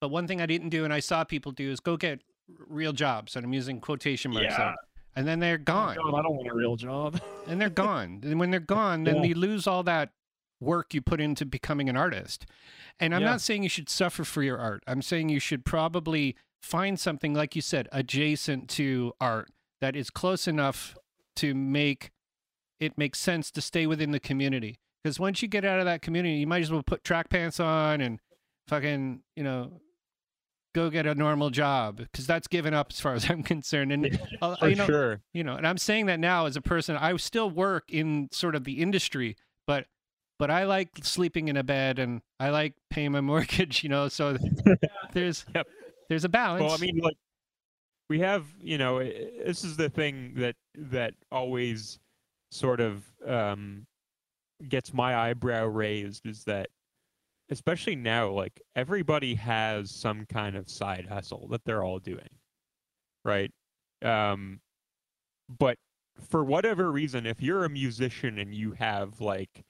but 0.00 0.10
one 0.10 0.26
thing 0.26 0.40
I 0.40 0.46
didn't 0.46 0.68
do 0.70 0.84
and 0.84 0.92
I 0.92 1.00
saw 1.00 1.24
people 1.24 1.52
do 1.52 1.70
is 1.70 1.80
go 1.80 1.96
get 1.96 2.20
real 2.68 2.92
jobs, 2.92 3.34
and 3.34 3.44
I'm 3.44 3.52
using 3.52 3.80
quotation 3.80 4.32
marks, 4.32 4.54
Yeah. 4.56 4.74
and 5.16 5.26
then 5.26 5.40
they're 5.40 5.56
Oh, 5.60 5.64
gone, 5.64 5.96
God, 5.96 6.14
I 6.14 6.22
don't 6.22 6.36
want 6.36 6.48
a 6.48 6.54
real 6.54 6.76
job. 6.76 7.20
and 7.46 7.60
they're 7.60 7.68
gone. 7.70 8.20
And 8.22 8.38
when 8.38 8.50
they're 8.50 8.60
gone, 8.60 9.04
then 9.04 9.16
Yeah. 9.16 9.30
you 9.30 9.34
lose 9.34 9.66
all 9.66 9.82
that 9.84 10.10
work 10.60 10.94
you 10.94 11.02
put 11.02 11.20
into 11.20 11.44
becoming 11.44 11.88
an 11.88 11.96
artist. 11.96 12.46
And 13.00 13.14
I'm 13.14 13.22
Yeah. 13.22 13.30
not 13.30 13.40
saying 13.40 13.62
you 13.62 13.68
should 13.68 13.88
suffer 13.88 14.24
for 14.24 14.42
your 14.42 14.58
art. 14.58 14.82
I'm 14.86 15.02
saying 15.02 15.28
you 15.28 15.40
should 15.40 15.64
probably 15.64 16.36
find 16.62 16.98
something, 16.98 17.34
like 17.34 17.54
you 17.54 17.62
said, 17.62 17.88
adjacent 17.92 18.68
to 18.70 19.12
art 19.20 19.50
that 19.80 19.96
is 19.96 20.10
close 20.10 20.48
enough 20.48 20.96
to 21.36 21.54
make 21.54 22.10
it 22.80 22.98
make 22.98 23.14
sense 23.14 23.50
to 23.52 23.60
stay 23.60 23.86
within 23.86 24.10
the 24.10 24.20
community. 24.20 24.78
Because 25.02 25.18
once 25.18 25.40
you 25.40 25.48
get 25.48 25.64
out 25.64 25.78
of 25.78 25.84
that 25.84 26.02
community, 26.02 26.36
you 26.36 26.46
might 26.46 26.62
as 26.62 26.70
well 26.70 26.82
put 26.82 27.04
track 27.04 27.30
pants 27.30 27.60
on 27.60 28.00
and 28.00 28.18
fucking, 28.68 29.22
you 29.34 29.44
know, 29.44 29.80
go 30.74 30.90
get 30.90 31.06
a 31.06 31.14
normal 31.14 31.48
job 31.48 31.96
because 31.96 32.26
that's 32.26 32.46
given 32.46 32.74
up 32.74 32.88
as 32.90 33.00
far 33.00 33.14
as 33.14 33.30
I'm 33.30 33.42
concerned. 33.42 33.92
And 33.92 34.20
uh, 34.42 34.56
you 34.62 34.74
know, 34.74 34.86
sure. 34.86 35.20
you 35.32 35.42
know, 35.42 35.56
and 35.56 35.66
I'm 35.66 35.78
saying 35.78 36.06
that 36.06 36.20
now 36.20 36.46
as 36.46 36.56
a 36.56 36.60
person, 36.60 36.96
I 36.96 37.16
still 37.16 37.50
work 37.50 37.84
in 37.88 38.28
sort 38.30 38.54
of 38.54 38.64
the 38.64 38.80
industry, 38.82 39.36
but 39.66 39.86
but 40.38 40.50
I 40.50 40.64
like 40.64 40.90
sleeping 41.02 41.48
in 41.48 41.56
a 41.56 41.64
bed 41.64 41.98
and 41.98 42.20
I 42.38 42.50
like 42.50 42.74
paying 42.90 43.12
my 43.12 43.20
mortgage, 43.22 43.82
you 43.82 43.88
know. 43.88 44.08
So 44.08 44.36
there's 45.12 45.46
Yep. 45.54 45.66
There's 46.08 46.24
a 46.24 46.28
balance. 46.28 46.62
Well, 46.62 46.72
I 46.72 46.78
mean, 46.78 46.98
like 46.98 47.16
we 48.08 48.20
have, 48.20 48.46
you 48.60 48.78
know, 48.78 48.98
this 48.98 49.64
is 49.64 49.76
the 49.76 49.88
thing 49.88 50.34
that 50.36 50.56
that 50.76 51.14
always 51.30 51.98
sort 52.50 52.80
of 52.80 53.04
um, 53.26 53.86
gets 54.68 54.94
my 54.94 55.16
eyebrow 55.16 55.66
raised 55.66 56.26
is 56.26 56.44
that 56.44 56.68
especially 57.50 57.94
now 57.94 58.28
like 58.28 58.60
everybody 58.74 59.34
has 59.34 59.90
some 59.90 60.26
kind 60.26 60.56
of 60.56 60.68
side 60.68 61.06
hustle 61.08 61.46
that 61.48 61.64
they're 61.64 61.84
all 61.84 61.98
doing 61.98 62.28
right 63.24 63.52
um 64.02 64.60
but 65.58 65.76
for 66.28 66.42
whatever 66.44 66.90
reason 66.90 67.26
if 67.26 67.40
you're 67.42 67.64
a 67.64 67.70
musician 67.70 68.38
and 68.38 68.54
you 68.54 68.72
have 68.72 69.20
like 69.20 69.62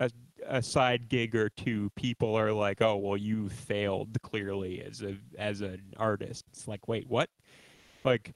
a, 0.00 0.10
a 0.48 0.62
side 0.62 1.08
gig 1.08 1.34
or 1.36 1.48
two 1.50 1.90
people 1.96 2.34
are 2.34 2.52
like 2.52 2.80
oh 2.82 2.96
well 2.96 3.16
you 3.16 3.48
failed 3.48 4.16
clearly 4.22 4.82
as 4.82 5.02
a 5.02 5.16
as 5.38 5.60
an 5.60 5.82
artist. 5.96 6.44
It's 6.48 6.66
like 6.68 6.88
wait 6.88 7.06
what? 7.08 7.28
Like 8.04 8.34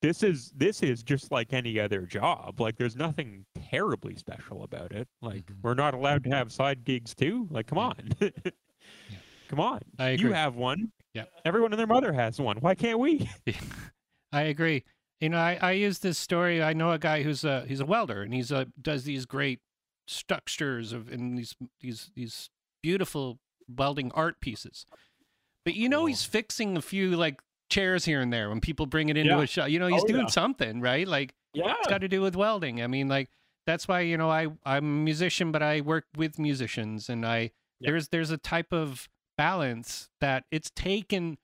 this 0.00 0.22
is 0.22 0.52
this 0.56 0.82
is 0.82 1.02
just 1.02 1.32
like 1.32 1.52
any 1.52 1.80
other 1.80 2.02
job. 2.02 2.60
Like 2.60 2.76
there's 2.76 2.94
nothing 2.96 3.44
terribly 3.70 4.14
special 4.16 4.62
about 4.62 4.92
it. 4.92 5.08
Like 5.22 5.46
Mhm. 5.46 5.56
we're 5.62 5.74
not 5.74 5.94
allowed 5.94 6.24
to 6.24 6.30
have 6.30 6.52
side 6.52 6.84
gigs 6.84 7.14
too? 7.14 7.48
Like 7.50 7.66
come 7.66 7.78
on. 7.78 7.96
Come 9.48 9.60
on. 9.60 9.80
You 9.98 10.32
have 10.32 10.56
one. 10.56 10.92
Yeah. 11.14 11.24
everyone 11.44 11.72
and 11.72 11.80
their 11.80 11.86
mother 11.86 12.12
has 12.12 12.38
one. 12.38 12.58
Why 12.58 12.74
can't 12.74 12.98
we? 12.98 13.28
I 14.32 14.42
agree. 14.42 14.84
You 15.20 15.30
know, 15.30 15.38
I, 15.38 15.58
I 15.60 15.70
use 15.72 15.98
this 16.00 16.18
story. 16.18 16.62
I 16.62 16.74
know 16.74 16.92
a 16.92 16.98
guy 16.98 17.22
who's 17.22 17.44
a 17.44 17.64
he's 17.66 17.80
a 17.80 17.86
welder 17.86 18.22
and 18.22 18.32
he's 18.32 18.52
a 18.52 18.66
does 18.80 19.04
these 19.04 19.24
great 19.26 19.60
structures 20.08 20.92
of 20.92 21.08
in 21.12 21.36
these 21.36 21.54
these 21.80 22.10
these 22.16 22.50
beautiful 22.82 23.38
welding 23.68 24.10
art 24.12 24.40
pieces. 24.40 24.86
But 25.64 25.74
you 25.74 25.88
know, 25.88 25.98
Cool. 26.00 26.06
he's 26.06 26.24
fixing 26.24 26.76
a 26.76 26.82
few 26.82 27.14
like 27.16 27.40
chairs 27.68 28.06
here 28.06 28.20
and 28.22 28.32
there 28.32 28.48
when 28.48 28.60
people 28.60 28.86
bring 28.86 29.10
it 29.10 29.16
into 29.18 29.34
Yeah. 29.36 29.42
a 29.42 29.46
shop. 29.46 29.68
You 29.68 29.78
know, 29.78 29.86
he's 29.88 30.02
Oh, 30.02 30.06
doing 30.06 30.22
yeah. 30.22 30.26
something 30.28 30.80
right. 30.80 31.06
Like 31.06 31.34
Yeah. 31.52 31.74
it's 31.78 31.86
got 31.88 32.00
to 32.00 32.08
do 32.08 32.22
with 32.22 32.34
welding. 32.34 32.82
I 32.82 32.86
mean, 32.86 33.08
like 33.08 33.28
that's 33.66 33.86
why 33.86 34.00
you 34.00 34.16
know 34.16 34.30
I 34.30 34.46
I'm 34.64 34.84
a 34.84 35.04
musician, 35.04 35.52
but 35.52 35.62
I 35.62 35.82
work 35.82 36.06
with 36.16 36.38
musicians, 36.38 37.10
and 37.10 37.26
I 37.26 37.52
Yeah. 37.80 37.90
there's 37.90 38.08
there's 38.08 38.30
a 38.30 38.38
type 38.38 38.72
of 38.72 39.08
balance 39.36 40.08
that 40.20 40.44
it's 40.50 40.70
taken 40.70 41.36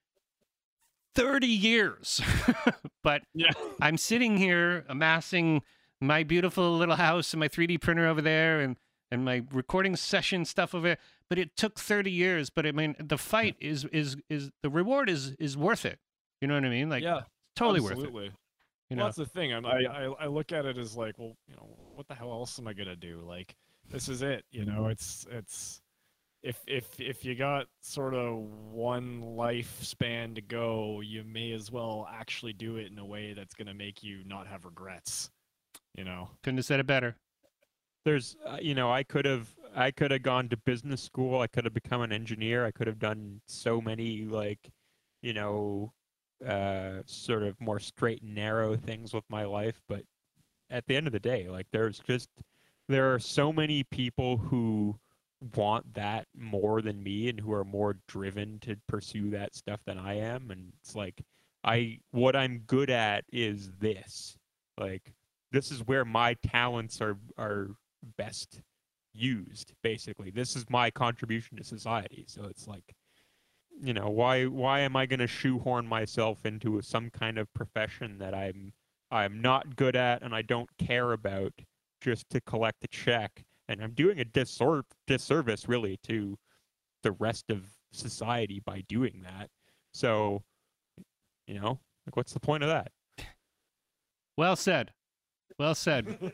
thirty 1.14 1.46
years, 1.46 2.20
but 3.02 3.22
Yeah. 3.34 3.52
I'm 3.80 3.96
sitting 3.98 4.36
here 4.38 4.84
amassing 4.88 5.62
my 6.06 6.22
beautiful 6.22 6.76
little 6.76 6.96
house 6.96 7.32
and 7.32 7.40
my 7.40 7.48
3D 7.48 7.80
printer 7.80 8.06
over 8.06 8.22
there, 8.22 8.60
and 8.60 8.76
and 9.10 9.24
my 9.24 9.42
recording 9.52 9.96
session 9.96 10.44
stuff 10.44 10.74
over 10.74 10.88
there. 10.88 10.98
But 11.28 11.38
it 11.38 11.56
took 11.56 11.78
30 11.78 12.10
years. 12.10 12.50
But 12.50 12.66
I 12.66 12.72
mean, 12.72 12.96
the 12.98 13.18
fight 13.18 13.56
is 13.60 13.84
is 13.86 14.16
is 14.28 14.50
the 14.62 14.70
reward 14.70 15.08
is 15.08 15.32
is 15.38 15.56
worth 15.56 15.84
it. 15.84 15.98
You 16.40 16.48
know 16.48 16.54
what 16.54 16.64
I 16.64 16.68
mean? 16.68 16.88
Like 16.88 17.02
yeah. 17.02 17.22
totally 17.56 17.80
worth 17.80 17.92
it. 17.92 17.98
absolutely. 17.98 18.32
You 18.90 18.96
well, 18.96 18.98
know? 18.98 19.04
that's 19.06 19.16
the 19.16 19.26
thing. 19.26 19.52
I'm, 19.52 19.64
I, 19.64 19.84
I 19.84 20.04
I 20.20 20.26
look 20.26 20.52
at 20.52 20.66
it 20.66 20.76
as 20.76 20.96
like, 20.96 21.18
well, 21.18 21.36
you 21.48 21.56
know, 21.56 21.68
what 21.94 22.06
the 22.06 22.14
hell 22.14 22.32
else 22.32 22.58
am 22.58 22.68
I 22.68 22.74
gonna 22.74 22.96
do? 22.96 23.22
Like, 23.26 23.56
this 23.90 24.08
is 24.08 24.22
it. 24.22 24.44
You 24.50 24.64
know, 24.64 24.82
mm-hmm. 24.82 24.90
it's 24.90 25.26
it's 25.30 25.80
if 26.42 26.60
if 26.66 27.00
if 27.00 27.24
you 27.24 27.34
got 27.34 27.66
sort 27.80 28.14
of 28.14 28.44
one 28.70 29.22
lifespan 29.22 30.34
to 30.34 30.42
go, 30.42 31.00
you 31.00 31.24
may 31.24 31.52
as 31.52 31.72
well 31.72 32.06
actually 32.12 32.52
do 32.52 32.76
it 32.76 32.92
in 32.92 32.98
a 32.98 33.04
way 33.04 33.32
that's 33.32 33.54
gonna 33.54 33.74
make 33.74 34.02
you 34.02 34.22
not 34.26 34.46
have 34.46 34.66
regrets. 34.66 35.30
You 35.94 36.04
know. 36.04 36.30
Couldn't 36.42 36.58
have 36.58 36.66
said 36.66 36.80
it 36.80 36.86
better. 36.86 37.16
there's 38.04 38.36
uh, 38.46 38.58
you 38.60 38.74
know 38.74 38.92
i 38.92 39.02
could 39.02 39.24
have 39.24 39.48
i 39.74 39.90
could 39.90 40.10
have 40.10 40.22
gone 40.22 40.48
to 40.48 40.56
business 40.56 41.02
school. 41.02 41.40
I 41.40 41.46
could 41.46 41.64
have 41.64 41.74
become 41.74 42.02
an 42.02 42.12
engineer. 42.12 42.66
I 42.66 42.70
could 42.70 42.86
have 42.86 42.98
done 42.98 43.40
so 43.46 43.80
many 43.80 44.24
like 44.24 44.70
you 45.22 45.32
know 45.32 45.92
uh 46.46 47.00
sort 47.06 47.42
of 47.44 47.60
more 47.60 47.78
straight 47.80 48.22
and 48.22 48.34
narrow 48.34 48.76
things 48.76 49.14
with 49.14 49.24
my 49.30 49.44
life. 49.44 49.80
But 49.88 50.02
at 50.70 50.86
the 50.86 50.96
end 50.96 51.06
of 51.06 51.12
the 51.12 51.20
day 51.20 51.48
like 51.48 51.66
there's 51.72 52.00
just 52.00 52.28
there 52.88 53.14
are 53.14 53.18
so 53.18 53.52
many 53.52 53.84
people 53.84 54.36
who 54.36 54.98
want 55.56 55.94
that 55.94 56.26
more 56.36 56.80
than 56.82 57.02
me 57.02 57.28
and 57.28 57.38
who 57.40 57.52
are 57.52 57.64
more 57.64 57.96
driven 58.08 58.58
to 58.60 58.76
pursue 58.88 59.30
that 59.30 59.54
stuff 59.54 59.80
than 59.86 59.98
i 59.98 60.14
am. 60.14 60.50
And 60.50 60.72
it's 60.80 60.94
like 60.96 61.22
i 61.64 61.98
what 62.12 62.36
i'm 62.36 62.58
good 62.66 62.90
at 62.90 63.24
is 63.32 63.70
this. 63.80 64.36
Like 64.78 65.12
this 65.54 65.70
is 65.70 65.86
where 65.86 66.04
my 66.04 66.34
talents 66.42 67.00
are 67.00 67.16
are 67.38 67.70
best 68.16 68.60
used 69.12 69.72
basically. 69.82 70.30
This 70.30 70.56
is 70.56 70.66
my 70.68 70.90
contribution 70.90 71.56
to 71.56 71.64
society. 71.64 72.24
So 72.26 72.44
it's 72.44 72.66
like 72.66 72.94
you 73.80 73.92
know 73.92 74.08
why 74.08 74.44
why 74.44 74.80
am 74.80 74.94
i 74.94 75.04
going 75.04 75.18
to 75.18 75.26
shoehorn 75.26 75.86
myself 75.86 76.46
into 76.46 76.80
some 76.80 77.10
kind 77.10 77.38
of 77.38 77.52
profession 77.54 78.18
that 78.18 78.32
i'm 78.32 78.72
i'm 79.10 79.42
not 79.42 79.74
good 79.74 79.96
at 79.96 80.22
and 80.22 80.32
i 80.32 80.40
don't 80.42 80.70
care 80.78 81.10
about 81.12 81.52
just 82.00 82.28
to 82.30 82.40
collect 82.40 82.84
a 82.84 82.88
check? 82.88 83.44
And 83.68 83.82
i'm 83.82 83.92
doing 83.92 84.20
a 84.20 84.24
dissor- 84.24 84.84
disservice 85.06 85.68
really 85.68 85.98
to 86.04 86.38
the 87.02 87.12
rest 87.12 87.50
of 87.50 87.64
society 87.92 88.60
by 88.64 88.82
doing 88.88 89.22
that. 89.24 89.50
So 89.92 90.42
you 91.46 91.58
know 91.58 91.80
like 92.06 92.16
what's 92.16 92.32
the 92.32 92.40
point 92.40 92.62
of 92.62 92.68
that? 92.68 92.92
Well 94.36 94.56
said. 94.56 94.92
Well 95.58 95.74
said. 95.74 96.32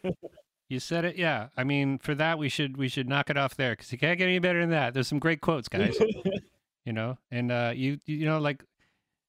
You 0.69 0.79
said 0.81 1.05
it. 1.05 1.17
Yeah. 1.17 1.49
I 1.57 1.65
mean, 1.65 1.99
for 1.99 2.15
that 2.15 2.39
we 2.39 2.49
should 2.49 2.77
we 2.77 2.89
should 2.89 3.09
knock 3.09 3.29
it 3.31 3.37
off 3.37 3.57
there 3.57 3.73
because 3.73 3.91
you 3.93 3.99
can't 3.99 4.19
get 4.19 4.25
any 4.29 4.39
better 4.39 4.61
than 4.61 4.71
that. 4.71 4.95
There's 4.95 5.09
some 5.09 5.19
great 5.19 5.41
quotes, 5.41 5.69
guys. 5.69 5.97
you 6.85 6.93
know, 6.93 7.19
and 7.31 7.51
uh, 7.51 7.73
you 7.75 7.99
you 8.07 8.25
know 8.25 8.39
like, 8.39 8.65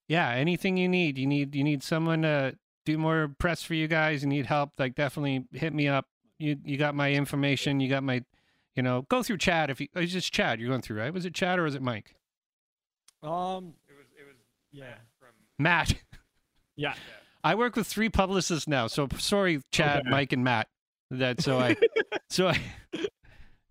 yeah, 0.07 0.29
anything 0.29 0.77
you 0.77 0.87
need, 0.87 1.17
you 1.17 1.25
need 1.27 1.55
you 1.55 1.63
need 1.63 1.81
someone 1.83 2.21
to 2.21 2.55
do 2.85 2.97
more 2.97 3.33
press 3.39 3.63
for 3.63 3.73
you 3.73 3.87
guys. 3.87 4.21
You 4.23 4.29
need 4.29 4.45
help, 4.45 4.71
like 4.77 4.95
definitely 4.95 5.45
hit 5.51 5.73
me 5.73 5.87
up. 5.87 6.05
You 6.37 6.57
you 6.63 6.77
got 6.77 6.95
my 6.95 7.11
information. 7.11 7.79
You 7.79 7.89
got 7.89 8.03
my, 8.03 8.23
you 8.75 8.83
know, 8.83 9.01
go 9.09 9.23
through 9.23 9.37
Chad 9.39 9.69
if 9.69 9.81
you. 9.81 9.87
It's 9.95 10.11
just 10.13 10.31
Chad 10.31 10.59
you're 10.59 10.69
going 10.69 10.81
through, 10.81 10.99
right? 10.99 11.13
Was 11.13 11.25
it 11.25 11.33
Chad 11.33 11.57
or 11.59 11.63
was 11.63 11.75
it 11.75 11.81
Mike? 11.81 12.15
Um. 13.23 13.73
it 13.89 13.93
was 13.97 14.05
it 14.19 14.25
was 14.27 14.35
Yeah. 14.71 14.93
from 15.19 15.29
Matt. 15.59 15.95
Yeah. 16.75 16.93
I 17.43 17.55
work 17.55 17.75
with 17.75 17.87
three 17.87 18.09
publicists 18.09 18.67
now, 18.67 18.87
so 18.87 19.07
sorry, 19.17 19.61
Chad, 19.71 20.01
Okay. 20.01 20.09
Mike, 20.09 20.33
and 20.33 20.43
Matt. 20.43 20.67
That 21.09 21.41
so 21.41 21.59
I, 21.59 21.75
so 22.29 22.47
I, 22.47 22.59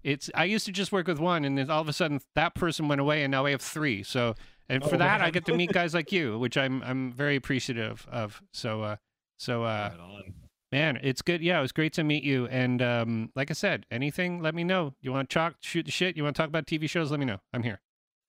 it's 0.03 0.31
I 0.35 0.45
used 0.45 0.67
to 0.67 0.73
just 0.73 0.93
work 0.93 1.07
with 1.07 1.19
one, 1.19 1.45
and 1.45 1.57
then 1.57 1.71
all 1.71 1.81
of 1.81 1.89
a 1.89 1.93
sudden 1.93 2.21
that 2.35 2.55
person 2.55 2.89
went 2.89 3.01
away, 3.01 3.23
and 3.23 3.31
now 3.31 3.47
I 3.47 3.51
have 3.53 3.63
three. 3.63 4.03
So 4.03 4.35
and 4.69 4.85
for 4.85 4.97
Oh, 4.97 4.99
that, 4.99 5.21
I 5.21 5.31
get 5.31 5.47
to 5.47 5.57
meet 5.57 5.73
guys 5.73 5.95
like 5.95 6.13
you, 6.13 6.39
which 6.39 6.57
I'm 6.57 6.83
I'm 6.83 7.13
very 7.13 7.37
appreciative 7.37 8.07
of. 8.11 8.43
So 8.53 8.83
uh, 8.83 8.97
so 9.39 9.65
uh, 9.65 9.91
Right 9.99 10.33
man, 10.73 10.99
it's 11.03 11.23
good. 11.23 11.41
Yeah, 11.43 11.59
it 11.59 11.63
was 11.63 11.73
great 11.73 11.93
to 11.95 12.05
meet 12.05 12.23
you. 12.25 12.47
And 12.47 12.81
um, 12.83 13.31
like 13.35 13.51
I 13.51 13.55
said, 13.55 13.87
anything, 13.91 14.41
let 14.43 14.55
me 14.55 14.65
know. 14.65 14.95
You 15.01 15.13
want 15.13 15.29
to 15.31 15.35
talk, 15.35 15.57
shoot 15.61 15.87
the 15.87 15.93
shit? 15.93 16.17
You 16.17 16.25
want 16.25 16.37
to 16.37 16.43
talk 16.43 16.49
about 16.49 16.67
TV 16.67 16.89
shows? 16.89 17.11
Let 17.11 17.21
me 17.21 17.27
know. 17.27 17.39
I'm 17.53 17.63
here. 17.63 17.81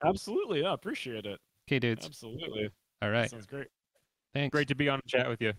Absolutely. 0.04 0.62
Yeah. 0.62 0.74
Appreciate 0.74 1.26
it. 1.26 1.40
Okay, 1.68 1.80
dudes. 1.80 2.06
Absolutely. 2.06 2.70
All 3.02 3.10
right. 3.10 3.30
Sounds 3.30 3.46
great. 3.46 3.68
Thanks. 4.34 4.54
great 4.54 4.70
to 4.70 4.76
be 4.76 4.88
on 4.88 5.00
a 5.00 5.08
chat 5.08 5.28
with 5.28 5.42
you 5.42 5.52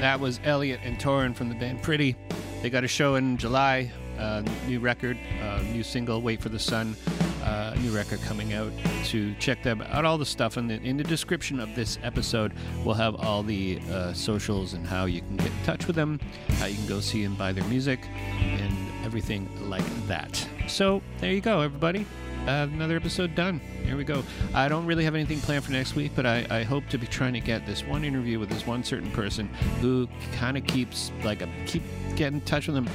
That 0.00 0.18
was 0.18 0.40
Eliot 0.44 0.80
and 0.82 0.98
Torin 0.98 1.34
from 1.34 1.48
the 1.48 1.54
band 1.54 1.82
Pretty. 1.82 2.16
They 2.60 2.70
got 2.70 2.84
a 2.84 2.88
show 2.88 3.14
in 3.14 3.38
July, 3.38 3.90
uh, 4.18 4.42
new 4.66 4.80
record, 4.80 5.16
uh, 5.42 5.62
new 5.62 5.82
single, 5.82 6.20
Wait 6.20 6.42
for 6.42 6.50
the 6.50 6.58
Sun, 6.58 6.96
uh, 7.42 7.74
new 7.80 7.94
record 7.94 8.20
coming 8.22 8.52
out. 8.52 8.72
To 9.06 9.34
check 9.36 9.62
them 9.62 9.80
out, 9.82 10.04
all 10.04 10.18
the 10.18 10.26
stuff 10.26 10.56
in 10.56 10.66
the, 10.66 10.74
in 10.82 10.96
the 10.96 11.04
description 11.04 11.60
of 11.60 11.74
this 11.74 11.98
episode, 12.02 12.52
we'll 12.84 12.94
have 12.94 13.14
all 13.16 13.42
the 13.42 13.80
uh, 13.90 14.12
socials 14.12 14.74
and 14.74 14.86
how 14.86 15.04
you 15.06 15.20
can 15.20 15.36
get 15.36 15.46
in 15.46 15.62
touch 15.64 15.86
with 15.86 15.96
them, 15.96 16.20
how 16.58 16.66
you 16.66 16.74
can 16.76 16.86
go 16.86 17.00
see 17.00 17.24
and 17.24 17.38
buy 17.38 17.52
their 17.52 17.64
music, 17.64 18.00
and 18.40 18.74
everything 19.04 19.48
like 19.70 19.84
that. 20.06 20.46
So 20.68 21.02
there 21.20 21.32
you 21.32 21.40
go, 21.40 21.60
everybody. 21.60 22.06
Uh, 22.46 22.68
another 22.74 22.94
episode 22.94 23.34
done. 23.34 23.58
Here 23.84 23.96
we 23.96 24.04
go. 24.04 24.22
I 24.52 24.68
don't 24.68 24.84
really 24.84 25.04
have 25.04 25.14
anything 25.14 25.40
planned 25.40 25.64
for 25.64 25.72
next 25.72 25.94
week, 25.94 26.12
but 26.14 26.26
I, 26.26 26.46
I 26.50 26.62
hope 26.62 26.86
to 26.90 26.98
be 26.98 27.06
trying 27.06 27.32
to 27.32 27.40
get 27.40 27.64
this 27.66 27.82
one 27.82 28.04
interview 28.04 28.38
with 28.38 28.50
this 28.50 28.66
one 28.66 28.84
certain 28.84 29.10
person 29.12 29.46
who 29.80 30.06
kind 30.34 30.58
of 30.58 30.66
keeps 30.66 31.10
like 31.24 31.40
a 31.40 31.48
keep 31.64 31.82
getting 32.16 32.40
in 32.40 32.40
touch 32.42 32.66
with 32.66 32.74
them 32.74 32.86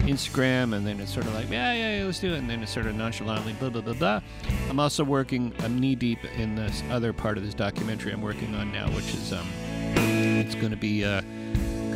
Instagram, 0.00 0.74
and 0.74 0.86
then 0.86 1.00
it's 1.00 1.12
sort 1.12 1.24
of 1.24 1.32
like 1.34 1.48
yeah, 1.50 1.72
yeah, 1.72 1.98
yeah, 1.98 2.04
let's 2.04 2.20
do 2.20 2.34
it, 2.34 2.38
and 2.38 2.50
then 2.50 2.62
it's 2.62 2.72
sort 2.72 2.84
of 2.84 2.94
nonchalantly 2.94 3.54
blah 3.54 3.70
blah 3.70 3.80
blah 3.80 3.94
blah. 3.94 4.20
I'm 4.68 4.78
also 4.78 5.04
working. 5.04 5.54
I'm 5.60 5.78
knee 5.78 5.94
deep 5.94 6.22
in 6.36 6.54
this 6.54 6.82
other 6.90 7.14
part 7.14 7.38
of 7.38 7.44
this 7.44 7.54
documentary 7.54 8.12
I'm 8.12 8.20
working 8.20 8.54
on 8.54 8.72
now, 8.72 8.88
which 8.90 9.14
is 9.14 9.32
um, 9.32 9.48
it's 9.94 10.54
going 10.54 10.70
to 10.70 10.76
be 10.76 11.02
uh, 11.02 11.22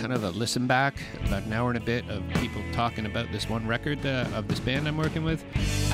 kind 0.04 0.12
of 0.12 0.22
a 0.24 0.38
listen 0.38 0.66
back, 0.66 0.96
about 1.24 1.44
an 1.44 1.52
hour 1.54 1.70
and 1.70 1.78
a 1.78 1.80
bit 1.80 2.06
of 2.10 2.22
people 2.34 2.60
talking 2.74 3.06
about 3.06 3.26
this 3.32 3.48
one 3.48 3.66
record 3.66 4.04
uh, 4.04 4.26
of 4.34 4.46
this 4.48 4.60
band 4.60 4.86
I'm 4.86 4.98
working 4.98 5.24
with. 5.24 5.42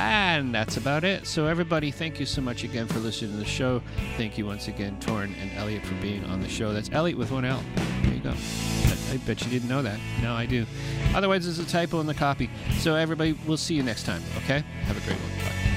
And 0.00 0.52
that's 0.52 0.76
about 0.78 1.04
it. 1.04 1.28
So, 1.28 1.46
everybody, 1.46 1.92
thank 1.92 2.18
you 2.18 2.26
so 2.26 2.40
much 2.40 2.64
again 2.64 2.88
for 2.88 2.98
listening 2.98 3.30
to 3.30 3.36
the 3.36 3.44
show. 3.44 3.80
Thank 4.16 4.36
you 4.36 4.46
once 4.46 4.66
again, 4.66 4.96
Torin 4.98 5.32
and 5.40 5.52
Eliot, 5.56 5.86
for 5.86 5.94
being 6.02 6.24
on 6.24 6.40
the 6.40 6.48
show. 6.48 6.72
That's 6.72 6.90
Eliot 6.90 7.18
with 7.18 7.30
one 7.30 7.44
L. 7.44 7.62
There 8.02 8.14
you 8.14 8.18
go. 8.18 8.30
I, 8.30 9.16
bet 9.18 9.44
you 9.44 9.48
didn't 9.48 9.68
know 9.68 9.82
that. 9.82 10.00
No, 10.20 10.34
I 10.34 10.44
do. 10.44 10.66
Otherwise, 11.14 11.44
there's 11.44 11.60
a 11.60 11.64
typo 11.64 12.00
in 12.00 12.08
the 12.08 12.14
copy. 12.14 12.50
So, 12.78 12.96
everybody, 12.96 13.38
we'll 13.46 13.58
see 13.58 13.74
you 13.74 13.84
next 13.84 14.06
time, 14.06 14.24
okay? 14.38 14.64
Have 14.86 14.96
a 14.96 15.06
great 15.06 15.20
one. 15.20 15.38
Bye. 15.44 15.69